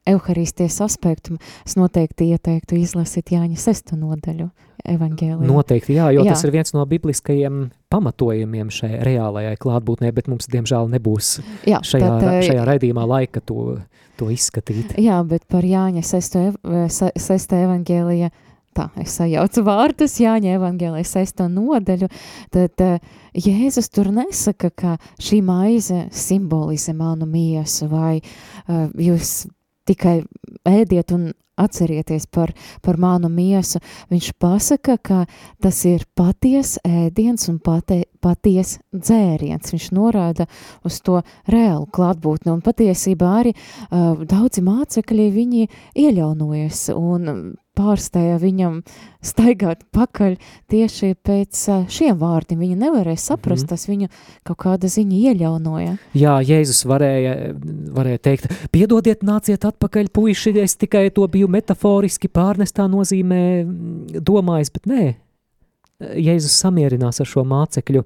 evaharistijas 0.07 0.79
aspektu, 0.81 1.37
es 1.65 1.75
noteikti 1.77 2.31
ieteiktu 2.33 2.75
izlasīt 2.79 3.29
Jāņa 3.35 3.57
sesto 3.61 3.95
nodaļu 3.95 4.47
evangēlijā. 4.89 5.45
Noteikti, 5.45 5.93
jā, 5.93 6.07
jo 6.15 6.23
Jā. 6.25 6.33
tas 6.33 6.41
ir 6.47 6.51
viens 6.55 6.73
no 6.73 6.81
bibliskajiem 6.89 7.67
pamatojumiem 7.93 8.71
šai 8.73 8.95
reālajai 9.05 9.53
klātbūtnē, 9.61 10.09
bet 10.15 10.27
mums, 10.31 10.47
diemžēl, 10.49 10.89
nebūs 10.95 11.35
Jā, 11.69 11.83
šajā, 11.85 12.09
tad, 12.23 12.39
šajā 12.47 12.65
raidījumā 12.65 13.05
laika 13.05 13.43
to, 13.45 13.77
to 14.17 14.31
izskatīt. 14.33 14.95
Jā, 14.97 15.19
bet 15.27 15.45
par 15.47 15.61
Jāņa 15.69 16.01
sesto, 16.03 16.47
ev- 16.49 16.89
se- 16.89 17.13
sesto 17.21 17.61
evangēlija, 17.61 18.31
tā, 18.77 18.87
es 19.01 19.17
sajaucu 19.19 19.63
vārdus, 19.67 20.19
Jāņa 20.21 20.55
evangēlija 20.57 21.07
sesto 21.07 21.47
nodaļu, 21.51 22.09
tad 22.53 22.85
uh, 22.85 22.97
Jēzus 23.35 23.91
tur 23.93 24.11
nesaka, 24.15 24.71
ka 24.71 24.97
šī 25.21 25.41
maize 25.45 26.05
simbolizē 26.11 26.95
manu 26.97 27.27
miesu, 27.29 27.87
vai 27.91 28.19
uh, 28.21 28.89
jūs 28.99 29.45
tikai 29.89 30.21
ēdiet 30.67 31.13
un 31.15 31.31
atcerieties 31.61 32.25
par, 32.25 32.53
par 32.81 32.97
manu 32.97 33.29
miesu. 33.29 33.81
Viņš 34.11 34.31
pasaka, 34.41 34.97
ka 34.97 35.25
tas 35.61 35.81
ir 35.89 36.05
paties 36.17 36.77
ēdiens 36.87 37.49
un 37.51 37.59
pate, 37.63 38.03
paties 38.23 38.77
dzēriens. 38.95 39.73
Viņš 39.73 39.89
norāda 39.95 40.47
uz 40.87 41.01
to 41.05 41.21
reālu 41.51 41.87
klātbūtni, 41.93 42.53
un 42.53 42.63
patiesībā 42.65 43.33
arī 43.41 43.55
uh, 43.55 44.23
daudzi 44.25 44.63
mācekļi 44.65 45.27
viņi 45.35 45.67
ieļaunojas 46.05 46.87
un 46.95 47.53
pārstāja 47.77 48.37
viņam 48.41 48.81
staigāt 49.23 49.83
pakaļ 49.95 50.35
tieši 50.71 51.13
pēc 51.23 51.61
šiem 51.91 52.17
vārdiem. 52.19 52.59
Viņi 52.59 52.77
nevarēja 52.81 53.21
saprast, 53.23 53.63
Mhm. 53.65 53.69
tas 53.69 53.85
viņu 53.87 54.09
kaut 54.43 54.57
kāda 54.57 54.89
ziņa 54.91 55.17
ieļaunoja. 55.31 55.97
Jā, 56.13 56.35
Jēzus 56.43 56.83
varēja, 56.85 57.55
varēja 57.95 58.19
teikt, 58.19 58.47
piedodiet, 58.71 59.23
nāciet 59.23 59.63
atpakaļ, 59.65 60.09
puiši, 60.11 60.55
es 60.61 60.75
tikai 60.75 61.09
to 61.13 61.27
biju 61.27 61.47
metaforiski 61.47 62.27
pārnestā 62.27 62.89
nozīmē 62.91 63.65
mm, 63.65 64.21
domājis, 64.21 64.71
bet 64.73 64.85
nē, 64.85 65.15
Jēzus 66.01 66.55
samierinās 66.63 67.19
ar 67.21 67.27
šo 67.29 67.43
mācekļu 67.45 68.03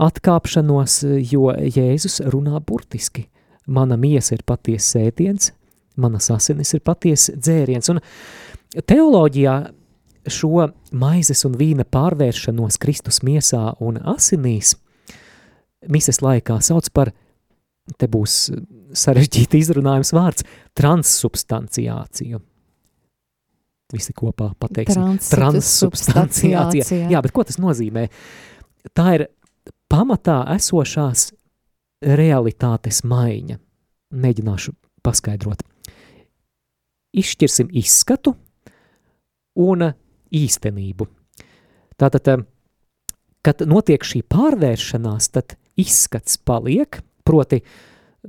atkāpšanos, 0.00 1.02
jo 1.32 1.50
Jēzus 1.52 2.20
runā 2.32 2.60
burtiski. 2.64 3.26
Mana 3.68 3.98
miesa 4.00 4.32
ir 4.36 4.42
patiesa 4.48 4.96
sēdiens, 4.98 5.50
manas 6.00 6.30
asinis 6.34 6.74
ir 6.76 6.84
patiesa 6.86 7.34
dzēriens, 7.36 7.90
un 7.92 8.00
teoloģijā 8.88 9.56
šo 10.28 10.68
maizes 10.92 11.44
un 11.48 11.56
vīna 11.58 11.86
pārvēršanos 11.88 12.78
Kristus 12.82 13.22
miesā 13.24 13.72
un 13.84 14.00
asinīs 14.12 14.74
mises 15.88 16.20
laikā 16.24 16.58
sauc 16.64 16.90
par, 16.94 17.12
te 17.96 18.08
būs 18.10 18.48
sarežģīti 18.98 19.62
izrunājums 19.62 20.12
vārds, 20.16 20.46
transsubstanciāciju. 20.78 22.42
Visi 23.94 24.12
kopā 24.12 24.50
pateiksim. 24.60 25.16
Transsubstanciācija. 25.32 27.06
Jā, 27.08 27.22
bet 27.24 27.32
ko 27.32 27.46
tas 27.48 27.56
nozīmē? 27.60 28.04
Tā 28.92 29.06
ir 29.16 29.24
pamatā 29.88 30.42
esošās 30.58 31.30
realitātes 32.04 33.00
maiņa. 33.08 33.56
Mēģināšu 34.18 34.74
paskaidrot. 35.04 35.64
Izšķirsim 37.16 37.70
izskatu 37.72 38.34
un 39.58 39.88
īstenību. 40.34 41.06
Tātad, 41.98 42.28
eh, 42.28 42.44
kad 43.42 43.64
notiek 43.66 44.02
šī 44.04 44.22
pārvēršanās, 44.22 45.30
tad 45.32 45.56
izskats 45.76 46.36
paliek, 46.36 47.00
proti 47.24 47.62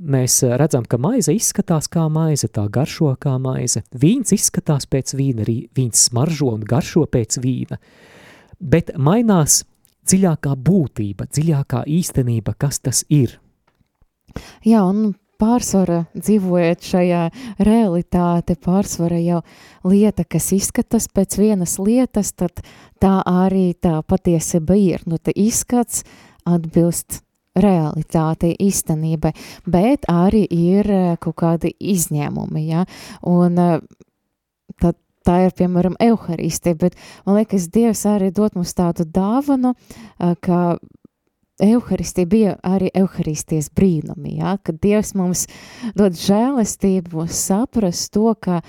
mēs 0.00 0.40
redzam, 0.58 0.86
ka 0.86 0.98
maize 0.98 1.34
izskatās 1.34 1.88
kā 1.88 2.06
maize, 2.10 2.48
tā 2.48 2.68
garšo 2.70 3.16
kā 3.20 3.36
maize, 3.40 3.82
vīns 3.92 4.32
izskatās 4.32 4.86
pēc 4.86 5.14
vīna, 5.18 5.44
arī 5.44 5.68
vīns 5.76 6.08
smaržo 6.08 6.54
un 6.54 6.60
garšo 6.60 7.06
pēc 7.10 7.40
vīna, 7.42 7.78
bet 8.60 8.94
mainās 8.96 9.64
dziļākā 10.06 10.54
būtība, 10.56 11.26
dziļākā 11.30 11.84
īstenība, 11.86 12.54
kas 12.58 12.80
tas 12.80 13.04
ir. 13.08 13.38
Jā, 14.64 14.84
un 14.86 15.14
pārsvara 15.40 16.04
dzīvojot 16.16 16.84
šajā 16.90 17.22
realitāte, 17.64 18.56
pārsvara 18.60 19.20
jau 19.22 19.40
lieta, 19.88 20.26
kas 20.28 20.50
izskatās 20.56 21.08
pēc 21.08 21.38
vienas 21.40 21.78
lietas, 21.80 22.34
tad 22.36 22.62
tā 23.00 23.16
arī 23.26 23.72
tā 23.74 24.00
patiesība 24.06 24.76
ir. 24.78 25.04
Nu, 25.08 25.18
te 25.18 25.34
izskats 25.34 26.04
atbilst 26.48 27.22
realitātei, 27.58 28.54
īstenībai, 28.62 29.32
bet 29.66 30.06
arī 30.10 30.44
ir 30.54 30.90
eh, 30.90 31.14
kaut 31.20 31.38
kādi 31.42 31.72
izņēmumi, 31.74 32.66
ja, 32.68 32.84
un 33.26 33.58
eh, 33.58 33.80
tad 34.80 34.98
tā 35.26 35.36
ir, 35.46 35.54
piemēram, 35.58 35.98
euharistija, 36.00 36.78
bet 36.80 36.96
man 37.26 37.40
liekas, 37.40 37.68
Dievs 37.74 38.06
arī 38.08 38.30
dot 38.34 38.56
mums 38.56 38.72
tādu 38.78 39.04
dāvanu, 39.04 39.74
eh, 39.74 40.34
ka 40.40 40.78
Euharistija 41.60 42.26
bija 42.26 42.54
arī 42.66 42.90
Euharistijas 42.94 43.70
brīnumi, 43.76 44.38
ja? 44.40 44.56
kad 44.62 44.80
Dievs 44.82 45.14
mums 45.18 45.46
dod 45.94 46.16
žēlastību 46.18 47.26
saprast 47.28 48.12
to, 48.16 48.34
ka, 48.40 48.60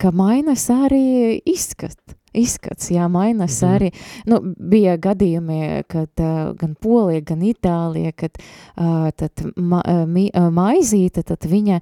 ka 0.00 0.12
mainas 0.14 0.68
arī 0.72 1.40
izskat, 1.46 1.98
izskats, 2.36 2.90
jā, 2.92 3.08
mainas 3.08 3.62
Mhm. 3.62 3.74
arī, 3.74 3.90
nu, 4.26 4.40
bija 4.58 4.96
gadījumi, 4.96 5.84
kad 5.88 6.10
uh, 6.20 6.52
gan 6.54 6.74
Polija, 6.74 7.20
gan 7.20 7.40
Itālija, 7.42 8.12
kad 8.12 8.36
uh, 8.76 9.10
tad 9.16 9.42
ma, 9.56 9.82
mi, 10.06 10.30
maizīte, 10.30 11.22
tad 11.22 11.48
viņa 11.48 11.80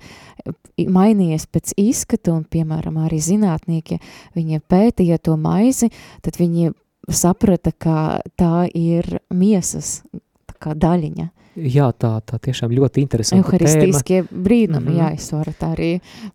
mainījies 0.79 1.47
pēc 1.47 1.75
izskata, 1.77 2.33
un, 2.33 2.45
piemēram, 2.45 2.97
arī 3.05 3.19
zinātnieki, 3.19 4.01
viņi 4.35 4.61
pētīja 4.61 5.19
to 5.19 5.37
maizi, 5.37 5.91
tad 6.23 6.39
viņi 6.39 6.73
saprata, 7.09 7.73
ka 7.73 8.21
tā 8.39 8.67
ir 8.75 9.19
miesas 9.31 10.03
tā 10.49 10.59
kā 10.59 10.77
daļiņa. 10.79 11.31
Jā, 11.55 11.93
tā, 11.95 12.17
tā 12.27 12.41
tiešām 12.43 12.73
ļoti 12.75 13.05
interesanta 13.05 13.39
tēma. 13.39 13.53
Euharistiskie 13.55 14.25
brīnumi, 14.27 14.81
mm. 14.81 14.89
-hmm. 14.89 14.99
jā, 14.99 15.11
es 15.15 15.31
varu 15.33 15.53
tā 15.59 15.71
arī 15.77 15.91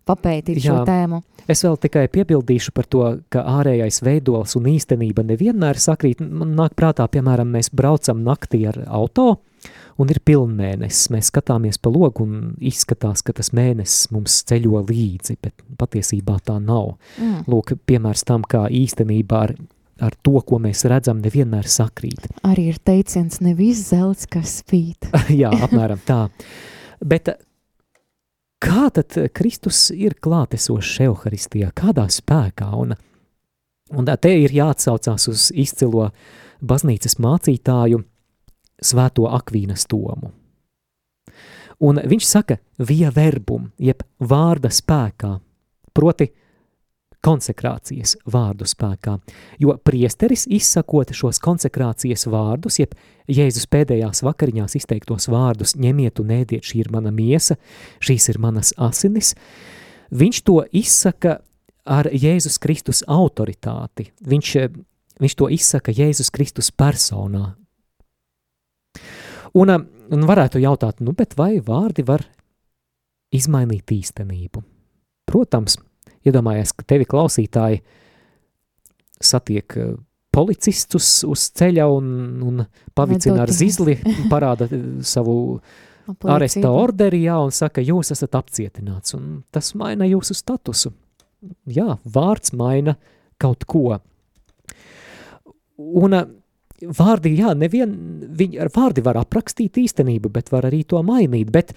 papētīt 0.08 0.62
jā. 0.62 0.70
šo 0.70 0.84
tēmu. 0.88 1.20
Es 1.50 1.64
vēl 1.64 1.76
tikai 1.82 2.06
piebildīšu 2.08 2.72
par 2.72 2.86
to, 2.86 3.04
ka 3.28 3.42
ārējais 3.58 4.00
veidols 4.06 4.56
un 4.56 4.70
īstenība 4.70 5.24
nevienmēr 5.26 5.80
sakrīt. 5.82 6.20
Man 6.20 6.54
nāk 6.56 6.76
prātā, 6.78 7.08
piemēram, 7.08 7.50
mēs 7.52 7.72
braucam 7.74 8.22
naktī 8.24 8.62
ar 8.70 8.78
auto, 8.86 9.40
un 10.00 10.12
ir 10.12 10.20
pilnmēnesis. 10.24 11.10
Mēs 11.12 11.28
skatāmies 11.32 11.80
pa 11.82 11.92
logu 11.92 12.24
un 12.24 12.54
izskatās, 12.56 13.24
ka 13.26 13.34
tas 13.36 13.52
mēnesis 13.56 14.10
mums 14.14 14.40
ceļo 14.48 14.84
līdzi, 14.88 15.36
bet 15.42 15.64
patiesībā 15.80 16.38
tā 16.46 16.56
nav. 16.62 16.94
Mm. 17.18 17.44
Lūk, 17.50 17.74
piemērs 17.86 18.24
tam, 18.28 18.46
kā 18.46 18.66
īstenībā 18.70 19.42
ar, 19.48 19.54
ar 20.00 20.16
to, 20.24 20.40
ko 20.46 20.58
mēs 20.62 20.84
redzam, 20.90 21.20
nevienmēr 21.24 21.68
sakrīt. 21.70 22.26
Arī 22.46 22.70
ir 22.72 22.80
teiciens, 22.84 23.40
nevis 23.44 23.84
zelts, 23.90 24.28
kas 24.30 24.60
spīd. 24.62 25.10
Jā, 25.42 25.52
apmēram 25.66 26.00
tā. 26.06 26.22
Bet 27.00 27.32
kā 28.60 28.88
tad 28.94 29.16
Kristus 29.36 29.88
ir 29.94 30.18
klātesošs 30.22 31.00
Euharistijā, 31.06 31.70
kādā 31.76 32.06
spēkā? 32.12 32.70
Un, 32.80 32.96
un 33.96 34.10
te 34.20 34.34
ir 34.42 34.54
jāatsaucās 34.56 35.28
uz 35.32 35.48
izcilo 35.54 36.10
baznīcas 36.60 37.16
mācītāju 37.20 38.02
svēto 38.80 39.28
akvīnas 39.30 39.86
tomu. 39.88 40.32
Un 41.80 41.96
viņš 42.04 42.26
saka, 42.28 42.58
via 42.76 43.08
verbum, 43.14 43.70
jeb 43.80 44.02
vārda 44.20 44.68
spēkā, 44.72 45.38
proti, 45.96 46.26
konsekrācijas 47.24 48.16
vārdu 48.30 48.66
spēkā, 48.68 49.18
jo 49.60 49.74
priesteris 49.84 50.46
izsakot 50.48 51.12
šos 51.16 51.40
konsekrācijas 51.42 52.26
vārdus, 52.30 52.80
jeb 52.80 52.96
Jēzus 53.30 53.68
pēdējās 53.70 54.24
vakariņās 54.26 54.76
izteiktos 54.80 55.28
vārdus 55.30 55.76
ņemiet 55.78 56.22
un 56.22 56.32
ēdiet, 56.40 56.64
šī 56.66 56.84
ir 56.84 56.90
mana 56.92 57.12
miesa, 57.14 57.58
šīs 58.02 58.30
ir 58.32 58.40
manas 58.42 58.72
asinis, 58.80 59.34
viņš 60.10 60.42
to 60.48 60.58
izsaka 60.72 61.38
ar 61.84 62.08
Jēzus 62.10 62.58
Kristus 62.62 63.04
autoritāti, 63.06 64.10
viņš, 64.26 64.56
viņš 65.20 65.36
to 65.38 65.50
izsaka 65.52 65.94
Jēzus 65.94 66.32
Kristus 66.34 66.72
personā. 66.72 67.54
Un, 69.54 69.70
un 70.10 70.26
varētu 70.26 70.62
jautāt, 70.62 71.00
nu, 71.02 71.12
bet 71.16 71.36
vai 71.38 71.58
vārdi 71.64 72.04
var 72.06 72.24
izmainīt 73.34 73.90
īstenību? 73.94 74.62
Protams, 75.30 75.76
Iedomājies, 76.26 76.74
ka 76.76 76.84
tevi 76.84 77.06
klausītāji 77.08 77.80
satiek 79.20 79.76
eh, 79.80 79.92
policistus 80.30 81.08
uz 81.26 81.46
ceļa 81.58 81.86
un, 81.90 82.10
un 82.46 82.64
pavicina 82.96 83.44
ar 83.44 83.52
zizli, 83.54 83.96
parāda 84.30 84.68
savu 85.06 85.36
aresta 86.36 86.70
orderi, 86.70 87.24
jā, 87.26 87.38
un 87.42 87.54
saka, 87.54 87.82
jūs 87.84 88.12
esat 88.14 88.36
apcietināts, 88.38 89.16
un 89.18 89.40
tas 89.52 89.72
maina 89.78 90.08
jūsu 90.08 90.36
statusu. 90.36 90.92
Jā, 91.72 91.96
vārds 92.04 92.52
maina 92.52 92.98
kaut 93.40 93.64
ko. 93.68 93.96
Un 95.80 96.16
eh, 96.16 96.26
vārdi, 97.00 97.34
jā, 97.40 97.54
nevien, 97.56 97.94
viņi, 98.36 98.60
ar 98.60 98.72
vārdi 98.74 99.04
var 99.04 99.20
aprakstīt 99.20 99.80
īstenību, 99.80 100.32
bet 100.32 100.52
var 100.52 100.68
arī 100.68 100.84
to 100.88 101.00
mainīt, 101.06 101.48
bet, 101.52 101.72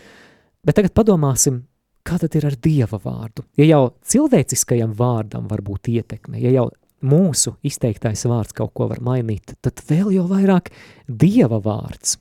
bet 0.64 0.80
tagad 0.80 0.96
padomāsim, 1.00 1.64
kā 2.04 2.20
tad 2.22 2.36
ir 2.38 2.48
ar 2.48 2.56
Dieva 2.60 3.00
vārdu? 3.02 3.46
Ja 3.60 3.68
jau 3.68 3.84
cilvēciskajam 4.10 4.94
vārdam 4.98 5.48
var 5.52 5.64
būt 5.66 5.90
ietekme, 5.94 6.40
ja 6.44 6.52
jau 6.54 6.68
mūsu 7.04 7.56
izteiktais 7.66 8.26
vārds 8.30 8.56
kaut 8.56 8.74
ko 8.76 8.88
var 8.92 9.02
mainīt, 9.04 9.56
tad 9.64 9.82
vēl 9.90 10.14
jau 10.18 10.28
vairāk 10.30 10.72
Dieva 11.08 11.60
vārds. 11.64 12.18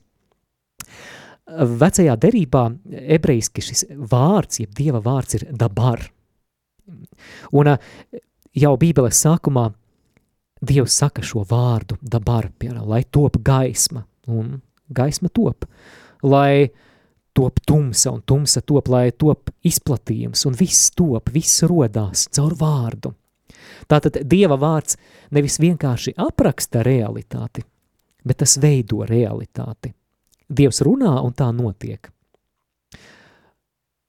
Vecajā 1.83 2.15
derībā 2.17 2.65
ebrejiski 3.17 3.65
šis 3.65 3.85
vārds, 4.11 4.63
jeb 4.63 4.75
Dieva 4.79 5.03
vārds 5.05 5.39
ir 5.39 5.47
dabar. 5.51 6.05
Un 7.53 7.75
jau 8.55 8.75
Bībeles 8.79 9.23
sākumā 9.27 9.69
Dievs 10.63 10.95
saka 10.95 11.25
šo 11.27 11.43
vārdu 11.51 11.97
dabar, 11.99 12.47
piemēram, 12.59 12.87
lai 12.87 13.03
top 13.11 13.41
gaisma, 13.43 14.05
un 14.31 14.61
gaisma 14.95 15.27
top, 15.35 15.67
lai 16.23 16.69
uh, 16.69 16.92
top 17.33 17.61
tumsa 17.67 18.13
un 18.13 18.23
tumsa 18.27 18.61
top, 18.61 18.89
lai 18.93 19.11
top 19.13 19.51
izplatījums 19.65 20.47
un 20.49 20.57
viss 20.59 20.91
top, 20.97 21.33
viss 21.33 21.65
rodās 21.69 22.29
caur 22.33 22.55
vārdu. 22.59 23.15
Tātad 23.89 24.21
Dieva 24.29 24.59
vārds 24.61 24.99
nevis 25.35 25.59
vienkārši 25.63 26.15
apraksta 26.21 26.83
realitāti, 26.87 27.65
bet 28.25 28.43
tas 28.43 28.59
veido 28.63 29.03
realitāti. 29.09 29.93
Dievs 30.53 30.83
runā 30.85 31.15
un 31.25 31.33
tā 31.33 31.49
notiek. 31.57 32.11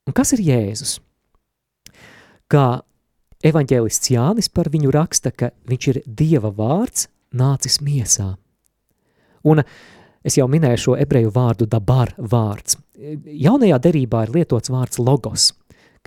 Un 0.04 0.16
kas 0.16 0.34
ir 0.36 0.44
Jēzus? 0.44 0.98
Kā 2.52 2.84
evaņģēlists 3.44 4.12
Jānis 4.12 4.50
par 4.52 4.70
viņu 4.74 4.92
raksta, 4.92 5.32
ka 5.32 5.54
viņš 5.70 5.88
ir 5.94 6.02
Dieva 6.06 6.52
vārds 6.54 7.08
nācis 7.34 7.80
miesā. 7.82 8.34
Un 9.44 9.64
Es 10.24 10.38
jau 10.40 10.48
minēju 10.48 10.80
šo 10.80 10.96
ebreju 11.04 11.32
vārdu 11.36 11.68
dabar 11.68 12.14
vārds. 12.18 12.78
Jaunajā 12.96 13.80
derībā 13.84 14.24
ir 14.24 14.34
lietots 14.38 14.72
vārds 14.72 15.00
logos, 15.02 15.50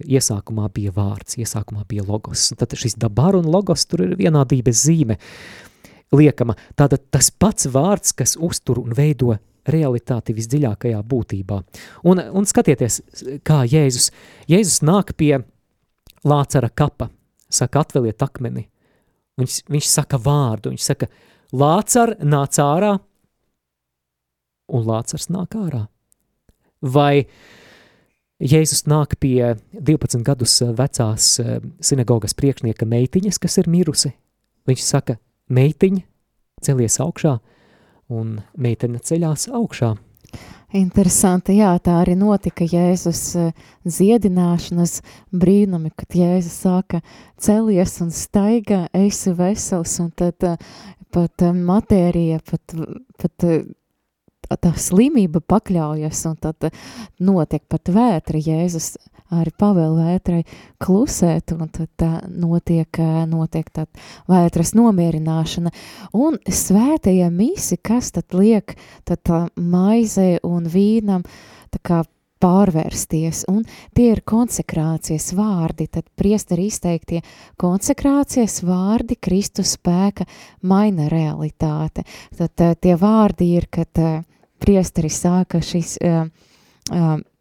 iesākumā 0.01 0.71
bija 0.73 0.93
vārds, 0.97 1.37
iesākumā 1.41 1.85
bija 1.89 2.05
logos. 2.07 2.49
Tad 2.57 2.77
šis 2.77 2.97
dabar 3.01 3.37
un 3.37 3.49
logos 3.53 3.85
tur 3.89 4.07
ir 4.07 4.15
vienādības 4.17 4.85
zīme 4.89 5.19
liekama. 6.17 6.57
Tātad 6.79 7.09
tas 7.13 7.31
pats 7.31 7.69
vārds, 7.73 8.15
kas 8.17 8.37
uztur 8.41 8.81
un 8.83 8.97
veido 8.97 9.37
realitāti 9.67 10.35
visdziļākajā 10.37 11.03
būtībā. 11.11 11.61
Un, 12.07 12.23
un 12.23 12.47
skatieties, 12.47 13.01
kā 13.47 13.65
Jēzus, 13.67 14.13
Jēzus 14.51 14.81
nāk 14.87 15.13
pie 15.19 15.41
Lācara 16.27 16.71
kapa, 16.71 17.11
saka, 17.53 17.83
atveliet 17.85 18.23
akmeni. 18.23 18.67
Viņš, 19.37 19.59
viņš 19.71 19.91
saka 19.91 20.21
vārdu, 20.23 20.73
viņš 20.73 20.87
saka, 20.87 21.11
Lācar 21.57 22.17
nāc 22.27 22.59
ārā, 22.63 22.97
un 24.69 24.87
Lācars 24.87 25.29
nāk 25.33 25.57
ārā. 25.59 25.87
Vai 26.83 27.27
Jēzus 28.37 28.85
nāk 28.85 29.15
pie 29.17 29.55
12 29.73 30.21
gadus 30.25 30.59
vecās 30.77 31.29
eh, 31.41 31.61
sinagogas 31.81 32.37
priekšnieka 32.37 32.85
meitiņas, 32.89 33.39
kas 33.41 33.57
ir 33.63 33.71
mirusi. 33.73 34.13
Viņš 34.69 34.83
saka, 34.85 35.17
meitiņa, 35.49 36.03
celies 36.67 36.99
augšā, 37.01 37.39
un 38.13 38.37
meitene 38.61 39.01
ceļās 39.01 39.49
augšā. 39.57 39.95
Interesanti, 40.77 41.55
jā, 41.63 41.71
tā 41.81 41.95
arī 42.03 42.17
notika 42.19 42.67
Jēzus 42.69 43.23
eh, 43.41 43.65
dziedināšanas 43.89 44.99
brīnumi, 45.33 45.95
kad 45.97 46.19
Jēzus 46.21 46.61
sāka 46.67 47.01
celies 47.41 47.97
un 48.05 48.13
staigā, 48.13 48.83
esi 48.93 49.33
vesels, 49.39 49.97
un 50.05 50.13
tad 50.13 50.45
eh, 50.45 50.61
pat 51.15 51.47
matērija, 51.57 52.43
pat, 52.45 52.77
pat 53.17 53.49
tā 54.55 54.73
slimība 54.79 55.43
pakļaujas, 55.43 56.23
un 56.31 56.39
tad 56.41 56.71
notiek 57.19 57.65
pat 57.69 57.91
vētra, 57.93 58.39
Jēzus 58.39 58.95
arī 59.35 59.53
pavēl 59.59 59.97
vētrai 59.99 60.43
klusēt, 60.83 61.55
un 61.57 61.71
tad 61.73 61.91
tā 61.99 62.11
notiek, 62.31 63.01
notiek 63.27 63.71
tā 63.75 63.87
vētras 64.31 64.75
nomierināšana. 64.79 65.73
Un 66.15 66.39
svētajie 66.47 67.31
misi, 67.35 67.79
kas 67.79 68.13
tad 68.15 68.37
liek 68.37 68.77
tad 69.05 69.25
tā 69.27 69.47
maizē 69.57 70.37
un 70.47 70.69
vīnam, 70.71 71.27
tā 71.75 71.83
kā 71.83 72.05
pārvērsties, 72.43 73.47
un 73.49 73.63
tie 73.97 74.11
ir 74.13 74.21
konsekrācijas 74.29 75.31
vārdi, 75.37 75.87
tad 75.89 76.05
priesteri 76.21 76.67
izteiktie 76.69 77.23
konsekrācijas 77.61 78.61
vārdi 78.67 79.17
Kristus 79.17 79.73
spēka 79.79 80.27
maina 80.69 81.09
realitāte. 81.13 82.05
Tad 82.37 82.61
tie 82.83 82.97
vārdi 83.01 83.55
ir, 83.57 83.71
kad 83.73 84.05
priesteris 84.63 85.21
sāka 85.25 85.61
šis, 85.65 85.97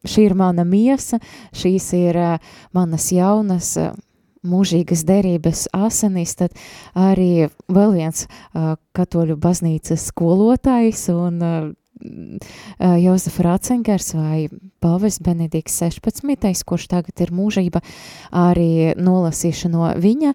šī 0.05 0.25
ir 0.29 0.35
mana 0.37 0.65
miesa, 0.67 1.19
šīs 1.55 1.91
ir 1.97 2.19
manas 2.75 3.11
jaunas 3.13 3.75
mūžīgas 4.45 5.01
derības 5.07 5.65
asinīs, 5.73 6.35
tad 6.37 6.53
arī 6.93 7.47
vēl 7.71 7.95
viens 7.97 8.27
katoļu 8.95 9.39
baznīcas 9.41 10.11
skolotājs 10.11 11.07
un 11.13 11.41
Jozef 11.95 13.37
Rācengers 13.39 14.11
vai 14.17 14.47
Pāvis 14.83 15.19
Benedikts 15.23 15.77
16, 15.79 16.63
kurš 16.67 16.87
tagad 16.91 17.23
ir 17.23 17.31
mūžība, 17.35 17.81
arī 18.35 18.95
nolasīšu 18.99 19.71
no 19.71 19.87
viņa 20.01 20.33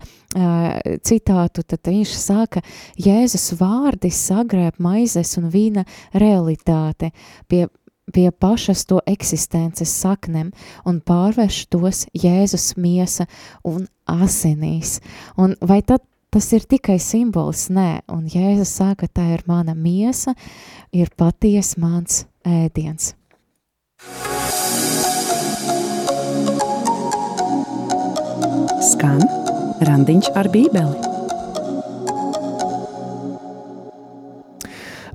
citātu, 1.07 1.65
tad 1.67 1.91
viņš 1.93 2.15
saka, 2.17 2.65
Jēzus 3.01 3.53
vārdi 3.61 4.13
sagrēb 4.15 4.81
maizes 4.81 5.37
un 5.41 5.51
vīna 5.53 5.85
realitāte 6.15 7.13
pie 7.49 7.67
pie 8.11 8.31
pašas 8.31 8.85
to 8.91 9.01
eksistences 9.07 9.93
saknēm 10.03 10.51
un 10.89 11.01
pārvērš 11.07 11.61
tos 11.71 12.05
Jēzus 12.17 12.73
miesa 12.81 13.27
un 13.67 13.87
asinīs. 14.11 14.99
Un 15.39 15.55
vai 15.61 15.81
tad 15.87 16.03
tas 16.31 16.47
ir 16.57 16.67
tikai 16.71 16.99
simbols? 17.03 17.69
Nē, 17.75 18.03
un 18.15 18.27
Jēzus 18.31 18.73
saka, 18.81 19.09
tā 19.11 19.27
ir 19.35 19.45
mana 19.51 19.75
miesa, 19.75 20.35
ir 20.93 21.11
paties 21.19 21.77
mans 21.81 22.25
ēdiens. 22.47 23.15
Skan 28.91 29.23
randiņš 29.85 30.31
ar 30.39 30.49
bībeli. 30.53 31.09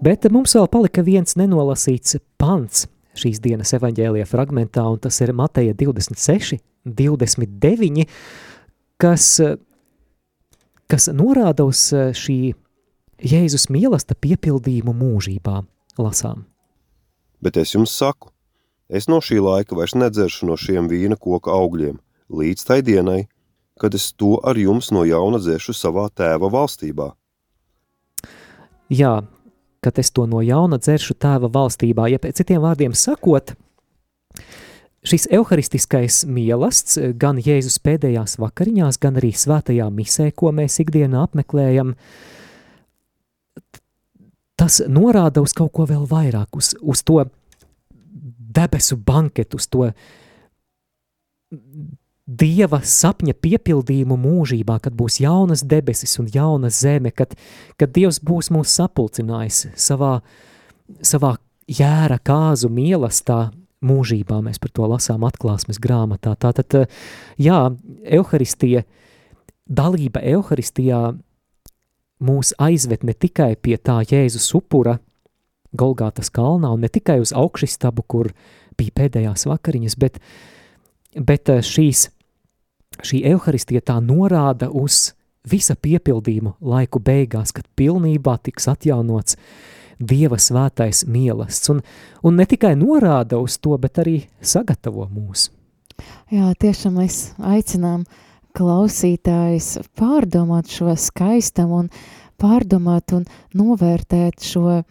Bet 0.05 0.28
mums 0.30 0.53
vēl 0.53 0.68
palika 0.70 1.01
viens 1.01 1.34
nenolasīts 1.39 2.20
pants 2.38 2.86
šīs 3.18 3.39
dienas 3.41 3.72
evaņģēlija 3.78 4.28
fragmentā, 4.30 4.84
un 4.91 4.99
tas 5.01 5.18
ir 5.24 5.32
Mateja 5.34 5.74
26, 5.78 6.59
29, 6.86 8.05
kas, 9.01 9.30
kas 10.92 11.10
norāda 11.14 11.66
uz 11.68 11.88
šī 11.94 12.56
Jēzus 13.26 13.70
mīlesta 13.72 14.16
piepildījumu 14.20 14.92
mūžībā 14.94 15.62
lasām. 15.98 16.44
Bet 17.40 17.58
es 17.58 17.76
jums 17.76 17.94
saku, 17.96 18.32
es 18.90 19.08
no 19.08 19.22
šī 19.24 19.40
laika 19.44 19.78
vairs 19.78 19.96
nedzeršu 19.96 20.50
no 20.50 20.58
šiem 20.60 20.90
vīna 20.92 21.16
koka 21.20 21.54
augļiem, 21.56 22.00
līdz 22.30 22.66
tai 22.68 22.82
dienai, 22.84 23.26
kad 23.80 23.96
es 23.96 24.12
to 24.14 24.36
ar 24.44 24.58
jums 24.60 24.92
no 24.96 25.06
jauna 25.08 25.40
dzeršu 25.40 25.76
savā 25.76 26.08
tēva 26.12 26.50
valstībā. 26.52 27.12
Jā, 28.92 29.24
kad 29.84 30.00
es 30.00 30.12
to 30.12 30.26
no 30.30 30.42
jauna 30.46 30.80
dzeršu 30.82 31.16
tēva 31.20 31.50
valstībā, 31.52 32.10
ja 32.12 32.20
pēc 32.22 32.42
citiem 32.42 32.64
vārdiem 32.64 32.96
sakot, 32.96 33.56
šis 35.06 35.28
evharistiskais 35.34 36.24
mielasts 36.30 36.97
gan 37.20 37.39
Jēzus 37.41 37.78
pēdējās 37.86 38.38
vakariņās, 38.41 38.99
gan 39.01 39.20
arī 39.22 39.32
svētajā 39.36 39.88
misē, 39.93 40.32
ko 40.36 40.51
mēs 40.56 40.80
ikdienā 40.84 41.26
apmeklējam, 41.28 41.93
tas 44.60 44.82
norāda 44.88 45.43
uz 45.45 45.53
kaut 45.56 45.74
ko 45.76 45.86
vēl 45.89 46.08
vairāk, 46.10 46.56
uz, 46.58 46.74
uz 46.82 47.03
to 47.06 47.24
debesu 48.56 48.97
banketu, 48.97 49.62
uz 49.62 49.70
to 49.70 49.91
Dieva 52.26 52.80
sapņa 52.82 53.36
piepildījumu 53.38 54.16
mūžībā, 54.18 54.80
kad 54.82 54.95
būs 54.97 55.20
jaunas 55.22 55.62
debesis 55.62 56.18
un 56.18 56.26
jauna 56.34 56.72
zeme, 56.74 57.12
kad, 57.14 57.36
kad 57.78 57.91
Dievs 57.93 58.18
būs 58.18 58.49
mūs 58.49 58.72
sapulcinājis 58.80 59.60
savā, 59.78 60.16
savā 61.06 61.36
jēra 61.70 62.18
kāzu 62.18 62.72
mīlestā 62.74 63.51
mūžībā. 63.84 64.39
Mēs 64.45 64.61
par 64.61 64.71
to 64.76 64.88
lasām 64.89 65.26
atklāsmes 65.28 65.80
grāmatā. 65.82 66.36
Tātad, 66.39 66.88
jā, 67.41 67.59
Euharistija, 68.05 68.86
dalība 69.65 70.23
Euharistijā 70.23 71.01
mūs 72.26 72.53
aizved 72.61 73.03
ne 73.03 73.13
tikai 73.13 73.55
pie 73.59 73.78
tā 73.78 73.99
Jēzus 74.07 74.53
upura 74.55 74.99
Golgātas 75.76 76.32
kalnā 76.32 76.71
un 76.71 76.86
ne 76.86 76.89
tikai 76.89 77.19
uz 77.19 77.34
augšistabu, 77.36 78.05
kur 78.07 78.32
bija 78.80 78.95
pēdējās 78.95 79.47
vakariņas, 79.49 79.97
bet, 79.99 80.21
bet 81.15 81.51
šīs 81.67 82.09
šī 83.03 83.21
evaharistija 83.28 83.84
tā 83.84 83.97
norāda 84.03 84.69
uz 84.71 85.13
visa 85.49 85.76
piepildījumu 85.76 86.55
laiku 86.65 87.01
beigās, 87.03 87.53
kad 87.55 87.67
pilnībā 87.78 88.38
tiks 88.43 88.69
atjaunots 88.71 89.38
Dieva 90.00 90.39
svētais 90.41 91.06
mielasts. 91.08 91.70
Un, 91.74 91.82
un 92.24 92.39
ne 92.39 92.46
tikai 92.50 92.76
norāda 92.80 93.39
uz 93.41 93.58
to, 93.58 93.78
bet 93.82 94.02
arī 94.04 94.22
sagatavo 94.41 95.08
mūs. 95.12 95.50
Jā, 96.34 96.52
tiešām 96.60 97.00
mēs 97.00 97.20
aicinām 97.39 98.04
klausītājus 98.56 99.78
pārdomāt 100.00 100.72
šo 100.72 100.96
skaistam 101.00 101.72
un 101.76 101.89
pārdomāt 102.41 103.14
un 103.16 103.26
novērtēt 103.56 104.43
šo 104.43 104.82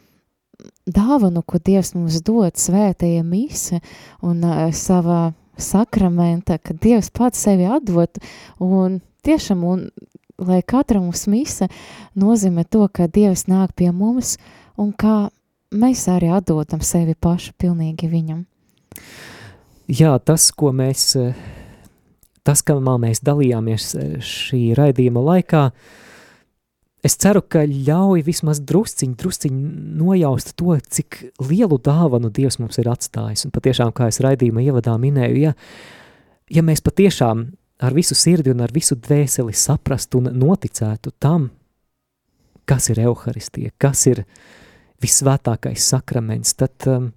dāvanu, 0.87 1.43
ko 1.45 1.61
Dievs 1.61 1.95
mums 1.97 2.21
dod 2.25 2.57
svētajā 2.61 3.25
mise 3.25 3.81
un 4.25 4.45
uh, 4.45 4.69
savā 4.73 5.33
sakramenta, 5.61 6.59
ka 6.59 6.75
Dievs 6.75 7.11
pats 7.15 7.45
sevi 7.47 7.69
atdot, 7.71 8.19
un 8.63 9.01
tiešām, 9.25 9.65
un 9.65 9.87
lai 10.39 10.61
katra 10.67 11.01
mums 11.01 11.27
mise 11.31 11.69
nozīmē 12.19 12.67
to, 12.69 12.87
ka 12.89 13.07
Dievs 13.09 13.47
nāk 13.51 13.75
pie 13.79 13.91
mums, 13.95 14.37
un 14.81 14.93
kā 14.93 15.29
mēs 15.75 16.07
arī 16.13 16.31
atdodam 16.35 16.83
sevi 16.85 17.15
pašu 17.15 17.55
pilnīgi 17.59 18.09
viņam. 18.11 18.45
Jā, 19.91 20.15
tas, 20.19 20.49
ko 20.57 20.73
mēs, 20.73 21.13
tas, 22.47 22.63
kamā 22.65 22.97
mēs 23.03 23.21
dalījāmies 23.27 23.91
šī 24.25 24.63
raidījuma 24.79 25.23
laikā, 25.33 25.67
uh, 25.69 26.01
es 27.05 27.19
ceru, 27.21 27.43
ka 27.45 27.65
ļauj 27.69 28.25
vismaz 28.25 28.63
drusciņi, 28.65 29.17
drusciņi 29.21 29.59
nojaust 30.01 30.55
to, 30.59 30.77
cik 30.97 31.21
lielu 31.45 31.79
dāvanu 31.85 32.31
Dievs 32.35 32.59
mums 32.63 32.81
ir 32.81 32.89
atstājis. 32.93 33.45
Un 33.47 33.53
patiešām, 33.55 33.93
kā 33.97 34.09
es 34.13 34.23
raidījuma 34.25 34.65
ievadā 34.65 34.97
minēju, 35.01 35.43
ja, 35.43 35.53
ja 36.49 36.65
mēs 36.65 36.83
patiešām 36.85 37.45
ar 37.85 37.97
visu 37.97 38.17
sirdi 38.17 38.55
un 38.55 38.65
ar 38.65 38.73
visu 38.73 38.97
dvēseli 38.97 39.53
saprastu 39.59 40.23
un 40.23 40.33
noticētu 40.41 41.13
tam, 41.21 41.51
kas 42.65 42.89
ir 42.95 43.03
Euharistija, 43.05 43.75
kas 43.77 44.07
ir 44.09 44.25
visvētākais 45.05 45.85
sakraments, 45.93 46.57
tad 46.59 46.89
um, 46.91 47.11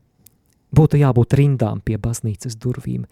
būtu 0.76 1.00
jābūt 1.00 1.38
rindām 1.40 1.82
pie 1.86 1.98
baznīcas 2.02 2.60
durvīm. 2.60 3.08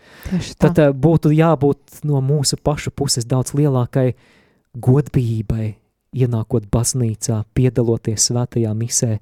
Tad 0.62 0.82
uh, 0.84 0.92
būtu 0.92 1.32
jābūt 1.36 2.04
no 2.08 2.22
mūsu 2.26 2.60
pašu 2.62 2.92
puses 2.92 3.28
daudz 3.28 3.56
lielākai 3.58 4.12
godbijībai, 4.76 5.76
ienākot 6.16 6.68
baznīcā, 6.72 7.42
piedaloties 7.56 8.30
svētajā 8.30 8.72
misē, 8.78 9.18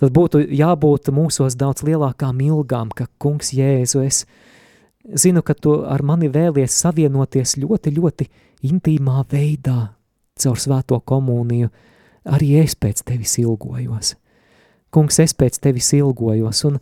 tad 0.00 0.14
būtu 0.14 0.42
jābūt 0.50 1.12
mūsos 1.14 1.56
daudz 1.58 1.84
lielākām 1.86 2.40
ilgām, 2.42 2.90
ka 2.94 3.06
kungs 3.22 3.52
Jēzu, 3.54 4.02
es 4.06 4.24
zinu, 5.06 5.42
ka 5.42 5.54
tu 5.54 5.80
ar 5.86 6.02
mani 6.06 6.30
vēlies 6.32 6.74
savienoties 6.82 7.56
ļoti, 7.62 7.94
ļoti 7.98 8.28
intīmā 8.70 9.22
veidā 9.30 9.92
caur 10.42 10.58
svēto 10.58 10.98
komuniju, 11.06 11.70
arī 12.26 12.56
es 12.62 12.74
pēc 12.78 13.04
tevis 13.06 13.38
ilgojos. 13.42 14.16
Kungs, 14.92 15.18
es 15.22 15.32
pēc 15.32 15.58
tevis 15.64 15.92
ilgojos, 15.96 16.64
un, 16.68 16.78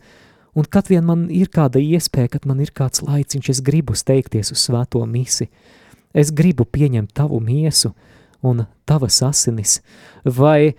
un 0.57 0.67
kad 0.67 0.89
vien 0.91 1.05
man 1.07 1.27
ir 1.31 1.51
kāda 1.53 1.79
iespēja, 1.79 2.33
kad 2.35 2.47
man 2.49 2.59
ir 2.63 2.73
kāds 2.75 3.03
laiciņš, 3.05 3.51
es 3.53 3.61
gribu 3.63 3.95
steigties 3.95 4.51
uz 4.51 4.65
svēto 4.67 5.03
misi, 5.07 5.47
es 6.11 6.33
gribu 6.35 6.67
pieņemt 6.67 7.13
tavu 7.15 7.39
miesu, 7.43 7.93
un 8.43 8.65
tavas 8.89 9.21
asinis, 9.23 9.79
vai, 10.25 10.73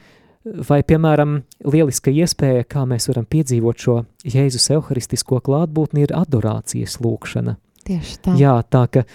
vai, 0.44 0.82
piemēram, 0.84 1.38
lieliska 1.64 2.12
iespēja, 2.12 2.66
kā 2.68 2.84
mēs 2.90 3.08
varam 3.08 3.28
piedzīvot 3.30 3.86
šo 3.86 3.98
Jēzus 4.26 4.68
evharistisko 4.74 5.40
klātbūtni, 5.46 6.04
ir 6.04 6.16
adorācijas 6.18 6.98
lūkšana. 7.02 7.56
Tieši 7.86 8.18
tā. 8.22 8.34
Jā, 8.38 8.58
tā 8.70 8.84
ka, 8.92 9.06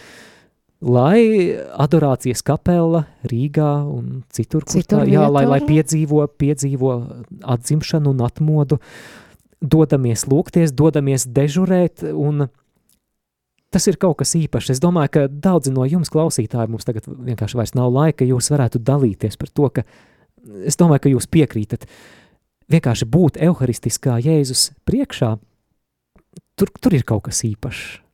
lai 0.82 1.55
adorācijas 1.80 2.43
kapela 2.45 3.05
Rīgā 3.28 3.71
un 3.89 4.21
citur, 4.34 4.65
kur 4.65 4.78
Citur 4.78 5.03
tā, 5.03 5.07
jā, 5.09 5.25
lai, 5.32 5.45
lai 5.49 5.59
piedzīvo, 5.65 6.28
piedzīvo 6.38 6.93
atzimšanu 7.55 8.13
un 8.13 8.23
atmodu, 8.25 8.80
dodamies 9.61 10.28
lūgties, 10.30 10.75
dodamies 10.78 11.25
dežurēt 11.34 12.05
un 12.11 12.47
tas 13.73 13.89
ir 13.89 13.97
kaut 14.01 14.19
kas 14.21 14.36
īpašs. 14.38 14.75
Es 14.78 14.84
domāju, 14.84 15.13
ka 15.15 15.25
daudzi 15.28 15.73
no 15.73 15.86
jums 15.89 16.13
klausītāji 16.13 16.71
mums 16.71 16.88
tagad 16.88 17.09
vienkārši 17.09 17.57
vairs 17.57 17.75
nav 17.78 17.91
laika, 17.93 18.28
jūs 18.28 18.51
varētu 18.53 18.82
dalīties 18.86 19.38
par 19.41 19.49
to, 19.49 19.69
ka 19.73 19.86
es 20.63 20.78
domāju, 20.80 21.07
ka 21.07 21.13
jūs 21.15 21.30
piekrītat. 21.34 21.89
Vienkārši 22.71 23.07
būt 23.07 23.39
evharistiskā 23.41 24.17
Jēzus 24.19 24.71
priekšā, 24.88 25.38
tur, 26.59 26.71
tur 26.82 26.95
ir 26.95 27.07
kaut 27.07 27.25
kas 27.30 27.45
īpašs. 27.47 28.06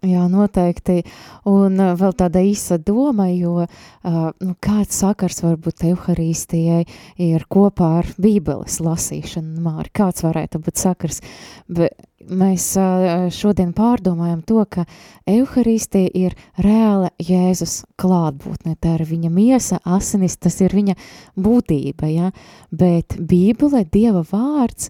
Jā, 0.00 0.22
noteikti. 0.32 1.02
Un 1.50 1.74
uh, 1.76 1.92
vēl 1.98 2.14
tāda 2.16 2.40
īsa 2.40 2.78
doma, 2.80 3.26
jo 3.34 3.66
uh, 3.66 4.20
nu, 4.40 4.54
kāds 4.64 4.96
sakars 5.02 5.42
varbūt 5.44 5.84
Euharistijai 5.90 6.86
ir 7.20 7.44
kopā 7.52 7.90
ar 7.98 8.08
Bībeles 8.16 8.78
lasīšanu, 8.80 9.60
Māri, 9.60 9.92
kāds 9.92 10.24
varētu 10.24 10.62
būt 10.64 10.80
sakars, 10.80 11.20
bet 11.68 11.92
mēs 12.32 12.70
uh, 12.80 13.26
šodien 13.34 13.74
pārdomājam 13.76 14.40
to, 14.48 14.64
ka 14.72 14.86
Euharistija 15.28 16.08
ir 16.16 16.38
reāla 16.56 17.12
Jēzus 17.20 17.82
klātbūtne, 18.00 18.78
tā 18.80 18.96
ir 18.96 19.04
viņa 19.10 19.32
miesa, 19.36 19.82
asinis, 19.84 20.38
tas 20.40 20.56
ir 20.64 20.72
viņa 20.80 20.96
būtība, 21.36 22.08
ja? 22.08 22.32
bet 22.72 23.18
Bībele, 23.20 23.84
Dieva 23.84 24.24
vārds, 24.32 24.88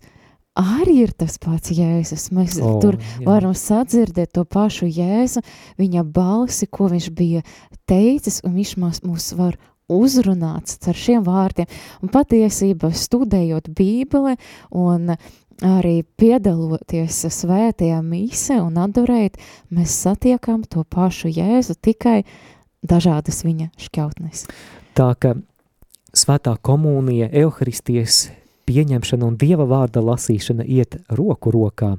arī 0.61 1.01
ir 1.07 1.15
tas 1.17 1.39
pats 1.43 1.73
Jēzus. 1.75 2.29
Mēs 2.37 2.59
oh, 2.61 2.79
tur 2.83 2.99
jā. 3.01 3.25
varam 3.27 3.55
sadzirdēt 3.57 4.35
to 4.37 4.45
pašu 4.45 4.89
Jēzu, 4.91 5.43
viņa 5.81 6.05
balsi, 6.05 6.69
ko 6.71 6.91
viņš 6.93 7.11
bija 7.17 7.43
teicis, 7.91 8.41
un 8.47 8.57
viņš 8.59 8.77
mūs, 8.81 9.03
mūs 9.07 9.33
var 9.39 9.59
uzrunāts 9.91 10.79
ar 10.89 10.97
šiem 10.97 11.25
vārdiem. 11.27 11.69
Un 12.03 12.13
patiesībā 12.13 12.93
studējot 12.95 13.71
Bībeli 13.75 14.37
un 14.71 15.15
arī 15.67 16.01
piedaloties 16.17 17.25
svētajā 17.35 18.01
mise 18.05 18.57
un 18.63 18.79
adorēt, 18.81 19.37
mēs 19.69 19.97
satiekam 20.07 20.63
to 20.65 20.85
pašu 20.89 21.33
Jēzu 21.35 21.77
tikai 21.83 22.23
dažādas 22.81 23.43
viņa 23.45 23.71
šķautnes. 23.81 24.47
Tā 24.97 25.13
ka 25.21 25.35
svētā 26.17 26.57
komunija, 26.63 27.29
evaharistijas 27.29 28.31
pieņemšana 28.71 29.27
un 29.27 29.37
dieva 29.41 29.67
vārda 29.67 30.03
lasīšana 30.07 30.67
iet 30.71 31.01
roku 31.19 31.51
rokā. 31.55 31.97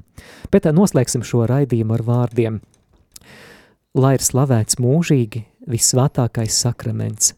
Bet 0.50 0.64
tā 0.66 0.72
noslēgsim 0.72 1.24
šo 1.26 1.44
raidījumu 1.50 1.98
ar 1.98 2.04
vārdiem. 2.08 2.60
Lai 3.92 4.14
ir 4.16 4.24
slavēts 4.24 4.80
mūžīgi 4.80 5.44
visvētākais 5.68 6.56
sakraments, 6.64 7.34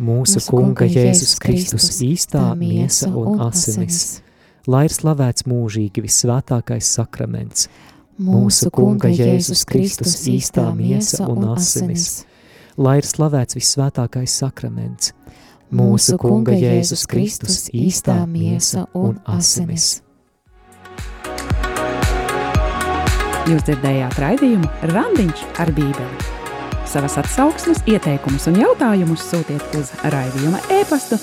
mūsu 0.00 0.40
kunga 0.48 0.88
Jēzus 0.88 1.36
Kristus 1.42 2.00
īstā 2.00 2.46
miesa 2.56 3.12
un 3.12 3.44
asinis. 3.44 4.22
Lai 4.68 4.86
ir 4.88 4.92
slavēts 4.96 5.44
mūžīgi 5.48 6.02
visvētākais 6.04 6.88
sakraments, 6.96 7.68
Mūsu 8.18 8.72
kunga 8.74 9.06
Jēzus 9.14 9.60
Kristus 9.62 10.16
īstā 10.26 10.64
miesa 10.74 11.28
un 11.30 11.52
asinis. 11.52 12.24
lai 12.76 12.96
ir 12.98 13.06
slavēts 13.06 13.54
visvētākais 13.54 14.34
sakraments, 14.40 15.12
mūsu 15.74 16.18
kunga 16.20 16.54
Jēzus 16.56 17.06
Kristus 17.10 17.66
īstā 17.74 18.20
miesa 18.28 18.86
un 18.96 19.18
asinis. 19.28 19.98
Jūs 23.48 23.64
dzirdējāt 23.64 24.18
raidījumu 24.20 24.68
Randiņš 24.92 25.44
ar 25.62 25.72
Bībeli. 25.76 26.26
Savas 26.88 27.18
atsauksmes, 27.20 27.82
ieteikumus 27.88 28.48
un 28.48 28.60
jautājumus 28.60 29.24
sūtiet 29.28 29.76
uz 29.76 29.92
raidījuma 30.08 30.60
e-pastu 30.78 31.18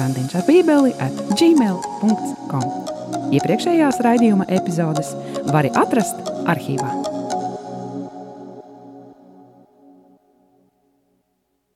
randiņš 0.00 0.36
ar 0.38 0.46
bībeli 0.48 0.94
at 1.02 1.22
gmail.com. 1.36 2.66
Iepriekšējās 3.36 4.00
raidījuma 4.06 4.48
epizodes 4.50 5.12
var 5.52 5.68
atrast 5.78 6.32
arhīvā. 6.50 7.09